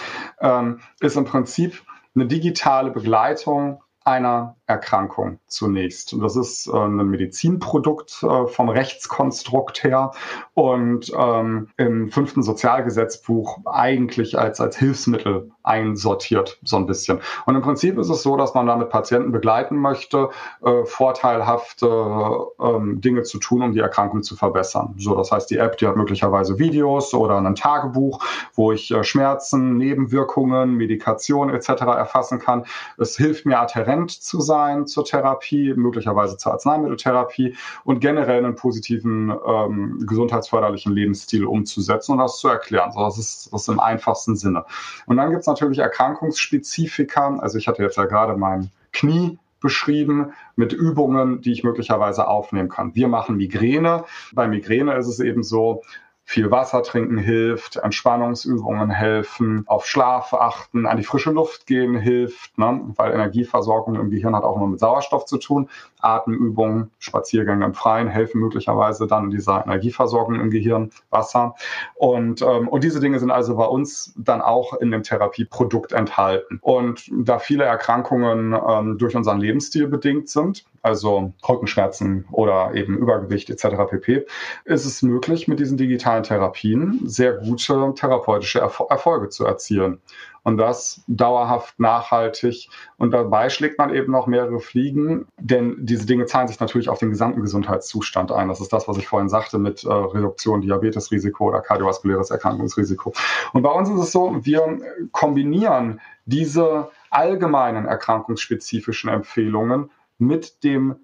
ähm, 0.40 0.80
ist 1.00 1.16
im 1.16 1.24
Prinzip 1.24 1.82
eine 2.14 2.26
digitale 2.26 2.90
Begleitung 2.90 3.82
einer 4.04 4.56
Erkrankung 4.66 5.40
zunächst. 5.48 6.14
Das 6.20 6.36
ist 6.36 6.68
äh, 6.68 6.76
ein 6.76 6.94
Medizinprodukt 7.08 8.22
äh, 8.22 8.46
vom 8.46 8.68
Rechtskonstrukt 8.68 9.82
her 9.82 10.12
und 10.54 11.12
ähm, 11.18 11.68
im 11.76 12.10
fünften 12.10 12.42
Sozialgesetzbuch 12.42 13.58
eigentlich 13.64 14.38
als, 14.38 14.60
als 14.60 14.78
Hilfsmittel 14.78 15.50
einsortiert, 15.64 16.60
so 16.62 16.76
ein 16.76 16.86
bisschen. 16.86 17.20
Und 17.46 17.56
im 17.56 17.62
Prinzip 17.62 17.98
ist 17.98 18.08
es 18.08 18.22
so, 18.22 18.36
dass 18.36 18.54
man 18.54 18.66
damit 18.66 18.88
Patienten 18.88 19.32
begleiten 19.32 19.76
möchte, 19.76 20.30
äh, 20.64 20.84
vorteilhafte 20.84 22.46
ähm, 22.60 23.00
Dinge 23.00 23.22
zu 23.22 23.38
tun, 23.38 23.62
um 23.62 23.72
die 23.72 23.80
Erkrankung 23.80 24.22
zu 24.22 24.36
verbessern. 24.36 24.94
So, 24.96 25.16
das 25.16 25.32
heißt, 25.32 25.50
die 25.50 25.58
App, 25.58 25.76
die 25.78 25.88
hat 25.88 25.96
möglicherweise 25.96 26.60
Videos 26.60 27.14
oder 27.14 27.38
ein 27.38 27.54
Tagebuch, 27.56 28.24
wo 28.54 28.70
ich 28.70 28.92
äh, 28.92 29.02
Schmerzen, 29.02 29.76
Nebenwirkungen, 29.76 30.76
Medikation 30.76 31.50
etc. 31.50 31.68
erfassen 31.82 32.38
kann. 32.38 32.64
Es 32.96 33.16
hilft 33.16 33.44
mir 33.44 33.58
adherent 33.58 34.10
zu 34.10 34.40
sein 34.40 34.51
sein 34.52 34.86
zur 34.86 35.04
Therapie, 35.04 35.72
möglicherweise 35.74 36.36
zur 36.36 36.52
Arzneimitteltherapie 36.52 37.56
und 37.84 38.00
generell 38.00 38.44
einen 38.44 38.54
positiven 38.54 39.32
ähm, 39.46 40.04
gesundheitsförderlichen 40.06 40.92
Lebensstil 40.92 41.46
umzusetzen 41.46 42.12
und 42.12 42.18
das 42.18 42.38
zu 42.38 42.48
erklären. 42.48 42.92
So, 42.92 43.00
das 43.00 43.18
ist 43.18 43.48
das 43.52 43.62
ist 43.62 43.68
im 43.68 43.80
einfachsten 43.80 44.36
Sinne. 44.36 44.64
Und 45.06 45.16
dann 45.16 45.30
gibt 45.30 45.40
es 45.40 45.46
natürlich 45.46 45.78
Erkrankungsspezifika. 45.78 47.38
Also 47.38 47.56
ich 47.56 47.66
hatte 47.66 47.82
jetzt 47.82 47.96
ja 47.96 48.04
gerade 48.04 48.36
mein 48.36 48.70
Knie 48.92 49.38
beschrieben 49.60 50.32
mit 50.56 50.72
Übungen, 50.72 51.40
die 51.40 51.52
ich 51.52 51.64
möglicherweise 51.64 52.26
aufnehmen 52.28 52.68
kann. 52.68 52.94
Wir 52.94 53.08
machen 53.08 53.36
Migräne. 53.36 54.04
Bei 54.34 54.48
Migräne 54.48 54.96
ist 54.96 55.06
es 55.06 55.20
eben 55.20 55.42
so, 55.42 55.82
viel 56.24 56.50
Wasser 56.50 56.82
trinken 56.82 57.18
hilft, 57.18 57.76
Entspannungsübungen 57.76 58.90
helfen, 58.90 59.64
auf 59.66 59.86
Schlaf 59.86 60.32
achten, 60.32 60.86
an 60.86 60.96
die 60.96 61.02
frische 61.02 61.30
Luft 61.30 61.66
gehen 61.66 61.96
hilft, 61.96 62.56
ne? 62.58 62.80
weil 62.96 63.12
Energieversorgung 63.12 63.96
im 63.96 64.10
Gehirn 64.10 64.34
hat 64.34 64.44
auch 64.44 64.56
immer 64.56 64.68
mit 64.68 64.80
Sauerstoff 64.80 65.24
zu 65.26 65.38
tun. 65.38 65.68
Atemübungen, 66.00 66.90
Spaziergänge 66.98 67.64
im 67.64 67.74
Freien 67.74 68.08
helfen 68.08 68.40
möglicherweise 68.40 69.06
dann 69.06 69.30
dieser 69.30 69.64
Energieversorgung 69.64 70.36
im 70.36 70.50
Gehirn, 70.50 70.90
Wasser. 71.10 71.54
Und, 71.94 72.42
ähm, 72.42 72.68
und 72.68 72.84
diese 72.84 73.00
Dinge 73.00 73.18
sind 73.18 73.30
also 73.30 73.56
bei 73.56 73.66
uns 73.66 74.14
dann 74.16 74.40
auch 74.40 74.74
in 74.74 74.90
dem 74.90 75.02
Therapieprodukt 75.02 75.92
enthalten. 75.92 76.58
Und 76.62 77.10
da 77.12 77.38
viele 77.38 77.64
Erkrankungen 77.64 78.54
ähm, 78.68 78.98
durch 78.98 79.14
unseren 79.16 79.38
Lebensstil 79.38 79.86
bedingt 79.86 80.28
sind, 80.28 80.64
also 80.82 81.32
Rückenschmerzen 81.48 82.26
oder 82.32 82.74
eben 82.74 82.98
Übergewicht 82.98 83.48
etc. 83.50 83.76
pp., 83.88 84.26
ist 84.64 84.84
es 84.84 85.02
möglich, 85.02 85.48
mit 85.48 85.60
diesen 85.60 85.78
digitalen 85.78 86.24
Therapien 86.24 87.00
sehr 87.04 87.34
gute 87.34 87.94
therapeutische 87.94 88.60
Erfol 88.60 88.88
Erfolge 88.90 89.28
zu 89.28 89.46
erzielen. 89.46 90.00
Und 90.44 90.56
das 90.56 91.04
dauerhaft 91.06 91.78
nachhaltig. 91.78 92.68
Und 92.98 93.12
dabei 93.12 93.48
schlägt 93.48 93.78
man 93.78 93.94
eben 93.94 94.10
noch 94.10 94.26
mehrere 94.26 94.58
Fliegen, 94.58 95.26
denn 95.38 95.76
diese 95.78 96.04
Dinge 96.04 96.26
zahlen 96.26 96.48
sich 96.48 96.58
natürlich 96.58 96.88
auf 96.88 96.98
den 96.98 97.10
gesamten 97.10 97.42
Gesundheitszustand 97.42 98.32
ein. 98.32 98.48
Das 98.48 98.60
ist 98.60 98.72
das, 98.72 98.88
was 98.88 98.98
ich 98.98 99.06
vorhin 99.06 99.28
sagte 99.28 99.58
mit 99.58 99.84
äh, 99.84 99.92
Reduktion 99.92 100.60
Diabetesrisiko 100.60 101.48
oder 101.48 101.60
kardiovaskuläres 101.60 102.30
Erkrankungsrisiko. 102.30 103.12
Und 103.52 103.62
bei 103.62 103.70
uns 103.70 103.88
ist 103.88 104.00
es 104.00 104.10
so, 104.10 104.36
wir 104.42 104.78
kombinieren 105.12 106.00
diese 106.24 106.90
allgemeinen 107.10 107.86
erkrankungsspezifischen 107.86 109.10
Empfehlungen 109.10 109.90
mit 110.18 110.64
dem 110.64 110.96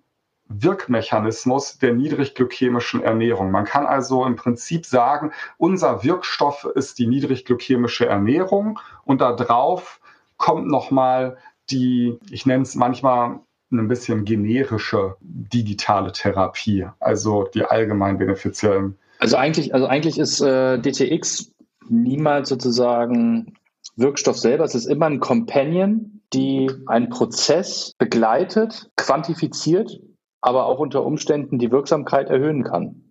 Wirkmechanismus 0.48 1.78
der 1.78 1.92
niedrigglykämischen 1.92 3.02
Ernährung. 3.02 3.50
Man 3.50 3.64
kann 3.64 3.86
also 3.86 4.24
im 4.24 4.36
Prinzip 4.36 4.86
sagen, 4.86 5.32
unser 5.58 6.04
Wirkstoff 6.04 6.66
ist 6.74 6.98
die 6.98 7.06
niedrigglykämische 7.06 8.06
Ernährung 8.06 8.80
und 9.04 9.20
da 9.20 9.32
drauf 9.32 10.00
kommt 10.38 10.66
nochmal 10.66 11.36
die, 11.70 12.18
ich 12.30 12.46
nenne 12.46 12.62
es 12.62 12.74
manchmal 12.74 13.40
ein 13.70 13.88
bisschen 13.88 14.24
generische 14.24 15.16
digitale 15.20 16.12
Therapie, 16.12 16.86
also 16.98 17.46
die 17.52 17.64
allgemein 17.64 18.16
benefiziellen. 18.16 18.96
Also 19.18 19.36
eigentlich, 19.36 19.74
also 19.74 19.86
eigentlich 19.86 20.18
ist 20.18 20.40
äh, 20.40 20.78
DTX 20.78 21.52
niemals 21.88 22.48
sozusagen 22.48 23.54
Wirkstoff 23.96 24.38
selber. 24.38 24.64
Es 24.64 24.74
ist 24.74 24.86
immer 24.86 25.06
ein 25.06 25.20
Companion, 25.20 26.17
die 26.32 26.70
einen 26.86 27.08
Prozess 27.08 27.92
begleitet, 27.98 28.90
quantifiziert, 28.96 30.00
aber 30.40 30.66
auch 30.66 30.78
unter 30.78 31.04
Umständen 31.04 31.58
die 31.58 31.70
Wirksamkeit 31.70 32.28
erhöhen 32.28 32.64
kann 32.64 33.08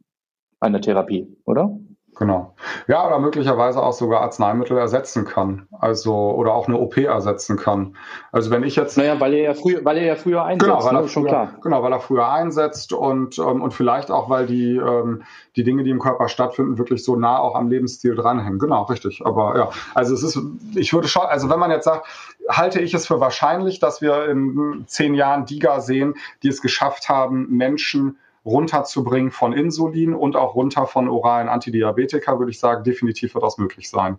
einer 0.59 0.81
Therapie, 0.81 1.27
oder? 1.45 1.79
Genau. 2.19 2.55
Ja, 2.87 3.05
oder 3.05 3.19
möglicherweise 3.19 3.81
auch 3.81 3.93
sogar 3.93 4.21
Arzneimittel 4.21 4.77
ersetzen 4.77 5.25
kann. 5.25 5.67
Also, 5.71 6.13
oder 6.31 6.53
auch 6.53 6.67
eine 6.67 6.77
OP 6.77 6.97
ersetzen 6.97 7.57
kann. 7.57 7.95
Also 8.31 8.49
wenn 8.49 8.63
ich 8.63 8.75
jetzt. 8.75 8.97
Naja, 8.97 9.19
weil 9.19 9.33
er 9.35 9.43
ja 9.43 9.53
früher, 9.53 9.85
weil 9.85 9.97
er 9.97 10.05
ja 10.05 10.15
früher 10.15 10.43
einsetzt, 10.43 10.71
genau, 10.71 10.83
weil 10.83 10.93
ne? 10.93 10.99
er 11.01 11.07
schon 11.07 11.25
klar. 11.25 11.53
Genau, 11.61 11.83
weil 11.83 11.91
er 11.91 11.99
früher 11.99 12.27
einsetzt 12.29 12.91
und, 12.91 13.37
ähm, 13.37 13.61
und 13.61 13.73
vielleicht 13.73 14.09
auch, 14.09 14.29
weil 14.29 14.47
die, 14.47 14.77
ähm, 14.77 15.23
die 15.55 15.63
Dinge, 15.63 15.83
die 15.83 15.91
im 15.91 15.99
Körper 15.99 16.27
stattfinden, 16.27 16.77
wirklich 16.79 17.03
so 17.03 17.15
nah 17.15 17.37
auch 17.37 17.55
am 17.55 17.69
Lebensstil 17.69 18.15
dranhängen. 18.15 18.57
Genau, 18.57 18.83
richtig. 18.83 19.21
Aber 19.23 19.55
ja, 19.55 19.69
also 19.93 20.15
es 20.15 20.23
ist, 20.23 20.39
ich 20.75 20.93
würde 20.93 21.07
schon, 21.07 21.23
also 21.23 21.49
wenn 21.49 21.59
man 21.59 21.69
jetzt 21.69 21.85
sagt, 21.85 22.07
halte 22.49 22.79
ich 22.79 22.93
es 22.93 23.05
für 23.05 23.19
wahrscheinlich, 23.19 23.79
dass 23.79 24.01
wir 24.01 24.25
in 24.25 24.85
zehn 24.87 25.13
Jahren 25.13 25.45
DIGA 25.45 25.81
sehen, 25.81 26.15
die 26.41 26.47
es 26.47 26.61
geschafft 26.61 27.09
haben, 27.09 27.47
Menschen 27.49 28.17
runterzubringen 28.47 29.31
von 29.31 29.53
Insulin 29.53 30.15
und 30.15 30.35
auch 30.35 30.55
runter 30.55 30.87
von 30.87 31.09
oralen 31.09 31.49
Antidiabetika, 31.49 32.39
würde 32.39 32.51
ich 32.51 32.59
sagen, 32.59 32.83
definitiv 32.83 33.35
wird 33.35 33.43
das 33.43 33.57
möglich 33.57 33.89
sein. 33.89 34.17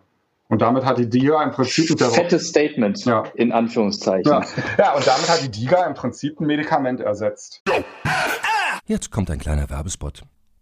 Und 0.48 0.62
damit 0.62 0.84
hat 0.84 0.98
die 0.98 1.08
DIGA 1.08 1.42
im 1.42 1.50
Prinzip... 1.50 1.90
Ein 2.00 2.10
fettes 2.10 2.48
Statement, 2.48 3.04
ja. 3.04 3.24
in 3.34 3.52
Anführungszeichen. 3.52 4.30
Ja. 4.30 4.42
ja, 4.78 4.94
und 4.94 5.06
damit 5.06 5.28
hat 5.28 5.42
die 5.42 5.50
DIGA 5.50 5.84
im 5.86 5.94
Prinzip 5.94 6.40
ein 6.40 6.46
Medikament 6.46 7.00
ersetzt. 7.00 7.62
Jetzt 8.86 9.10
kommt 9.10 9.30
ein 9.30 9.38
kleiner 9.38 9.68
Werbespot. 9.68 10.22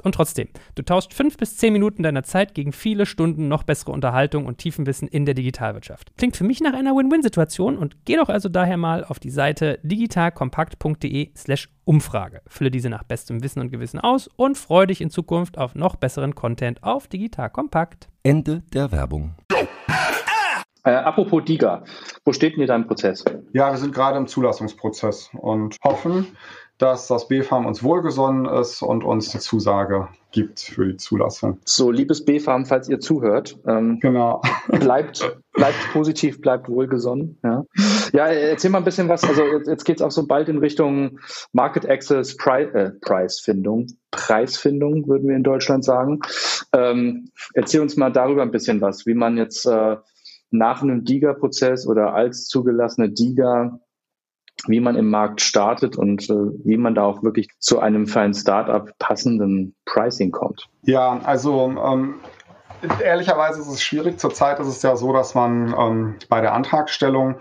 und 0.00 0.14
trotzdem. 0.14 0.48
Du 0.74 0.82
tauschst 0.82 1.14
fünf 1.14 1.36
bis 1.36 1.56
zehn 1.56 1.72
Minuten 1.72 2.02
deiner 2.02 2.22
Zeit 2.22 2.54
gegen 2.54 2.72
viele 2.72 3.06
Stunden 3.06 3.48
noch 3.48 3.62
bessere 3.62 3.92
Unterhaltung 3.92 4.46
und 4.46 4.58
tiefen 4.58 4.86
Wissen 4.86 5.08
in 5.08 5.26
der 5.26 5.34
Digitalwirtschaft. 5.34 6.16
Klingt 6.16 6.36
für 6.36 6.44
mich 6.44 6.60
nach 6.60 6.74
einer 6.74 6.94
Win-Win-Situation 6.94 7.78
und 7.78 8.04
geh 8.04 8.16
doch 8.16 8.28
also 8.28 8.48
daher 8.48 8.76
mal 8.76 9.04
auf 9.04 9.18
die 9.18 9.30
Seite 9.30 9.78
digitalkompakt.de/slash 9.82 11.68
Umfrage. 11.84 12.42
Fülle 12.48 12.70
diese 12.70 12.90
nach 12.90 13.04
bestem 13.04 13.42
Wissen 13.42 13.60
und 13.60 13.70
Gewissen 13.70 14.00
aus 14.00 14.28
und 14.36 14.58
freue 14.58 14.88
dich 14.88 15.00
in 15.00 15.10
Zukunft 15.10 15.56
auf 15.56 15.74
noch 15.74 15.96
besseren 15.96 16.34
Content 16.34 16.82
auf 16.82 17.06
Digital 17.06 17.48
Kompakt. 17.48 18.08
Ende 18.24 18.62
der 18.72 18.90
Werbung. 18.90 19.36
Äh, 20.86 20.90
apropos 20.90 21.44
DIGA, 21.44 21.82
wo 22.24 22.32
steht 22.32 22.52
denn 22.52 22.58
hier 22.58 22.68
dein 22.68 22.86
Prozess? 22.86 23.24
Ja, 23.52 23.72
wir 23.72 23.76
sind 23.76 23.92
gerade 23.92 24.18
im 24.18 24.28
Zulassungsprozess 24.28 25.30
und 25.32 25.76
hoffen, 25.82 26.28
dass 26.78 27.06
das 27.06 27.28
BFAM 27.28 27.64
uns 27.64 27.82
wohlgesonnen 27.82 28.46
ist 28.46 28.82
und 28.82 29.02
uns 29.02 29.30
die 29.30 29.38
Zusage 29.38 30.08
gibt 30.30 30.60
für 30.60 30.86
die 30.86 30.96
Zulassung. 30.96 31.58
So, 31.64 31.90
liebes 31.90 32.24
BFAM, 32.24 32.66
falls 32.66 32.88
ihr 32.88 33.00
zuhört, 33.00 33.58
ähm, 33.66 33.98
Genau. 34.00 34.42
bleibt, 34.68 35.38
bleibt 35.54 35.78
positiv, 35.92 36.40
bleibt 36.42 36.68
wohlgesonnen. 36.68 37.38
Ja. 37.42 37.64
ja, 38.12 38.26
erzähl 38.26 38.70
mal 38.70 38.78
ein 38.78 38.84
bisschen 38.84 39.08
was. 39.08 39.24
Also 39.24 39.42
jetzt, 39.44 39.68
jetzt 39.68 39.84
geht 39.84 39.96
es 39.96 40.02
auch 40.02 40.10
so 40.10 40.26
bald 40.26 40.50
in 40.50 40.58
Richtung 40.58 41.18
Market 41.52 41.88
Access 41.88 42.36
Pri 42.36 42.64
äh, 42.64 42.90
Preisfindung. 43.00 43.86
Preisfindung, 44.10 45.08
würden 45.08 45.28
wir 45.28 45.36
in 45.36 45.42
Deutschland 45.44 45.84
sagen. 45.84 46.20
Ähm, 46.72 47.30
erzähl 47.54 47.80
uns 47.80 47.96
mal 47.96 48.12
darüber 48.12 48.42
ein 48.42 48.50
bisschen 48.50 48.80
was, 48.82 49.06
wie 49.06 49.14
man 49.14 49.38
jetzt 49.38 49.64
äh, 49.66 49.96
nach 50.50 50.82
einem 50.82 51.04
DIGA-Prozess 51.04 51.86
oder 51.86 52.14
als 52.14 52.46
zugelassene 52.46 53.10
DIGA 53.10 53.80
wie 54.66 54.80
man 54.80 54.96
im 54.96 55.10
Markt 55.10 55.40
startet 55.40 55.96
und 55.96 56.28
äh, 56.30 56.34
wie 56.64 56.76
man 56.76 56.94
da 56.94 57.04
auch 57.04 57.22
wirklich 57.22 57.48
zu 57.58 57.78
einem 57.80 58.06
für 58.06 58.20
ein 58.20 58.34
Startup 58.34 58.90
passenden 58.98 59.74
Pricing 59.84 60.30
kommt. 60.30 60.68
Ja, 60.82 61.20
also 61.24 61.74
ähm, 61.84 62.14
ehrlicherweise 63.02 63.60
ist 63.60 63.68
es 63.68 63.82
schwierig. 63.82 64.18
Zurzeit 64.18 64.58
ist 64.60 64.68
es 64.68 64.82
ja 64.82 64.96
so, 64.96 65.12
dass 65.12 65.34
man 65.34 65.74
ähm, 65.78 66.14
bei 66.28 66.40
der 66.40 66.54
Antragstellung 66.54 67.36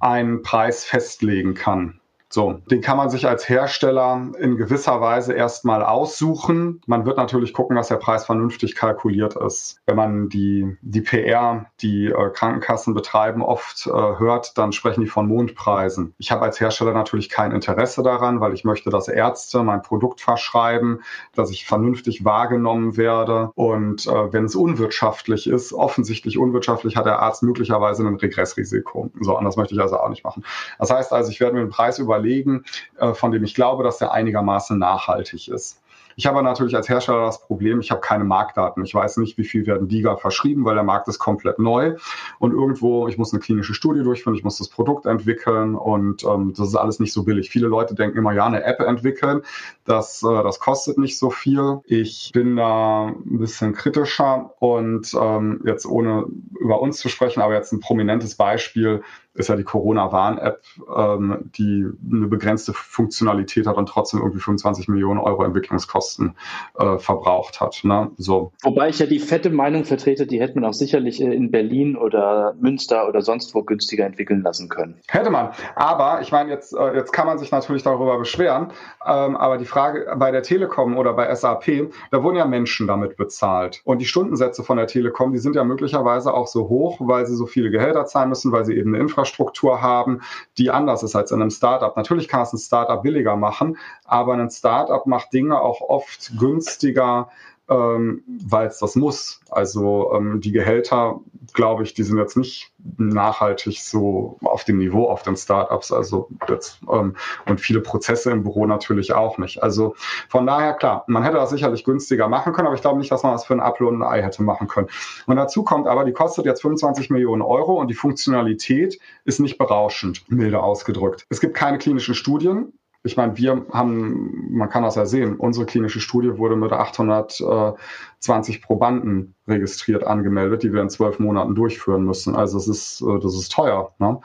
einen 0.00 0.42
Preis 0.42 0.84
festlegen 0.84 1.54
kann. 1.54 2.00
So, 2.30 2.60
den 2.70 2.82
kann 2.82 2.98
man 2.98 3.08
sich 3.08 3.26
als 3.26 3.48
Hersteller 3.48 4.32
in 4.38 4.56
gewisser 4.56 5.00
Weise 5.00 5.32
erstmal 5.32 5.82
aussuchen. 5.82 6.82
Man 6.86 7.06
wird 7.06 7.16
natürlich 7.16 7.54
gucken, 7.54 7.76
dass 7.76 7.88
der 7.88 7.96
Preis 7.96 8.26
vernünftig 8.26 8.74
kalkuliert 8.74 9.34
ist. 9.36 9.80
Wenn 9.86 9.96
man 9.96 10.28
die, 10.28 10.76
die 10.82 11.00
PR, 11.00 11.66
die 11.80 12.06
äh, 12.06 12.30
Krankenkassen 12.30 12.92
betreiben, 12.92 13.40
oft 13.40 13.86
äh, 13.86 13.90
hört, 13.90 14.58
dann 14.58 14.72
sprechen 14.72 15.00
die 15.00 15.06
von 15.06 15.26
Mondpreisen. 15.26 16.14
Ich 16.18 16.30
habe 16.30 16.42
als 16.42 16.60
Hersteller 16.60 16.92
natürlich 16.92 17.30
kein 17.30 17.52
Interesse 17.52 18.02
daran, 18.02 18.40
weil 18.40 18.52
ich 18.52 18.64
möchte, 18.64 18.90
dass 18.90 19.08
Ärzte 19.08 19.62
mein 19.62 19.80
Produkt 19.80 20.20
verschreiben, 20.20 21.00
dass 21.34 21.50
ich 21.50 21.64
vernünftig 21.64 22.26
wahrgenommen 22.26 22.98
werde. 22.98 23.52
Und 23.54 24.06
äh, 24.06 24.32
wenn 24.34 24.44
es 24.44 24.54
unwirtschaftlich 24.54 25.48
ist, 25.48 25.72
offensichtlich 25.72 26.36
unwirtschaftlich, 26.36 26.96
hat 26.96 27.06
der 27.06 27.20
Arzt 27.20 27.42
möglicherweise 27.42 28.06
ein 28.06 28.16
Regressrisiko. 28.16 29.10
So, 29.20 29.38
und 29.38 29.44
das 29.44 29.56
möchte 29.56 29.74
ich 29.74 29.80
also 29.80 29.98
auch 29.98 30.10
nicht 30.10 30.24
machen. 30.24 30.44
Das 30.78 30.90
heißt 30.90 31.12
also, 31.14 31.30
ich 31.30 31.40
werde 31.40 31.54
mir 31.54 31.60
den 31.60 31.70
Preis 31.70 31.98
über 31.98 32.17
überlegen, 32.18 32.64
äh, 32.98 33.14
von 33.14 33.32
dem 33.32 33.44
ich 33.44 33.54
glaube, 33.54 33.84
dass 33.84 33.98
der 33.98 34.12
einigermaßen 34.12 34.78
nachhaltig 34.78 35.48
ist. 35.48 35.80
Ich 36.18 36.26
habe 36.26 36.42
natürlich 36.42 36.74
als 36.74 36.88
Hersteller 36.88 37.26
das 37.26 37.46
Problem, 37.46 37.78
ich 37.78 37.92
habe 37.92 38.00
keine 38.00 38.24
Marktdaten. 38.24 38.84
Ich 38.84 38.92
weiß 38.92 39.18
nicht, 39.18 39.38
wie 39.38 39.44
viel 39.44 39.68
werden 39.68 39.86
DIGA 39.86 40.16
verschrieben, 40.16 40.64
weil 40.64 40.74
der 40.74 40.82
Markt 40.82 41.06
ist 41.06 41.20
komplett 41.20 41.60
neu. 41.60 41.94
Und 42.40 42.50
irgendwo, 42.50 43.06
ich 43.06 43.18
muss 43.18 43.32
eine 43.32 43.38
klinische 43.38 43.72
Studie 43.72 44.02
durchführen, 44.02 44.34
ich 44.34 44.42
muss 44.42 44.58
das 44.58 44.68
Produkt 44.68 45.06
entwickeln 45.06 45.76
und 45.76 46.24
ähm, 46.24 46.54
das 46.56 46.70
ist 46.70 46.74
alles 46.74 46.98
nicht 46.98 47.12
so 47.12 47.22
billig. 47.22 47.50
Viele 47.50 47.68
Leute 47.68 47.94
denken 47.94 48.18
immer, 48.18 48.32
ja, 48.32 48.46
eine 48.46 48.64
App 48.64 48.80
entwickeln, 48.80 49.42
das, 49.84 50.20
äh, 50.24 50.42
das 50.42 50.58
kostet 50.58 50.98
nicht 50.98 51.20
so 51.20 51.30
viel. 51.30 51.82
Ich 51.84 52.32
bin 52.34 52.56
da 52.56 53.06
ein 53.06 53.38
bisschen 53.38 53.74
kritischer 53.74 54.54
und 54.58 55.14
ähm, 55.14 55.60
jetzt 55.66 55.86
ohne 55.86 56.26
über 56.58 56.80
uns 56.80 56.98
zu 56.98 57.08
sprechen, 57.08 57.42
aber 57.42 57.54
jetzt 57.54 57.70
ein 57.70 57.78
prominentes 57.78 58.34
Beispiel 58.34 59.04
ist 59.38 59.48
ja 59.48 59.56
die 59.56 59.64
Corona-Warn-App, 59.64 60.62
ähm, 60.96 61.50
die 61.56 61.86
eine 62.10 62.26
begrenzte 62.26 62.72
Funktionalität 62.72 63.66
hat 63.66 63.76
und 63.76 63.88
trotzdem 63.88 64.20
irgendwie 64.20 64.40
25 64.40 64.88
Millionen 64.88 65.20
Euro 65.20 65.44
Entwicklungskosten 65.44 66.36
äh, 66.78 66.98
verbraucht 66.98 67.60
hat. 67.60 67.80
Ne? 67.84 68.10
So. 68.16 68.52
Wobei 68.62 68.88
ich 68.88 68.98
ja 68.98 69.06
die 69.06 69.20
fette 69.20 69.50
Meinung 69.50 69.84
vertrete, 69.84 70.26
die 70.26 70.40
hätte 70.40 70.56
man 70.56 70.68
auch 70.68 70.74
sicherlich 70.74 71.22
äh, 71.22 71.32
in 71.32 71.50
Berlin 71.50 71.96
oder 71.96 72.54
Münster 72.60 73.08
oder 73.08 73.22
sonst 73.22 73.54
wo 73.54 73.62
günstiger 73.62 74.04
entwickeln 74.04 74.42
lassen 74.42 74.68
können. 74.68 74.96
Hätte 75.08 75.30
man. 75.30 75.50
Aber 75.76 76.20
ich 76.20 76.32
meine, 76.32 76.50
jetzt, 76.50 76.74
äh, 76.74 76.96
jetzt 76.96 77.12
kann 77.12 77.26
man 77.26 77.38
sich 77.38 77.50
natürlich 77.50 77.84
darüber 77.84 78.18
beschweren. 78.18 78.72
Ähm, 79.06 79.36
aber 79.36 79.58
die 79.58 79.66
Frage 79.66 80.14
bei 80.16 80.30
der 80.30 80.42
Telekom 80.42 80.96
oder 80.96 81.12
bei 81.12 81.32
SAP, 81.34 81.90
da 82.10 82.22
wurden 82.22 82.36
ja 82.36 82.46
Menschen 82.46 82.86
damit 82.86 83.16
bezahlt. 83.16 83.80
Und 83.84 84.00
die 84.00 84.06
Stundensätze 84.06 84.64
von 84.64 84.76
der 84.76 84.88
Telekom, 84.88 85.32
die 85.32 85.38
sind 85.38 85.54
ja 85.54 85.64
möglicherweise 85.64 86.34
auch 86.34 86.48
so 86.48 86.68
hoch, 86.68 86.96
weil 87.00 87.26
sie 87.26 87.36
so 87.36 87.46
viele 87.46 87.70
Gehälter 87.70 88.06
zahlen 88.06 88.30
müssen, 88.30 88.50
weil 88.50 88.64
sie 88.64 88.76
eben 88.76 88.94
eine 88.94 89.02
Infrastruktur 89.02 89.27
Infrastruktur 89.28 89.82
haben, 89.82 90.22
die 90.56 90.70
anders 90.70 91.02
ist 91.02 91.14
als 91.14 91.30
in 91.30 91.40
einem 91.40 91.50
Startup. 91.50 91.96
Natürlich 91.96 92.28
kann 92.28 92.42
es 92.42 92.52
ein 92.52 92.58
Startup 92.58 93.02
billiger 93.02 93.36
machen, 93.36 93.76
aber 94.04 94.34
ein 94.34 94.50
Startup 94.50 95.06
macht 95.06 95.32
Dinge 95.32 95.60
auch 95.60 95.80
oft 95.80 96.32
günstiger, 96.38 97.28
ähm, 97.68 98.22
weil 98.46 98.66
es 98.68 98.78
das 98.78 98.96
muss. 98.96 99.40
Also 99.50 100.12
ähm, 100.14 100.40
die 100.40 100.52
Gehälter, 100.52 101.20
glaube 101.52 101.82
ich, 101.82 101.94
die 101.94 102.02
sind 102.02 102.18
jetzt 102.18 102.36
nicht 102.36 102.72
nachhaltig 102.96 103.82
so 103.82 104.38
auf 104.42 104.64
dem 104.64 104.78
Niveau 104.78 105.08
auf 105.08 105.22
den 105.22 105.36
Startups. 105.36 105.92
Also 105.92 106.28
jetzt, 106.48 106.80
ähm, 106.90 107.16
und 107.46 107.60
viele 107.60 107.80
Prozesse 107.80 108.30
im 108.30 108.42
Büro 108.42 108.66
natürlich 108.66 109.12
auch 109.12 109.38
nicht. 109.38 109.62
Also 109.62 109.94
von 110.28 110.46
daher 110.46 110.74
klar, 110.74 111.04
man 111.08 111.22
hätte 111.22 111.36
das 111.36 111.50
sicherlich 111.50 111.84
günstiger 111.84 112.28
machen 112.28 112.52
können, 112.52 112.66
aber 112.66 112.76
ich 112.76 112.82
glaube 112.82 112.98
nicht, 112.98 113.12
dass 113.12 113.22
man 113.22 113.32
das 113.32 113.44
für 113.44 113.54
ein 113.54 113.60
Apfel 113.60 113.86
und 113.86 114.02
ein 114.02 114.08
Ei 114.08 114.22
hätte 114.22 114.42
machen 114.42 114.68
können. 114.68 114.88
Und 115.26 115.36
dazu 115.36 115.62
kommt 115.62 115.86
aber, 115.86 116.04
die 116.04 116.12
kostet 116.12 116.46
jetzt 116.46 116.62
25 116.62 117.10
Millionen 117.10 117.42
Euro 117.42 117.74
und 117.74 117.88
die 117.88 117.94
Funktionalität 117.94 118.98
ist 119.24 119.40
nicht 119.40 119.58
berauschend, 119.58 120.24
milde 120.28 120.62
ausgedrückt. 120.62 121.26
Es 121.28 121.40
gibt 121.40 121.54
keine 121.54 121.78
klinischen 121.78 122.14
Studien 122.14 122.72
ich 123.04 123.16
meine, 123.16 123.36
wir 123.36 123.66
haben, 123.72 124.48
man 124.50 124.68
kann 124.68 124.82
das 124.82 124.96
ja 124.96 125.06
sehen, 125.06 125.36
unsere 125.36 125.66
klinische 125.66 126.00
Studie 126.00 126.36
wurde 126.36 126.56
mit 126.56 126.72
820 126.72 128.62
Probanden 128.62 129.34
registriert, 129.48 130.06
angemeldet, 130.06 130.62
die 130.62 130.72
wir 130.72 130.82
in 130.82 130.90
zwölf 130.90 131.18
Monaten 131.18 131.54
durchführen 131.54 132.04
müssen. 132.04 132.36
Also 132.36 132.58
es 132.58 132.68
ist, 132.68 133.02
äh, 133.02 133.18
das 133.20 133.34
ist 133.34 133.52
teuer. 133.52 133.92
Ne? 133.98 134.20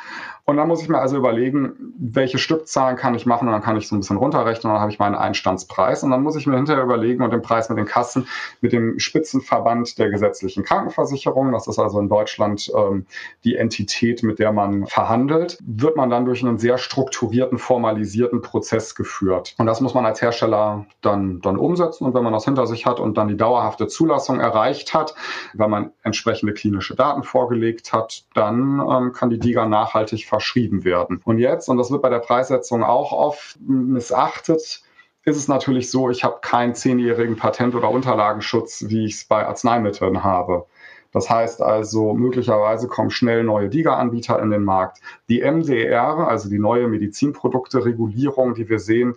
Und 0.45 0.57
dann 0.57 0.67
muss 0.67 0.81
ich 0.81 0.89
mir 0.89 0.99
also 0.99 1.15
überlegen, 1.15 1.93
welche 1.97 2.37
Stückzahlen 2.37 2.97
kann 2.97 3.15
ich 3.15 3.25
machen 3.25 3.47
und 3.47 3.53
dann 3.53 3.61
kann 3.61 3.77
ich 3.77 3.87
so 3.87 3.95
ein 3.95 3.99
bisschen 3.99 4.17
runterrechnen 4.17 4.69
und 4.69 4.75
dann 4.75 4.81
habe 4.81 4.91
ich 4.91 4.99
meinen 4.99 5.15
Einstandspreis 5.15 6.03
und 6.03 6.11
dann 6.11 6.21
muss 6.21 6.35
ich 6.35 6.45
mir 6.47 6.57
hinterher 6.57 6.83
überlegen 6.83 7.23
und 7.23 7.31
den 7.31 7.41
Preis 7.41 7.69
mit 7.69 7.77
den 7.77 7.85
Kassen, 7.85 8.27
mit 8.59 8.73
dem 8.73 8.99
Spitzenverband 8.99 9.97
der 9.97 10.09
gesetzlichen 10.09 10.63
Krankenversicherung, 10.63 11.53
das 11.53 11.67
ist 11.67 11.79
also 11.79 11.97
in 11.99 12.09
Deutschland 12.09 12.69
ähm, 12.75 13.05
die 13.45 13.55
Entität, 13.55 14.21
mit 14.21 14.39
der 14.39 14.51
man 14.51 14.85
verhandelt, 14.85 15.57
wird 15.65 15.95
man 15.95 16.09
dann 16.09 16.25
durch 16.25 16.43
einen 16.43 16.57
sehr 16.57 16.77
strukturierten, 16.77 17.57
formalisierten 17.57 18.41
Prozess 18.41 18.95
geführt. 18.95 19.55
Und 19.57 19.65
das 19.65 19.79
muss 19.79 19.93
man 19.93 20.05
als 20.05 20.21
Hersteller 20.21 20.85
dann, 20.99 21.39
dann 21.39 21.57
umsetzen 21.57 22.03
und 22.03 22.13
wenn 22.15 22.23
man 22.23 22.33
das 22.33 22.43
hinter 22.43 22.67
sich 22.67 22.85
hat 22.85 22.99
und 22.99 23.17
dann 23.17 23.29
die 23.29 23.37
dauerhafte 23.37 23.87
Zulassung 23.87 24.41
erreicht 24.41 24.93
hat, 24.93 25.12
wenn 25.53 25.69
man 25.69 25.91
entsprechende 26.03 26.53
klinische 26.53 26.95
Daten 26.95 27.23
vorgelegt 27.23 27.93
hat, 27.93 28.25
dann 28.33 28.79
ähm, 28.79 29.13
kann 29.13 29.29
die 29.29 29.39
DIGA 29.39 29.65
nachhaltig 29.65 30.25
verschrieben 30.25 30.83
werden. 30.83 31.21
Und 31.25 31.39
jetzt, 31.39 31.69
und 31.69 31.77
das 31.77 31.91
wird 31.91 32.01
bei 32.01 32.09
der 32.09 32.19
Preissetzung 32.19 32.83
auch 32.83 33.11
oft 33.11 33.59
missachtet, 33.61 34.83
ist 35.25 35.37
es 35.37 35.47
natürlich 35.47 35.89
so, 35.89 36.09
ich 36.09 36.23
habe 36.23 36.39
keinen 36.41 36.75
zehnjährigen 36.75 37.37
Patent- 37.37 37.75
oder 37.75 37.89
Unterlagenschutz, 37.89 38.85
wie 38.87 39.05
ich 39.05 39.15
es 39.15 39.25
bei 39.25 39.45
Arzneimitteln 39.45 40.23
habe. 40.23 40.65
Das 41.13 41.29
heißt 41.29 41.61
also, 41.61 42.13
möglicherweise 42.13 42.87
kommen 42.87 43.11
schnell 43.11 43.43
neue 43.43 43.69
DIGA-Anbieter 43.69 44.41
in 44.41 44.49
den 44.49 44.63
Markt. 44.63 44.99
Die 45.29 45.41
MDR, 45.41 46.27
also 46.27 46.49
die 46.49 46.59
neue 46.59 46.87
Medizinprodukte-Regulierung, 46.87 48.55
die 48.55 48.67
wir 48.67 48.79
sehen, 48.79 49.13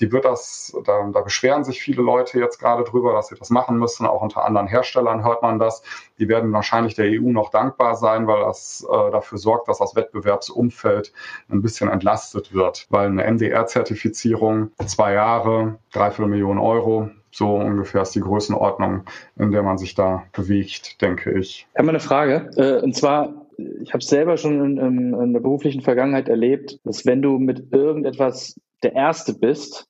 die 0.00 0.12
wird 0.12 0.24
das, 0.24 0.74
da, 0.84 1.10
da 1.12 1.20
beschweren 1.20 1.64
sich 1.64 1.82
viele 1.82 2.02
Leute 2.02 2.38
jetzt 2.38 2.58
gerade 2.58 2.84
drüber, 2.84 3.12
dass 3.12 3.28
sie 3.28 3.34
das 3.34 3.50
machen 3.50 3.78
müssen. 3.78 4.06
Auch 4.06 4.22
unter 4.22 4.44
anderen 4.44 4.66
Herstellern 4.66 5.24
hört 5.24 5.42
man 5.42 5.58
das. 5.58 5.82
Die 6.18 6.28
werden 6.28 6.52
wahrscheinlich 6.52 6.94
der 6.94 7.06
EU 7.06 7.30
noch 7.30 7.50
dankbar 7.50 7.96
sein, 7.96 8.26
weil 8.26 8.40
das 8.44 8.86
äh, 8.90 9.10
dafür 9.10 9.38
sorgt, 9.38 9.68
dass 9.68 9.78
das 9.78 9.96
Wettbewerbsumfeld 9.96 11.12
ein 11.50 11.62
bisschen 11.62 11.90
entlastet 11.90 12.54
wird. 12.54 12.86
Weil 12.90 13.08
eine 13.08 13.30
MDR-Zertifizierung, 13.30 14.70
zwei 14.86 15.12
Jahre, 15.14 15.78
dreiviertel 15.92 16.30
Millionen 16.30 16.60
Euro, 16.60 17.10
So 17.30 17.54
ungefähr 17.56 18.02
ist 18.02 18.14
die 18.14 18.20
Größenordnung, 18.20 19.04
in 19.36 19.50
der 19.50 19.62
man 19.62 19.78
sich 19.78 19.94
da 19.94 20.24
bewegt, 20.32 21.00
denke 21.00 21.38
ich. 21.38 21.66
Ich 21.70 21.76
habe 21.76 21.86
mal 21.86 21.90
eine 21.90 22.00
Frage. 22.00 22.50
Äh, 22.56 22.82
und 22.82 22.94
zwar, 22.94 23.46
ich 23.56 23.92
habe 23.92 24.02
selber 24.02 24.36
schon 24.36 24.78
in, 24.78 25.14
in, 25.14 25.32
der 25.32 25.40
beruflichen 25.40 25.80
Vergangenheit 25.80 26.28
erlebt, 26.28 26.80
dass 26.84 27.06
wenn 27.06 27.22
du 27.22 27.38
mit 27.38 27.72
irgendetwas 27.72 28.60
der 28.82 28.94
Erste 28.94 29.34
bist, 29.34 29.86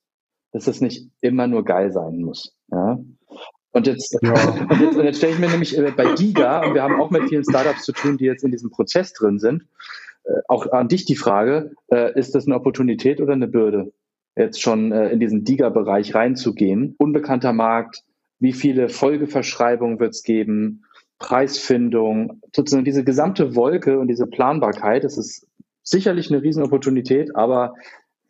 dass 0.53 0.67
es 0.67 0.81
nicht 0.81 1.09
immer 1.21 1.47
nur 1.47 1.65
geil 1.65 1.93
sein 1.93 2.21
muss. 2.21 2.55
Ja? 2.71 2.99
Und 3.73 3.87
jetzt, 3.87 4.19
ja. 4.23 4.33
und 4.69 4.81
jetzt, 4.81 4.97
jetzt 4.97 5.19
stelle 5.19 5.33
ich 5.33 5.39
mir 5.39 5.49
nämlich 5.49 5.79
äh, 5.79 5.93
bei 5.97 6.15
Giga, 6.15 6.67
und 6.67 6.75
wir 6.75 6.83
haben 6.83 7.01
auch 7.01 7.11
mit 7.11 7.29
vielen 7.29 7.45
Startups 7.45 7.85
zu 7.85 7.93
tun, 7.93 8.19
die 8.19 8.25
jetzt 8.25 8.45
in 8.45 8.51
diesem 8.51 8.71
Prozess 8.71 9.15
drin 9.15 9.39
sind, 9.39 9.63
äh, 10.25 10.33
auch 10.49 10.71
an 10.73 10.89
dich 10.89 11.07
die 11.07 11.17
Frage, 11.17 11.73
ist 12.15 12.35
das 12.35 12.47
eine 12.47 12.57
Opportunität 12.57 13.21
oder 13.21 13.33
eine 13.33 13.49
Bürde, 13.49 13.93
jetzt 14.37 14.61
schon 14.61 14.93
in 14.93 15.21
diesen 15.21 15.45
Diga-Bereich 15.45 16.15
reinzugehen? 16.15 16.95
Unbekannter 16.99 17.53
Markt, 17.53 18.05
wie 18.39 18.53
viele 18.53 18.89
Folgeverschreibungen 18.89 20.01
wird 20.01 20.15
es 20.15 20.23
geben? 20.23 20.85
Preisfindung, 21.19 22.41
sozusagen 22.55 22.85
diese 22.85 23.05
gesamte 23.05 23.55
Wolke 23.55 23.99
und 23.99 24.09
diese 24.09 24.27
Planbarkeit, 24.27 25.05
das 25.05 25.19
ist 25.19 25.47
sicherlich 25.83 26.31
eine 26.31 26.43
Riesenopportunität, 26.43 27.37
aber 27.37 27.75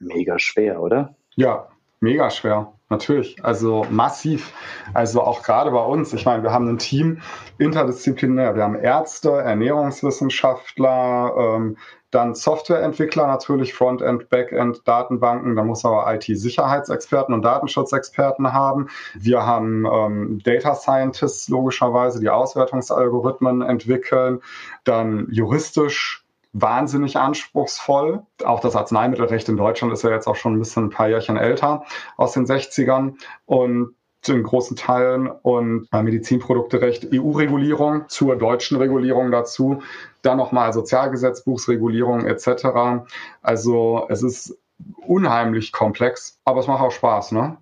mega 0.00 0.38
schwer, 0.38 0.82
oder? 0.82 1.16
Ja, 1.36 1.68
mega 2.00 2.30
schwer. 2.30 2.72
Natürlich, 2.90 3.42
also 3.44 3.86
massiv. 3.88 4.52
Also 4.94 5.22
auch 5.22 5.44
gerade 5.44 5.70
bei 5.70 5.84
uns. 5.84 6.12
Ich 6.12 6.26
meine, 6.26 6.42
wir 6.42 6.50
haben 6.50 6.68
ein 6.68 6.78
Team 6.78 7.22
interdisziplinär. 7.56 8.56
Wir 8.56 8.64
haben 8.64 8.74
Ärzte, 8.74 9.30
Ernährungswissenschaftler, 9.30 11.34
ähm, 11.38 11.76
dann 12.10 12.34
Softwareentwickler 12.34 13.28
natürlich, 13.28 13.74
Frontend, 13.74 14.28
Backend, 14.28 14.88
Datenbanken. 14.88 15.54
Da 15.54 15.62
muss 15.62 15.84
aber 15.84 16.12
IT-Sicherheitsexperten 16.12 17.32
und 17.32 17.42
Datenschutzexperten 17.42 18.52
haben. 18.52 18.88
Wir 19.14 19.46
haben 19.46 19.86
ähm, 19.86 20.40
Data 20.42 20.74
Scientists 20.74 21.48
logischerweise, 21.48 22.18
die 22.18 22.28
Auswertungsalgorithmen 22.28 23.62
entwickeln. 23.62 24.40
Dann 24.82 25.28
juristisch 25.30 26.19
wahnsinnig 26.52 27.16
anspruchsvoll. 27.16 28.22
Auch 28.44 28.60
das 28.60 28.76
Arzneimittelrecht 28.76 29.48
in 29.48 29.56
Deutschland 29.56 29.92
ist 29.92 30.02
ja 30.02 30.10
jetzt 30.10 30.26
auch 30.26 30.36
schon 30.36 30.54
ein 30.54 30.58
bisschen 30.58 30.86
ein 30.86 30.90
paar 30.90 31.08
Jährchen 31.08 31.36
älter 31.36 31.84
aus 32.16 32.32
den 32.32 32.46
60ern 32.46 33.14
und 33.46 33.94
in 34.28 34.42
großen 34.42 34.76
Teilen 34.76 35.28
und 35.28 35.88
Medizinprodukterecht, 35.92 37.08
EU-Regulierung 37.14 38.08
zur 38.08 38.36
deutschen 38.36 38.76
Regulierung 38.76 39.30
dazu, 39.30 39.82
dann 40.20 40.36
nochmal 40.36 40.74
Sozialgesetzbuchsregulierung 40.74 42.26
etc. 42.26 43.06
Also 43.40 44.06
es 44.10 44.22
ist 44.22 44.58
unheimlich 45.06 45.72
komplex, 45.72 46.38
aber 46.44 46.60
es 46.60 46.66
macht 46.66 46.82
auch 46.82 46.92
Spaß, 46.92 47.32
ne? 47.32 47.56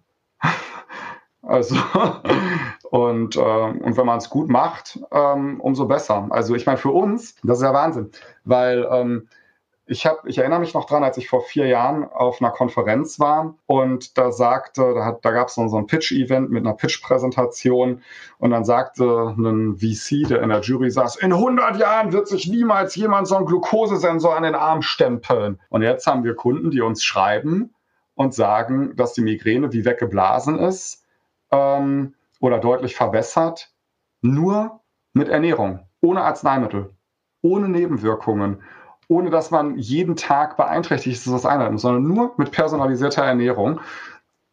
Also 1.49 1.77
und, 2.91 3.37
äh, 3.37 3.41
und 3.41 3.97
wenn 3.97 4.07
man 4.07 4.19
es 4.19 4.29
gut 4.29 4.51
macht, 4.51 5.01
ähm, 5.11 5.61
umso 5.61 5.87
besser. 5.87 6.27
Also 6.29 6.55
ich 6.55 6.67
meine, 6.67 6.77
für 6.77 6.91
uns, 6.91 7.37
das 7.43 7.59
ist 7.59 7.65
ja 7.65 7.73
Wahnsinn, 7.73 8.11
weil 8.45 8.87
ähm, 8.91 9.29
ich, 9.87 10.05
hab, 10.05 10.27
ich 10.27 10.37
erinnere 10.37 10.61
mich 10.61 10.75
noch 10.75 10.85
dran, 10.85 11.03
als 11.03 11.17
ich 11.17 11.31
vor 11.31 11.41
vier 11.41 11.67
Jahren 11.67 12.05
auf 12.05 12.43
einer 12.43 12.51
Konferenz 12.51 13.19
war 13.19 13.55
und 13.65 14.19
da 14.19 14.31
sagte, 14.31 14.93
da, 14.95 15.19
da 15.23 15.31
gab 15.31 15.49
es 15.49 15.55
so, 15.55 15.67
so 15.69 15.79
ein 15.79 15.87
Pitch-Event 15.87 16.51
mit 16.51 16.67
einer 16.67 16.75
Pitch-Präsentation 16.75 18.03
und 18.37 18.51
dann 18.51 18.67
sagte 18.67 19.35
ein 19.39 19.79
VC, 19.79 20.29
der 20.29 20.43
in 20.43 20.51
der 20.51 20.61
Jury 20.61 20.91
saß, 20.91 21.17
in 21.17 21.33
100 21.33 21.79
Jahren 21.79 22.13
wird 22.13 22.29
sich 22.29 22.47
niemals 22.47 22.95
jemand 22.95 23.27
so 23.27 23.37
einen 23.37 23.47
Glukosesensor 23.47 24.37
an 24.37 24.43
den 24.43 24.55
Arm 24.55 24.83
stempeln. 24.83 25.59
Und 25.71 25.81
jetzt 25.81 26.07
haben 26.07 26.25
wir 26.25 26.35
Kunden, 26.35 26.71
die 26.71 26.83
uns 26.83 27.03
schreiben 27.03 27.75
und 28.15 28.35
sagen, 28.35 28.95
dass 28.97 29.15
die 29.15 29.23
Migräne 29.23 29.73
wie 29.73 29.87
weggeblasen 29.87 30.59
ist 30.59 31.07
ähm, 31.51 32.15
oder 32.41 32.59
deutlich 32.59 32.95
verbessert, 32.97 33.73
nur 34.21 34.81
mit 35.13 35.29
Ernährung, 35.29 35.81
ohne 36.01 36.23
Arzneimittel, 36.23 36.95
ohne 37.43 37.69
Nebenwirkungen, 37.69 38.63
ohne 39.09 39.31
dass 39.31 39.51
man 39.51 39.79
jeden 39.79 40.17
Tag 40.17 40.57
beeinträchtigt 40.57 41.17
ist, 41.17 41.33
was 41.33 41.47
einhalten 41.47 41.75
muss, 41.75 41.83
sondern 41.83 42.03
nur 42.03 42.35
mit 42.37 42.53
personalisierter 42.53 43.25
Ernährung 43.25 43.81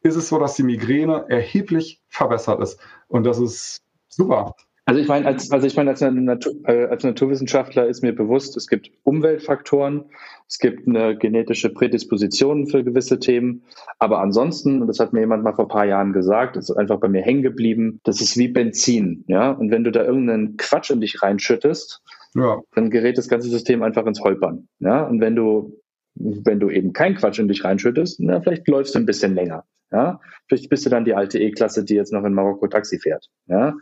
ist 0.01 0.15
es 0.15 0.29
so, 0.29 0.39
dass 0.39 0.53
die 0.53 0.63
Migräne 0.63 1.25
erheblich 1.29 2.01
verbessert 2.07 2.61
ist. 2.61 2.79
Und 3.07 3.23
das 3.25 3.39
ist 3.39 3.83
super. 4.07 4.55
Also 4.87 5.01
ich 5.01 5.07
meine, 5.07 5.25
als, 5.25 5.51
also 5.51 5.65
ich 5.65 5.75
meine, 5.75 5.89
als, 5.89 6.01
Natur, 6.01 6.53
äh, 6.65 6.85
als 6.85 7.03
Naturwissenschaftler 7.03 7.87
ist 7.87 8.03
mir 8.03 8.13
bewusst, 8.13 8.55
es 8.55 8.67
gibt 8.67 8.91
Umweltfaktoren, 9.03 10.05
es 10.47 10.59
gibt 10.59 10.87
eine 10.87 11.17
genetische 11.17 11.71
Prädisposition 11.73 12.67
für 12.67 12.83
gewisse 12.83 13.17
Themen. 13.17 13.63
Aber 13.97 14.19
ansonsten, 14.19 14.81
und 14.81 14.87
das 14.87 14.99
hat 14.99 15.11
mir 15.11 15.21
jemand 15.21 15.43
mal 15.43 15.53
vor 15.53 15.65
ein 15.65 15.69
paar 15.69 15.85
Jahren 15.85 16.13
gesagt, 16.13 16.55
ist 16.55 16.69
einfach 16.69 16.99
bei 16.99 17.07
mir 17.07 17.23
hängen 17.23 17.41
geblieben, 17.41 17.99
das 18.03 18.21
ist 18.21 18.37
wie 18.37 18.47
Benzin. 18.47 19.23
Ja? 19.27 19.51
Und 19.51 19.71
wenn 19.71 19.83
du 19.83 19.91
da 19.91 20.03
irgendeinen 20.03 20.55
Quatsch 20.57 20.91
in 20.91 21.01
dich 21.01 21.23
reinschüttest, 21.23 22.03
ja. 22.35 22.61
dann 22.75 22.91
gerät 22.91 23.17
das 23.17 23.27
ganze 23.27 23.49
System 23.49 23.81
einfach 23.81 24.05
ins 24.05 24.21
Holpern. 24.21 24.67
Ja? 24.79 25.03
Und 25.03 25.19
wenn 25.19 25.35
du 25.35 25.81
wenn 26.15 26.59
du 26.59 26.69
eben 26.69 26.93
keinen 26.93 27.15
Quatsch 27.15 27.39
in 27.39 27.47
dich 27.47 27.63
reinschüttest, 27.63 28.19
na, 28.21 28.39
vielleicht 28.39 28.67
läufst 28.67 28.95
du 28.95 28.99
ein 28.99 29.05
bisschen 29.05 29.35
länger. 29.35 29.65
Ja? 29.91 30.19
Vielleicht 30.47 30.69
bist 30.69 30.85
du 30.85 30.89
dann 30.89 31.05
die 31.05 31.13
alte 31.13 31.39
E-Klasse, 31.39 31.83
die 31.83 31.95
jetzt 31.95 32.13
noch 32.13 32.23
in 32.23 32.33
Marokko 32.33 32.67
Taxi 32.67 32.99
fährt. 32.99 33.29
Ja? 33.47 33.73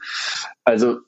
Also 0.63 0.99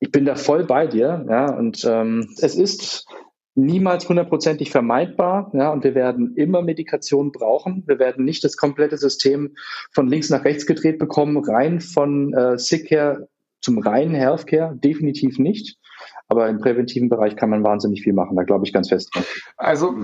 ich 0.00 0.10
bin 0.10 0.24
da 0.24 0.34
voll 0.34 0.64
bei 0.64 0.86
dir, 0.86 1.24
ja, 1.28 1.50
und 1.50 1.84
ähm, 1.84 2.28
es 2.40 2.56
ist 2.56 3.06
niemals 3.54 4.08
hundertprozentig 4.08 4.70
vermeidbar. 4.70 5.50
Ja, 5.54 5.72
und 5.72 5.84
wir 5.84 5.94
werden 5.94 6.34
immer 6.36 6.62
Medikation 6.62 7.32
brauchen. 7.32 7.84
Wir 7.86 7.98
werden 7.98 8.24
nicht 8.24 8.44
das 8.44 8.56
komplette 8.56 8.98
System 8.98 9.54
von 9.92 10.08
links 10.08 10.30
nach 10.30 10.44
rechts 10.44 10.66
gedreht 10.66 10.98
bekommen, 10.98 11.38
rein 11.38 11.80
von 11.80 12.34
äh, 12.34 12.58
Sick 12.58 12.88
Care 12.88 13.28
zum 13.60 13.78
reinen 13.78 14.14
Healthcare, 14.14 14.76
definitiv 14.76 15.38
nicht. 15.38 15.78
Aber 16.28 16.48
im 16.48 16.58
präventiven 16.58 17.08
Bereich 17.08 17.36
kann 17.36 17.50
man 17.50 17.62
wahnsinnig 17.62 18.02
viel 18.02 18.14
machen, 18.14 18.36
da 18.36 18.44
glaube 18.44 18.64
ich 18.64 18.72
ganz 18.72 18.88
fest 18.88 19.14
dran. 19.14 19.24
Also 19.56 19.94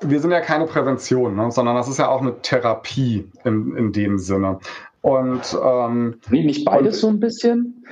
wir 0.00 0.20
sind 0.20 0.30
ja 0.30 0.40
keine 0.40 0.66
Prävention, 0.66 1.36
ne, 1.36 1.50
sondern 1.50 1.76
das 1.76 1.88
ist 1.88 1.98
ja 1.98 2.08
auch 2.08 2.20
eine 2.20 2.40
Therapie 2.42 3.30
in, 3.44 3.76
in 3.76 3.92
dem 3.92 4.18
Sinne. 4.18 4.58
Und 5.00 5.56
ähm, 5.64 6.16
nicht 6.30 6.64
beides 6.64 6.96
und, 6.96 7.00
so 7.00 7.08
ein 7.08 7.20
bisschen? 7.20 7.84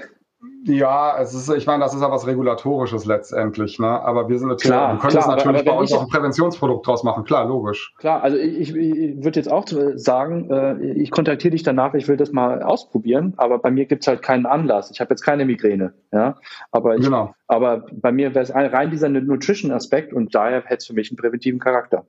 Ja, 0.67 1.17
es 1.21 1.33
ist, 1.33 1.49
ich 1.49 1.65
meine, 1.67 1.85
das 1.85 1.95
ist 1.95 2.01
ja 2.01 2.11
was 2.11 2.27
Regulatorisches 2.27 3.05
letztendlich, 3.05 3.79
ne? 3.79 3.87
Aber 3.87 4.29
wir 4.29 4.37
sind 4.39 4.49
natürlich, 4.49 4.75
klar, 4.75 4.95
wir 4.95 4.99
können 4.99 5.13
klar, 5.13 5.23
das 5.23 5.27
natürlich 5.29 5.61
aber, 5.61 5.71
aber 5.71 5.77
bei 5.77 5.81
uns 5.81 5.93
auch 5.93 6.03
ein 6.03 6.09
Präventionsprodukt 6.09 6.87
draus 6.87 7.05
machen, 7.05 7.23
klar, 7.23 7.47
logisch. 7.47 7.95
Klar, 7.99 8.23
also 8.25 8.37
ich, 8.37 8.75
ich 8.75 9.25
würde 9.25 9.39
jetzt 9.39 9.51
auch 9.51 9.65
sagen, 9.95 10.51
äh, 10.51 10.93
ich 10.93 11.13
kontaktiere 11.13 11.53
dich 11.53 11.63
danach, 11.63 11.95
ich 11.95 12.09
will 12.09 12.17
das 12.17 12.33
mal 12.33 12.65
ausprobieren, 12.65 13.35
aber 13.37 13.59
bei 13.59 13.71
mir 13.71 13.87
gibt's 13.87 14.09
halt 14.09 14.23
keinen 14.23 14.45
Anlass. 14.45 14.91
Ich 14.91 15.01
habe 15.01 15.11
jetzt 15.11 15.23
keine 15.23 15.45
Migräne, 15.45 15.95
ja. 16.13 16.37
Aber 16.73 16.97
ich, 16.97 17.05
genau. 17.05 17.33
Aber 17.47 17.87
bei 17.93 18.11
mir 18.11 18.35
wäre 18.35 18.43
es 18.43 18.53
rein 18.53 18.91
dieser 18.91 19.09
Nutrition-Aspekt 19.09 20.13
und 20.13 20.35
daher 20.35 20.63
hätte 20.63 20.79
es 20.79 20.87
für 20.87 20.95
mich 20.95 21.11
einen 21.11 21.17
präventiven 21.17 21.61
Charakter. 21.61 22.07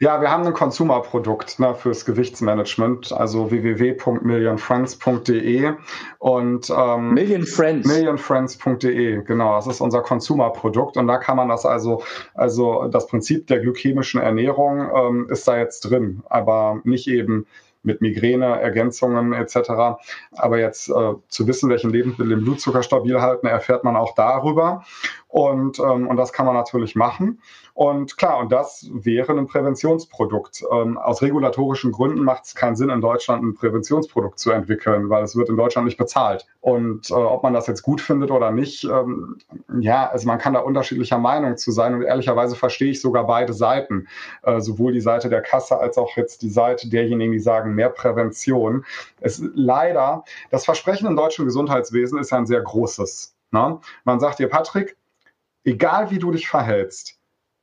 Ja, 0.00 0.20
wir 0.20 0.28
haben 0.30 0.46
ein 0.46 0.52
Consumer-Produkt 0.52 1.58
ne, 1.58 1.74
fürs 1.74 2.04
Gewichtsmanagement, 2.04 3.10
also 3.12 3.50
www.millionfriends.de 3.50 5.72
und 6.18 6.70
ähm, 6.70 7.14
Million 7.14 7.44
Friends. 7.44 7.88
Millionfriends.de, 7.88 9.22
genau, 9.22 9.56
das 9.56 9.66
ist 9.66 9.80
unser 9.80 10.02
Consumer-Produkt 10.02 10.98
und 10.98 11.06
da 11.06 11.16
kann 11.18 11.38
man 11.38 11.48
das 11.48 11.64
also, 11.64 12.02
also 12.34 12.88
das 12.88 13.06
Prinzip 13.06 13.46
der 13.46 13.60
glykämischen 13.60 14.20
Ernährung 14.20 14.86
ähm, 14.94 15.28
ist 15.30 15.48
da 15.48 15.56
jetzt 15.56 15.80
drin, 15.80 16.22
aber 16.28 16.80
nicht 16.84 17.08
eben 17.08 17.46
mit 17.84 18.00
Migräne, 18.00 18.60
Ergänzungen 18.60 19.32
etc. 19.32 19.98
Aber 20.32 20.58
jetzt 20.58 20.88
äh, 20.88 21.12
zu 21.28 21.46
wissen, 21.46 21.70
welchen 21.70 21.90
Lebensmittel 21.90 22.34
den 22.34 22.44
Blutzucker 22.44 22.82
stabil 22.82 23.20
halten, 23.20 23.46
erfährt 23.46 23.84
man 23.84 23.96
auch 23.96 24.14
darüber. 24.14 24.84
Und, 25.34 25.80
ähm, 25.80 26.06
und 26.06 26.16
das 26.16 26.32
kann 26.32 26.46
man 26.46 26.54
natürlich 26.54 26.94
machen. 26.94 27.40
Und 27.72 28.16
klar, 28.16 28.38
und 28.38 28.52
das 28.52 28.88
wäre 28.92 29.32
ein 29.32 29.48
Präventionsprodukt. 29.48 30.62
Ähm, 30.70 30.96
aus 30.96 31.22
regulatorischen 31.22 31.90
Gründen 31.90 32.22
macht 32.22 32.44
es 32.44 32.54
keinen 32.54 32.76
Sinn, 32.76 32.88
in 32.88 33.00
Deutschland 33.00 33.42
ein 33.42 33.54
Präventionsprodukt 33.54 34.38
zu 34.38 34.52
entwickeln, 34.52 35.10
weil 35.10 35.24
es 35.24 35.34
wird 35.34 35.48
in 35.48 35.56
Deutschland 35.56 35.86
nicht 35.86 35.96
bezahlt. 35.96 36.46
Und 36.60 37.10
äh, 37.10 37.14
ob 37.14 37.42
man 37.42 37.52
das 37.52 37.66
jetzt 37.66 37.82
gut 37.82 38.00
findet 38.00 38.30
oder 38.30 38.52
nicht, 38.52 38.84
ähm, 38.84 39.38
ja, 39.80 40.08
also 40.08 40.28
man 40.28 40.38
kann 40.38 40.54
da 40.54 40.60
unterschiedlicher 40.60 41.18
Meinung 41.18 41.56
zu 41.56 41.72
sein. 41.72 41.94
Und 41.94 42.02
ehrlicherweise 42.02 42.54
verstehe 42.54 42.92
ich 42.92 43.00
sogar 43.00 43.26
beide 43.26 43.54
Seiten, 43.54 44.06
äh, 44.44 44.60
sowohl 44.60 44.92
die 44.92 45.00
Seite 45.00 45.30
der 45.30 45.42
Kasse 45.42 45.76
als 45.76 45.98
auch 45.98 46.16
jetzt 46.16 46.42
die 46.42 46.48
Seite 46.48 46.88
derjenigen, 46.88 47.32
die 47.32 47.40
sagen, 47.40 47.74
mehr 47.74 47.90
Prävention. 47.90 48.84
Es 49.20 49.42
leider, 49.52 50.22
das 50.52 50.64
Versprechen 50.64 51.08
im 51.08 51.16
deutschen 51.16 51.44
Gesundheitswesen 51.44 52.20
ist 52.20 52.30
ja 52.30 52.38
ein 52.38 52.46
sehr 52.46 52.62
großes. 52.62 53.34
Ne? 53.50 53.80
Man 54.04 54.20
sagt 54.20 54.38
dir, 54.38 54.48
Patrick, 54.48 54.96
egal 55.64 56.10
wie 56.10 56.18
du 56.18 56.30
dich 56.30 56.48
verhältst, 56.48 57.18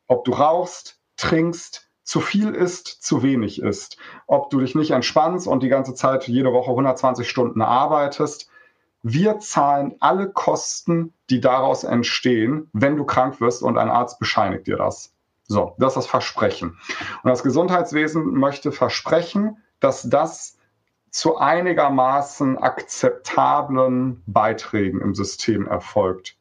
ob 0.08 0.26
du 0.26 0.32
rauchst, 0.34 1.00
trinkst, 1.18 1.88
zu 2.04 2.20
viel 2.20 2.54
isst, 2.54 3.04
zu 3.04 3.24
wenig 3.24 3.62
isst, 3.62 3.98
ob 4.28 4.50
du 4.50 4.60
dich 4.60 4.76
nicht 4.76 4.92
entspannst 4.92 5.48
und 5.48 5.64
die 5.64 5.70
ganze 5.70 5.94
Zeit 5.94 6.28
jede 6.28 6.52
Woche 6.52 6.72
120 6.72 7.30
Stunden 7.30 7.62
arbeitest, 7.62 8.50
wir 9.04 9.40
zahlen 9.40 9.96
alle 10.00 10.30
Kosten, 10.30 11.14
die 11.30 11.40
daraus 11.40 11.84
entstehen, 11.84 12.70
wenn 12.74 12.98
du 12.98 13.06
krank 13.06 13.42
wirst 13.42 13.64
und 13.64 13.78
ein 13.78 13.90
Arzt 13.90 14.20
bescheinigt 14.20 14.68
dir 14.68 14.78
das. 14.78 15.14
So, 15.48 15.76
das 15.80 15.94
ist 15.94 15.96
das 15.96 16.08
Versprechen. 16.08 16.78
Und 17.24 17.30
das 17.30 17.44
Gesundheitswesen 17.44 18.34
möchte 18.34 18.72
versprechen, 18.72 19.58
dass 19.80 20.08
das 20.08 20.58
zu 21.10 21.38
einigermaßen 21.38 22.58
akzeptablen 22.58 24.24
Beiträgen 24.28 25.02
im 25.02 25.14
System 25.14 25.68
erfolgt. 25.68 26.38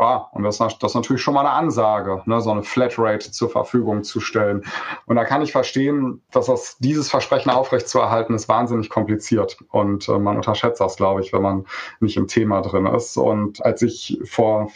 Ja, 0.00 0.30
und 0.32 0.44
das, 0.44 0.56
das 0.56 0.72
ist 0.82 0.94
natürlich 0.94 1.20
schon 1.20 1.34
mal 1.34 1.40
eine 1.40 1.50
Ansage, 1.50 2.22
ne, 2.24 2.40
so 2.40 2.50
eine 2.50 2.62
Flatrate 2.62 3.32
zur 3.32 3.50
Verfügung 3.50 4.02
zu 4.02 4.18
stellen. 4.18 4.64
Und 5.04 5.16
da 5.16 5.26
kann 5.26 5.42
ich 5.42 5.52
verstehen, 5.52 6.22
dass 6.30 6.46
das, 6.46 6.78
dieses 6.78 7.10
Versprechen 7.10 7.50
aufrechtzuerhalten 7.50 8.34
ist 8.34 8.48
wahnsinnig 8.48 8.88
kompliziert. 8.88 9.58
Und 9.68 10.08
äh, 10.08 10.18
man 10.18 10.36
unterschätzt 10.36 10.80
das, 10.80 10.96
glaube 10.96 11.20
ich, 11.20 11.34
wenn 11.34 11.42
man 11.42 11.66
nicht 12.00 12.16
im 12.16 12.28
Thema 12.28 12.62
drin 12.62 12.86
ist. 12.86 13.18
Und 13.18 13.62
als 13.62 13.82
ich 13.82 14.18
vor 14.24 14.70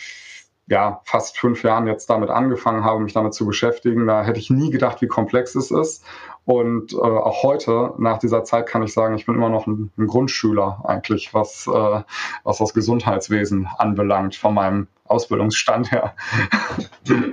ja, 0.67 1.01
fast 1.05 1.39
fünf 1.39 1.63
Jahren 1.63 1.87
jetzt 1.87 2.09
damit 2.11 2.29
angefangen 2.29 2.85
habe, 2.85 3.01
mich 3.01 3.13
damit 3.13 3.35
zu 3.35 3.47
beschäftigen. 3.47 4.07
Da 4.07 4.25
hätte 4.25 4.41
ich 4.41 4.51
nie 4.51 4.71
gedacht, 4.71 5.01
wie 5.03 5.07
komplex 5.07 5.55
es 5.55 5.71
ist. 5.71 6.05
Und 6.45 6.93
äh, 6.93 6.97
auch 6.97 7.43
heute, 7.43 7.95
nach 7.99 8.19
dieser 8.19 8.45
Zeit, 8.45 8.67
kann 8.67 8.83
ich 8.83 8.93
sagen, 8.93 9.17
ich 9.17 9.27
bin 9.27 9.35
immer 9.35 9.49
noch 9.49 9.67
ein, 9.67 9.91
ein 9.97 10.07
Grundschüler 10.07 10.83
eigentlich, 10.85 11.33
was, 11.33 11.67
äh, 11.67 12.03
was 12.45 12.59
das 12.59 12.75
Gesundheitswesen 12.75 13.69
anbelangt, 13.79 14.37
von 14.37 14.55
meinem 14.55 14.87
Ausbildungsstand 15.07 15.91
her. 15.91 16.15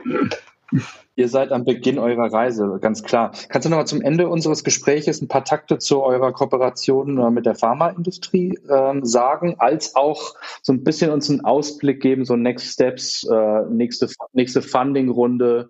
Ihr 1.18 1.28
seid 1.28 1.52
am 1.52 1.66
Beginn 1.66 2.00
eurer 2.00 2.32
Reise, 2.32 2.80
ganz 2.82 3.04
klar. 3.04 3.32
Kannst 3.50 3.66
du 3.66 3.70
noch 3.70 3.78
mal 3.78 3.86
zum 3.86 4.02
Ende 4.02 4.30
unseres 4.30 4.64
Gespräches 4.64 5.22
ein 5.22 5.28
paar 5.28 5.44
Takte 5.44 5.78
zu 5.78 6.02
eurer 6.02 6.32
Kooperation 6.32 7.18
äh, 7.18 7.30
mit 7.30 7.46
der 7.46 7.56
Pharmaindustrie 7.56 8.58
äh, 8.70 9.00
sagen, 9.04 9.56
als 9.60 9.96
auch 9.96 10.36
so 10.62 10.72
ein 10.72 10.86
bisschen 10.86 11.12
uns 11.12 11.30
einen 11.30 11.44
Ausblick 11.44 12.02
geben, 12.02 12.24
so 12.24 12.38
Next 12.38 12.74
Steps, 12.74 13.28
äh, 13.30 13.62
nächste, 13.70 14.08
nächste 14.32 14.62
Funding-Runde, 14.62 15.70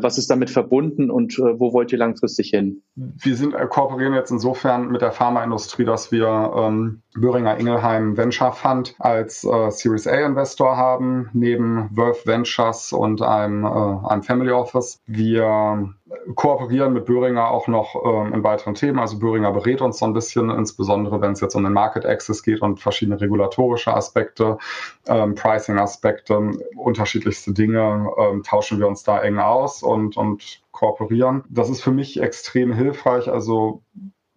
was 0.00 0.18
ist 0.18 0.30
damit 0.30 0.50
verbunden 0.50 1.10
und 1.10 1.38
äh, 1.38 1.58
wo 1.58 1.72
wollt 1.72 1.92
ihr 1.92 1.98
langfristig 1.98 2.50
hin? 2.50 2.82
Wir 2.94 3.36
sind 3.36 3.54
äh, 3.54 3.66
kooperieren 3.66 4.14
jetzt 4.14 4.30
insofern 4.30 4.88
mit 4.88 5.02
der 5.02 5.12
Pharmaindustrie, 5.12 5.84
dass 5.84 6.12
wir 6.12 6.52
ähm, 6.56 7.02
Böhringer 7.14 7.58
Ingelheim 7.58 8.16
Venture 8.16 8.52
Fund 8.52 8.94
als 9.00 9.40
Series 9.40 10.06
A 10.06 10.14
Investor 10.24 10.76
haben, 10.76 11.28
neben 11.32 11.90
Worth 11.96 12.24
Ventures 12.24 12.92
und 12.92 13.20
einem, 13.20 13.66
einem 13.66 14.22
Family 14.22 14.52
Office 14.52 14.70
Office. 14.70 15.00
Wir 15.06 15.94
kooperieren 16.34 16.92
mit 16.92 17.06
Böhringer 17.06 17.50
auch 17.50 17.68
noch 17.68 17.94
ähm, 18.04 18.32
in 18.34 18.42
weiteren 18.42 18.74
Themen. 18.74 18.98
Also 18.98 19.18
Böhringer 19.18 19.52
berät 19.52 19.80
uns 19.80 19.98
so 19.98 20.06
ein 20.06 20.12
bisschen, 20.12 20.50
insbesondere 20.50 21.20
wenn 21.20 21.32
es 21.32 21.40
jetzt 21.40 21.54
um 21.54 21.62
den 21.62 21.72
Market 21.72 22.04
Access 22.04 22.42
geht 22.42 22.62
und 22.62 22.80
verschiedene 22.80 23.20
regulatorische 23.20 23.94
Aspekte, 23.94 24.58
ähm, 25.06 25.34
Pricing-Aspekte, 25.34 26.52
unterschiedlichste 26.76 27.52
Dinge, 27.52 28.10
ähm, 28.18 28.42
tauschen 28.42 28.78
wir 28.78 28.88
uns 28.88 29.02
da 29.04 29.20
eng 29.20 29.38
aus 29.38 29.79
und, 29.82 30.16
und 30.16 30.62
kooperieren. 30.70 31.44
Das 31.48 31.70
ist 31.70 31.82
für 31.82 31.92
mich 31.92 32.20
extrem 32.20 32.72
hilfreich. 32.72 33.30
Also 33.30 33.82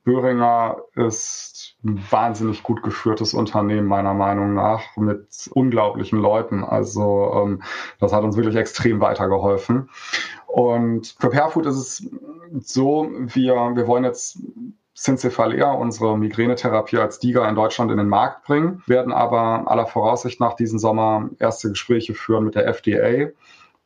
Böhringer 0.04 0.78
ist 0.96 1.78
ein 1.84 2.04
wahnsinnig 2.10 2.64
gut 2.64 2.84
geführtes 2.84 3.34
Unternehmen, 3.34 3.88
meiner 3.88 4.14
Meinung 4.14 4.54
nach, 4.54 4.98
mit 4.98 5.50
unglaublichen 5.54 6.20
Leuten. 6.20 6.64
Also 6.64 7.32
ähm, 7.36 7.64
das 8.00 8.12
hat 8.12 8.24
uns 8.24 8.36
wirklich 8.36 8.58
extrem 8.58 9.00
weitergeholfen. 9.00 9.90
Und 10.48 11.16
für 11.20 11.30
Perfood 11.30 11.66
ist 11.66 11.78
es 11.78 12.10
so, 12.60 13.10
wir, 13.12 13.56
wir 13.76 13.88
wollen 13.88 14.04
jetzt 14.04 14.40
Syncephalea, 14.94 15.72
unsere 15.72 16.18
Migränetherapie 16.18 16.98
als 16.98 17.20
DIGA 17.20 17.50
in 17.50 17.56
Deutschland 17.56 17.90
in 17.90 17.98
den 17.98 18.10
Markt 18.10 18.46
bringen, 18.46 18.84
werden 18.86 19.12
aber 19.12 19.64
aller 19.66 19.88
Voraussicht 19.88 20.40
nach 20.40 20.54
diesen 20.54 20.78
Sommer 20.78 21.30
erste 21.40 21.70
Gespräche 21.70 22.14
führen 22.14 22.44
mit 22.44 22.56
der 22.56 22.68
FDA 22.68 23.32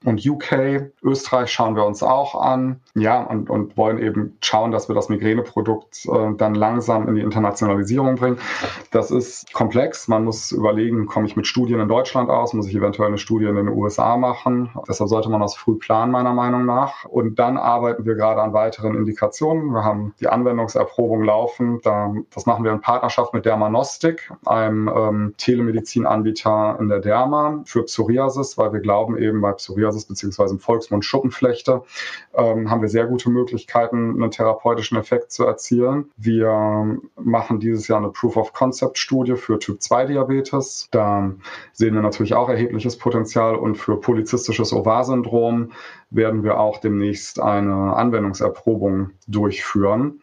und 0.08 0.26
UK. 0.26 0.90
Österreich 1.04 1.52
schauen 1.52 1.76
wir 1.76 1.86
uns 1.86 2.02
auch 2.02 2.42
an. 2.42 2.80
Ja, 2.96 3.24
und, 3.24 3.50
und 3.50 3.76
wollen 3.76 4.00
eben 4.00 4.38
schauen, 4.42 4.72
dass 4.72 4.88
wir 4.88 4.96
das 4.96 5.10
Migräneprodukt 5.10 6.06
äh, 6.06 6.34
dann 6.38 6.56
langsam 6.56 7.10
in 7.10 7.16
die 7.16 7.22
Internationalisierung 7.22 8.16
bringen. 8.16 8.38
Das 8.92 9.12
ist 9.12 9.52
komplex. 9.52 10.08
Man 10.08 10.24
muss 10.24 10.54
überlegen, 10.54 11.08
komme 11.08 11.28
ich 11.28 11.36
mit 11.36 11.46
Studien 11.46 11.82
in 11.82 11.90
Deutschland 11.90 12.30
aus? 12.30 12.54
Muss 12.54 12.70
ich 12.70 12.76
eventuell 12.76 13.10
eine 13.10 13.18
Studie 13.18 13.48
in 13.48 13.56
den 13.58 13.68
USA 13.68 14.16
machen? 14.16 14.70
Deshalb 14.88 15.10
sollte 15.10 15.30
man 15.30 15.42
das 15.42 15.58
früh 15.58 15.76
planen, 15.76 16.14
meiner 16.14 16.34
Meinung 16.34 16.66
nach. 16.66 17.04
Und 17.04 17.38
dann 17.38 17.58
arbeiten 17.58 18.06
wir 18.06 18.16
gerade 18.16 18.42
an 18.42 18.54
weiteren 18.54 18.96
Indikationen. 18.96 19.74
Wir 19.74 19.84
haben 19.84 20.14
die 20.22 20.30
Anwendungserprobung 20.30 21.26
laufen. 21.26 21.82
Da, 21.84 22.14
das 22.34 22.46
machen 22.46 22.64
wir 22.64 22.72
in 22.72 22.80
Partnerschaft 22.80 23.34
mit 23.34 23.46
Dermanostik, 23.46 24.32
einem 24.46 24.88
ähm, 24.88 25.34
Telemedizinanbieter 25.38 26.78
in 26.80 26.88
der 26.88 27.00
Derma 27.00 27.62
für 27.66 27.84
Psoriasis, 27.84 28.58
weil 28.58 28.72
wir 28.72 28.80
glauben 28.80 29.18
eben 29.18 29.42
bei 29.42 29.52
Psoriasis 29.52 29.97
Psoriasis 29.98 30.06
beziehungsweise 30.06 30.54
im 30.54 30.60
Volksmund 30.60 31.04
Schuppenflechte, 31.06 31.84
ähm, 32.34 32.70
haben 32.70 32.82
wir 32.82 32.90
sehr 32.90 33.08
gute 33.08 33.30
Möglichkeiten, 33.30 34.22
einen 34.22 34.32
therapeutischen 34.32 34.98
Effekt 34.98 35.32
zu 35.32 35.46
erzielen. 35.46 36.12
Wir 36.18 37.00
machen 37.16 37.60
dieses 37.60 37.88
Jahr 37.88 38.00
eine 38.00 38.10
Proof-of-Concept-Studie 38.10 39.36
für 39.36 39.60
Typ-2-Diabetes. 39.60 40.90
Da 40.92 41.32
sehen 41.74 41.96
wir 41.96 42.02
natürlich 42.02 42.36
auch 42.36 42.50
erhebliches 42.50 42.98
Potenzial 42.98 43.56
und 43.56 43.76
für 43.76 44.00
polizistisches 44.00 44.74
Ovar-Syndrom 44.74 45.72
werden 46.10 46.44
wir 46.44 46.60
auch 46.60 46.80
demnächst 46.80 47.40
eine 47.40 47.96
Anwendungserprobung 47.96 49.12
durchführen 49.28 50.22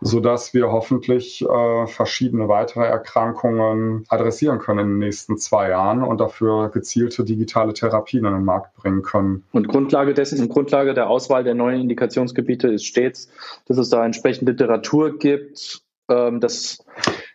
sodass 0.00 0.54
wir 0.54 0.70
hoffentlich 0.70 1.42
äh, 1.42 1.86
verschiedene 1.86 2.48
weitere 2.48 2.84
Erkrankungen 2.84 4.04
adressieren 4.08 4.58
können 4.58 4.78
in 4.80 4.88
den 4.88 4.98
nächsten 4.98 5.38
zwei 5.38 5.70
Jahren 5.70 6.02
und 6.02 6.20
dafür 6.20 6.70
gezielte 6.70 7.24
digitale 7.24 7.74
Therapien 7.74 8.24
in 8.24 8.32
den 8.32 8.44
Markt 8.44 8.74
bringen 8.76 9.02
können. 9.02 9.44
Und 9.52 9.68
Grundlage 9.68 10.14
dessen 10.14 10.40
und 10.40 10.48
Grundlage 10.48 10.94
der 10.94 11.10
Auswahl 11.10 11.44
der 11.44 11.54
neuen 11.54 11.80
Indikationsgebiete 11.80 12.68
ist 12.68 12.84
stets, 12.84 13.28
dass 13.66 13.78
es 13.78 13.88
da 13.88 14.04
entsprechend 14.04 14.48
Literatur 14.48 15.18
gibt, 15.18 15.82
ähm, 16.08 16.40
das, 16.40 16.84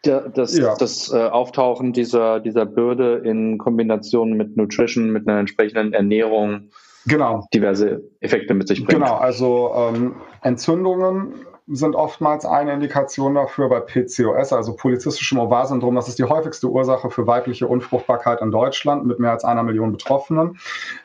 das, 0.04 0.58
ja. 0.58 0.76
das 0.76 1.12
äh, 1.14 1.18
Auftauchen 1.18 1.94
dieser, 1.94 2.40
dieser 2.40 2.66
Bürde 2.66 3.22
in 3.24 3.58
Kombination 3.58 4.34
mit 4.34 4.58
Nutrition, 4.58 5.12
mit 5.12 5.28
einer 5.28 5.40
entsprechenden 5.40 5.94
Ernährung, 5.94 6.70
genau. 7.06 7.46
diverse 7.54 8.02
Effekte 8.20 8.54
mit 8.54 8.68
sich 8.68 8.84
bringt. 8.84 9.02
Genau, 9.02 9.16
also 9.16 9.72
ähm, 9.76 10.16
Entzündungen 10.42 11.34
sind 11.68 11.96
oftmals 11.96 12.46
eine 12.46 12.74
Indikation 12.74 13.36
dafür 13.36 13.70
bei 13.70 13.80
PCOS, 13.80 14.52
also 14.52 14.76
polyzystischem 14.76 15.40
Ovarsyndrom. 15.40 15.96
Das 15.96 16.08
ist 16.08 16.20
die 16.20 16.26
häufigste 16.26 16.70
Ursache 16.70 17.10
für 17.10 17.26
weibliche 17.26 17.68
Unfruchtbarkeit 17.68 18.42
in 18.42 18.52
Deutschland 18.52 19.06
mit 19.06 19.20
mehr 19.20 19.32
als 19.32 19.44
einer 19.44 19.64
Million 19.64 19.92
Betroffenen. 19.92 20.58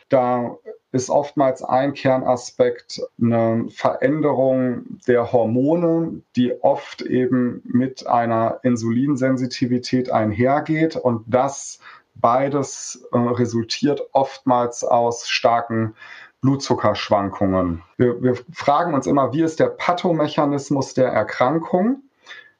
Da 0.08 0.56
ist 0.90 1.10
oftmals 1.10 1.62
ein 1.62 1.92
Kernaspekt 1.92 3.00
eine 3.20 3.66
Veränderung 3.68 4.98
der 5.06 5.32
Hormone, 5.32 6.22
die 6.34 6.54
oft 6.62 7.02
eben 7.02 7.62
mit 7.64 8.06
einer 8.06 8.60
Insulinsensitivität 8.62 10.10
einhergeht 10.10 10.96
und 10.96 11.24
das 11.26 11.78
beides 12.14 13.06
äh, 13.12 13.18
resultiert 13.18 14.02
oftmals 14.12 14.82
aus 14.82 15.28
starken 15.28 15.94
Blutzuckerschwankungen. 16.40 17.82
Wir, 17.96 18.22
wir 18.22 18.34
fragen 18.52 18.94
uns 18.94 19.06
immer, 19.06 19.32
wie 19.32 19.42
ist 19.42 19.60
der 19.60 19.68
Pathomechanismus 19.68 20.94
der 20.94 21.08
Erkrankung? 21.08 22.02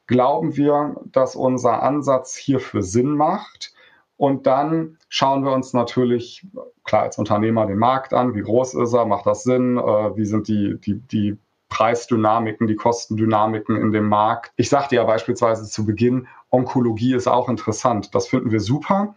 Glauben 0.07 0.57
wir, 0.57 0.97
dass 1.07 1.37
unser 1.37 1.83
Ansatz 1.83 2.35
hierfür 2.35 2.83
Sinn 2.83 3.14
macht? 3.14 3.72
Und 4.16 4.47
dann 4.49 4.99
schauen 5.09 5.45
wir 5.45 5.53
uns 5.53 5.72
natürlich, 5.74 6.45
klar, 6.83 7.03
als 7.03 7.18
Unternehmer 7.18 7.66
den 7.66 7.79
Markt 7.79 8.12
an. 8.12 8.35
Wie 8.35 8.43
groß 8.43 8.74
ist 8.74 8.93
er? 8.93 9.05
Macht 9.05 9.26
das 9.26 9.45
Sinn? 9.45 9.79
Äh, 9.79 10.16
wie 10.16 10.24
sind 10.24 10.49
die, 10.49 10.76
die, 10.81 10.99
die 10.99 11.39
Preisdynamiken, 11.68 12.66
die 12.66 12.74
Kostendynamiken 12.74 13.76
in 13.76 13.93
dem 13.93 14.09
Markt? 14.09 14.53
Ich 14.57 14.70
sagte 14.70 14.97
ja 14.97 15.05
beispielsweise 15.05 15.66
zu 15.66 15.87
Beginn, 15.87 16.26
Onkologie 16.51 17.14
ist 17.14 17.29
auch 17.29 17.49
interessant. 17.49 18.12
Das 18.14 18.26
finden 18.26 18.51
wir 18.51 18.61
super. 18.61 19.14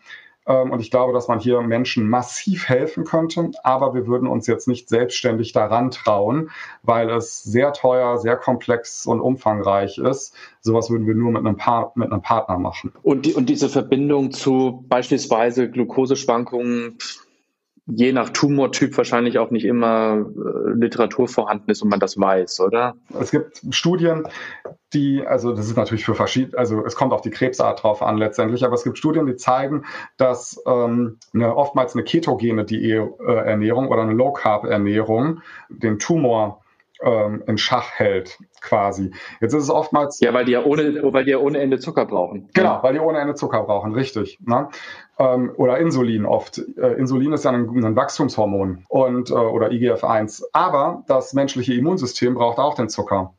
Ähm, 0.48 0.72
und 0.72 0.80
ich 0.80 0.92
glaube, 0.92 1.14
dass 1.14 1.28
man 1.28 1.40
hier 1.40 1.62
Menschen 1.62 2.10
massiv 2.10 2.68
helfen 2.68 3.04
könnte, 3.04 3.52
aber 3.64 3.94
wir 3.94 4.08
würden 4.08 4.28
uns 4.28 4.48
jetzt 4.48 4.68
nicht 4.68 4.90
selbstständig 4.90 5.54
daran 5.54 5.92
trauen, 5.92 6.50
weil 6.84 7.10
es 7.10 7.44
sehr 7.44 7.74
teuer, 7.74 8.18
sehr 8.18 8.38
komplex 8.38 9.06
und 9.06 9.22
umfangreich 9.22 9.98
ist. 9.98 10.36
Sowas 10.62 10.90
würden 10.90 11.08
wir 11.08 11.16
nur 11.16 11.32
mit 11.32 11.46
einem, 11.46 11.58
pa 11.58 11.92
mit 11.96 12.12
einem 12.12 12.22
Partner 12.22 12.58
machen. 12.58 12.92
Und, 13.04 13.26
die, 13.26 13.34
und 13.34 13.50
diese 13.50 13.70
Verbindung 13.70 14.32
zu 14.32 14.84
beispielsweise 14.88 15.70
Glukoseschwankungen, 15.70 16.98
je 17.86 18.12
nach 18.12 18.30
Tumortyp 18.30 18.96
wahrscheinlich 18.98 19.40
auch 19.40 19.52
nicht 19.52 19.66
immer 19.66 20.18
äh, 20.18 20.72
Literatur 20.74 21.28
vorhanden 21.28 21.70
ist 21.72 21.82
und 21.82 21.90
man 21.90 22.00
das 22.00 22.20
weiß, 22.20 22.62
oder? 22.62 22.96
Es 23.20 23.32
gibt 23.32 23.62
Studien, 23.72 24.28
die, 24.94 25.26
also 25.26 25.54
das 25.54 25.68
ist 25.68 25.78
natürlich 25.78 26.06
für 26.06 26.16
verschiedene, 26.16 26.58
also 26.58 26.86
es 26.86 26.96
kommt 26.96 27.14
auf 27.14 27.22
die 27.22 27.30
Krebsart 27.30 27.84
drauf 27.84 28.02
an 28.02 28.18
letztendlich, 28.18 28.66
aber 28.66 28.76
es 28.76 28.84
gibt 28.84 28.98
Studien, 28.98 29.26
die 29.26 29.36
zeigen, 29.36 29.86
dass 30.18 30.62
ähm, 30.68 31.20
eine, 31.34 31.56
oftmals 31.56 31.96
eine 31.96 32.04
ketogene 32.04 32.66
Ernährung 33.26 33.88
oder 33.88 34.02
eine 34.02 34.14
Low-Carb-Ernährung 34.14 35.42
den 35.70 36.00
Tumor 36.00 36.62
ähm, 37.02 37.44
in 37.48 37.58
Schach 37.58 37.92
hält, 37.94 38.38
quasi. 38.62 39.12
Jetzt 39.40 39.54
ist 39.54 39.64
es 39.64 39.70
oftmals. 39.70 40.20
Ja, 40.20 40.34
weil 40.34 40.46
die 40.46 40.52
ja 40.52 40.64
ohne, 40.64 41.02
weil 41.14 41.26
die 41.26 41.32
ja 41.32 41.38
ohne 41.38 41.60
Ende 41.60 41.80
Zucker 41.80 42.06
brauchen. 42.06 42.50
Genau, 42.54 42.80
weil 42.84 42.94
die 42.94 43.00
ohne 43.00 43.20
Ende 43.20 43.36
Zucker 43.36 43.64
brauchen, 43.64 43.94
richtig. 43.94 44.40
Ne? 44.46 44.70
Ähm, 45.18 45.52
oder 45.56 45.80
Insulin 45.80 46.26
oft. 46.26 46.62
Äh, 46.78 46.94
Insulin 46.94 47.34
ist 47.34 47.46
ja 47.46 47.52
ein, 47.52 47.70
ein 47.70 47.96
Wachstumshormon 47.96 48.86
und 48.88 49.32
äh, 49.32 49.34
oder 49.34 49.72
IGF-1. 49.72 50.44
Aber 50.54 51.04
das 51.08 51.34
menschliche 51.34 51.74
Immunsystem 51.74 52.36
braucht 52.36 52.60
auch 52.60 52.76
den 52.76 52.90
Zucker. 52.90 53.34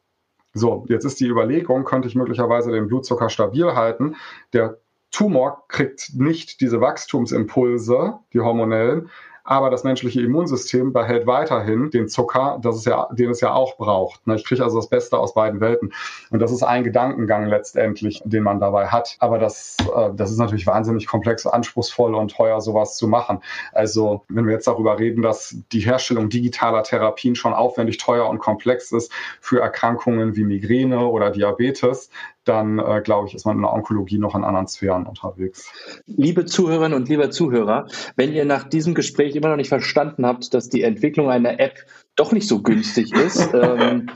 So, 0.55 0.85
jetzt 0.89 1.05
ist 1.05 1.21
die 1.21 1.27
Überlegung, 1.27 1.85
könnte 1.85 2.09
ich 2.09 2.15
möglicherweise 2.15 2.71
den 2.73 2.87
Blutzucker 2.87 3.31
stabil 3.31 3.75
halten? 3.75 4.17
Der 4.53 4.79
Tumor 5.11 5.65
kriegt 5.69 6.13
nicht 6.15 6.61
diese 6.61 6.81
Wachstumsimpulse, 6.81 8.19
die 8.33 8.41
hormonellen, 8.41 9.11
aber 9.45 9.71
das 9.71 9.85
menschliche 9.85 10.21
Immunsystem 10.21 10.93
behält 10.93 11.27
weiterhin 11.27 11.91
den 11.91 12.09
Zucker, 12.09 12.59
das 12.63 12.77
es 12.77 12.85
ja, 12.85 13.09
den 13.13 13.31
es 13.31 13.41
ja 13.41 13.53
auch 13.53 13.77
braucht. 13.77 14.27
Ne? 14.27 14.37
Ich 14.37 14.45
kriege 14.45 14.63
also 14.63 14.77
das 14.77 14.89
Beste 14.89 15.19
aus 15.19 15.35
beiden 15.35 15.61
Welten. 15.61 15.93
Und 16.31 16.41
das 16.41 16.53
ist 16.53 16.63
ein 16.63 16.85
Gedankengang 16.85 17.47
letztendlich, 17.47 18.23
den 18.25 18.45
man 18.45 18.61
dabei 18.61 18.87
hat. 18.87 19.17
Aber 19.19 19.39
das, 19.39 19.77
äh, 19.95 20.11
das 20.15 20.31
ist 20.31 20.39
natürlich 20.39 20.67
wahnsinnig 20.67 21.07
komplex, 21.07 21.47
anspruchsvoll 21.47 22.15
und 22.15 22.31
teuer, 22.31 22.61
sowas 22.61 22.97
zu 22.97 23.09
machen. 23.09 23.41
Also 23.73 24.25
wenn 24.29 24.47
wir 24.47 24.53
jetzt 24.53 24.67
darüber 24.67 24.99
reden, 24.99 25.23
dass 25.23 25.57
die 25.73 25.81
Herstellung 25.81 26.29
digitaler 26.29 26.83
Therapien 26.83 27.35
schon 27.35 27.53
aufwendig 27.53 27.99
teuer 27.99 28.29
und 28.29 28.39
komplex 28.39 28.93
ist 28.93 29.13
für 29.41 29.61
Erkrankungen 29.61 30.37
wie 30.37 30.45
Migräne 30.45 31.07
oder 31.07 31.31
Diabetes, 31.31 32.11
dann 32.45 32.79
äh, 32.79 33.01
glaube 33.03 33.29
ich, 33.29 33.35
ist 33.35 33.45
man 33.47 33.57
in 33.57 33.63
der 33.63 33.73
Onkologie 33.73 34.19
noch 34.19 34.35
in 34.35 34.45
anderen 34.45 34.67
Sphären 34.67 35.07
unterwegs. 35.07 35.71
Liebe 36.07 36.45
Zuhörerinnen 36.45 36.95
und 36.95 37.09
lieber 37.09 37.31
Zuhörer, 37.31 37.87
wenn 38.17 38.33
ihr 38.33 38.45
nach 38.45 38.65
diesem 38.65 38.95
Gespräch 38.95 39.37
immer 39.37 39.49
noch 39.49 39.57
nicht 39.57 39.69
verstanden 39.69 40.27
habt, 40.27 40.53
dass 40.55 40.69
die 40.69 40.83
Entwicklung 40.83 41.31
einer 41.31 41.61
App 41.61 41.85
doch 42.17 42.33
nicht 42.33 42.49
so 42.49 42.63
günstig 42.63 43.13
ist, 43.13 43.51
ähm, 43.55 44.11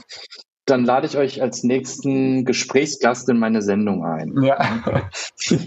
dann 0.65 0.85
lade 0.85 1.07
ich 1.07 1.17
euch 1.17 1.41
als 1.41 1.63
nächsten 1.63 2.45
Gesprächsgast 2.45 3.29
in 3.29 3.39
meine 3.39 3.63
Sendung 3.63 4.05
ein. 4.05 4.43
Ja. 4.43 4.83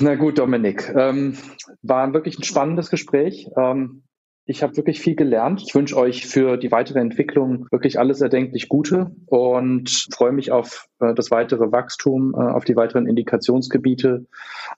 Na 0.00 0.16
gut, 0.16 0.38
Dominik. 0.38 0.92
Ähm, 0.94 1.38
war 1.82 2.12
wirklich 2.12 2.38
ein 2.38 2.42
spannendes 2.42 2.90
Gespräch. 2.90 3.48
Ähm, 3.56 4.02
ich 4.46 4.62
habe 4.62 4.76
wirklich 4.76 5.00
viel 5.00 5.16
gelernt. 5.16 5.62
Ich 5.66 5.74
wünsche 5.74 5.96
euch 5.96 6.26
für 6.26 6.56
die 6.56 6.70
weitere 6.70 7.00
Entwicklung 7.00 7.66
wirklich 7.70 7.98
alles 7.98 8.20
erdenklich 8.20 8.68
Gute 8.68 9.10
und 9.26 10.08
freue 10.12 10.32
mich 10.32 10.52
auf 10.52 10.88
äh, 11.00 11.14
das 11.14 11.32
weitere 11.32 11.72
Wachstum, 11.72 12.32
äh, 12.34 12.38
auf 12.38 12.64
die 12.64 12.76
weiteren 12.76 13.06
Indikationsgebiete, 13.06 14.26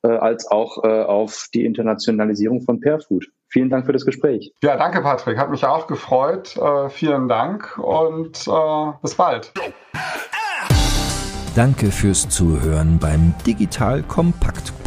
äh, 0.03 0.09
als 0.09 0.51
auch 0.51 0.79
auf 0.79 1.49
die 1.53 1.65
Internationalisierung 1.65 2.63
von 2.63 2.81
Pairfood. 2.81 3.27
Vielen 3.49 3.69
Dank 3.69 3.87
für 3.87 3.93
das 3.93 4.05
Gespräch. 4.05 4.53
Ja, 4.63 4.77
danke, 4.77 5.01
Patrick. 5.03 5.39
Hat 5.39 5.51
mich 5.51 5.65
auch 5.65 5.87
gefreut. 5.87 6.59
Vielen 6.91 7.29
Dank 7.29 7.79
und 7.79 8.49
bis 9.03 9.15
bald. 9.15 9.53
Danke 11.55 11.91
fürs 11.91 12.29
Zuhören 12.29 12.99
beim 12.99 13.35
Digital 13.47 14.03
Kompakt 14.03 14.78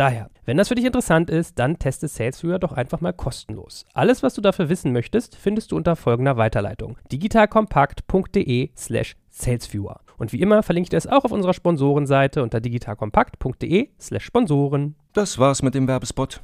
Daher, 0.00 0.30
wenn 0.46 0.56
das 0.56 0.68
für 0.68 0.74
dich 0.74 0.86
interessant 0.86 1.28
ist, 1.28 1.58
dann 1.58 1.78
teste 1.78 2.08
SalesViewer 2.08 2.58
doch 2.58 2.72
einfach 2.72 3.02
mal 3.02 3.12
kostenlos. 3.12 3.84
Alles, 3.92 4.22
was 4.22 4.32
du 4.32 4.40
dafür 4.40 4.70
wissen 4.70 4.94
möchtest, 4.94 5.36
findest 5.36 5.72
du 5.72 5.76
unter 5.76 5.94
folgender 5.94 6.38
Weiterleitung: 6.38 6.96
digitalkompakt.de 7.12 8.70
slash 8.74 9.16
salesviewer. 9.28 10.00
Und 10.16 10.32
wie 10.32 10.40
immer 10.40 10.62
verlinke 10.62 10.86
ich 10.86 10.88
dir 10.88 10.96
es 10.96 11.06
auch 11.06 11.26
auf 11.26 11.32
unserer 11.32 11.52
Sponsorenseite 11.52 12.42
unter 12.42 12.62
digitalkompakt.de 12.62 13.90
slash 14.00 14.24
Sponsoren. 14.24 14.94
Das 15.12 15.38
war's 15.38 15.60
mit 15.60 15.74
dem 15.74 15.86
Werbespot. 15.86 16.40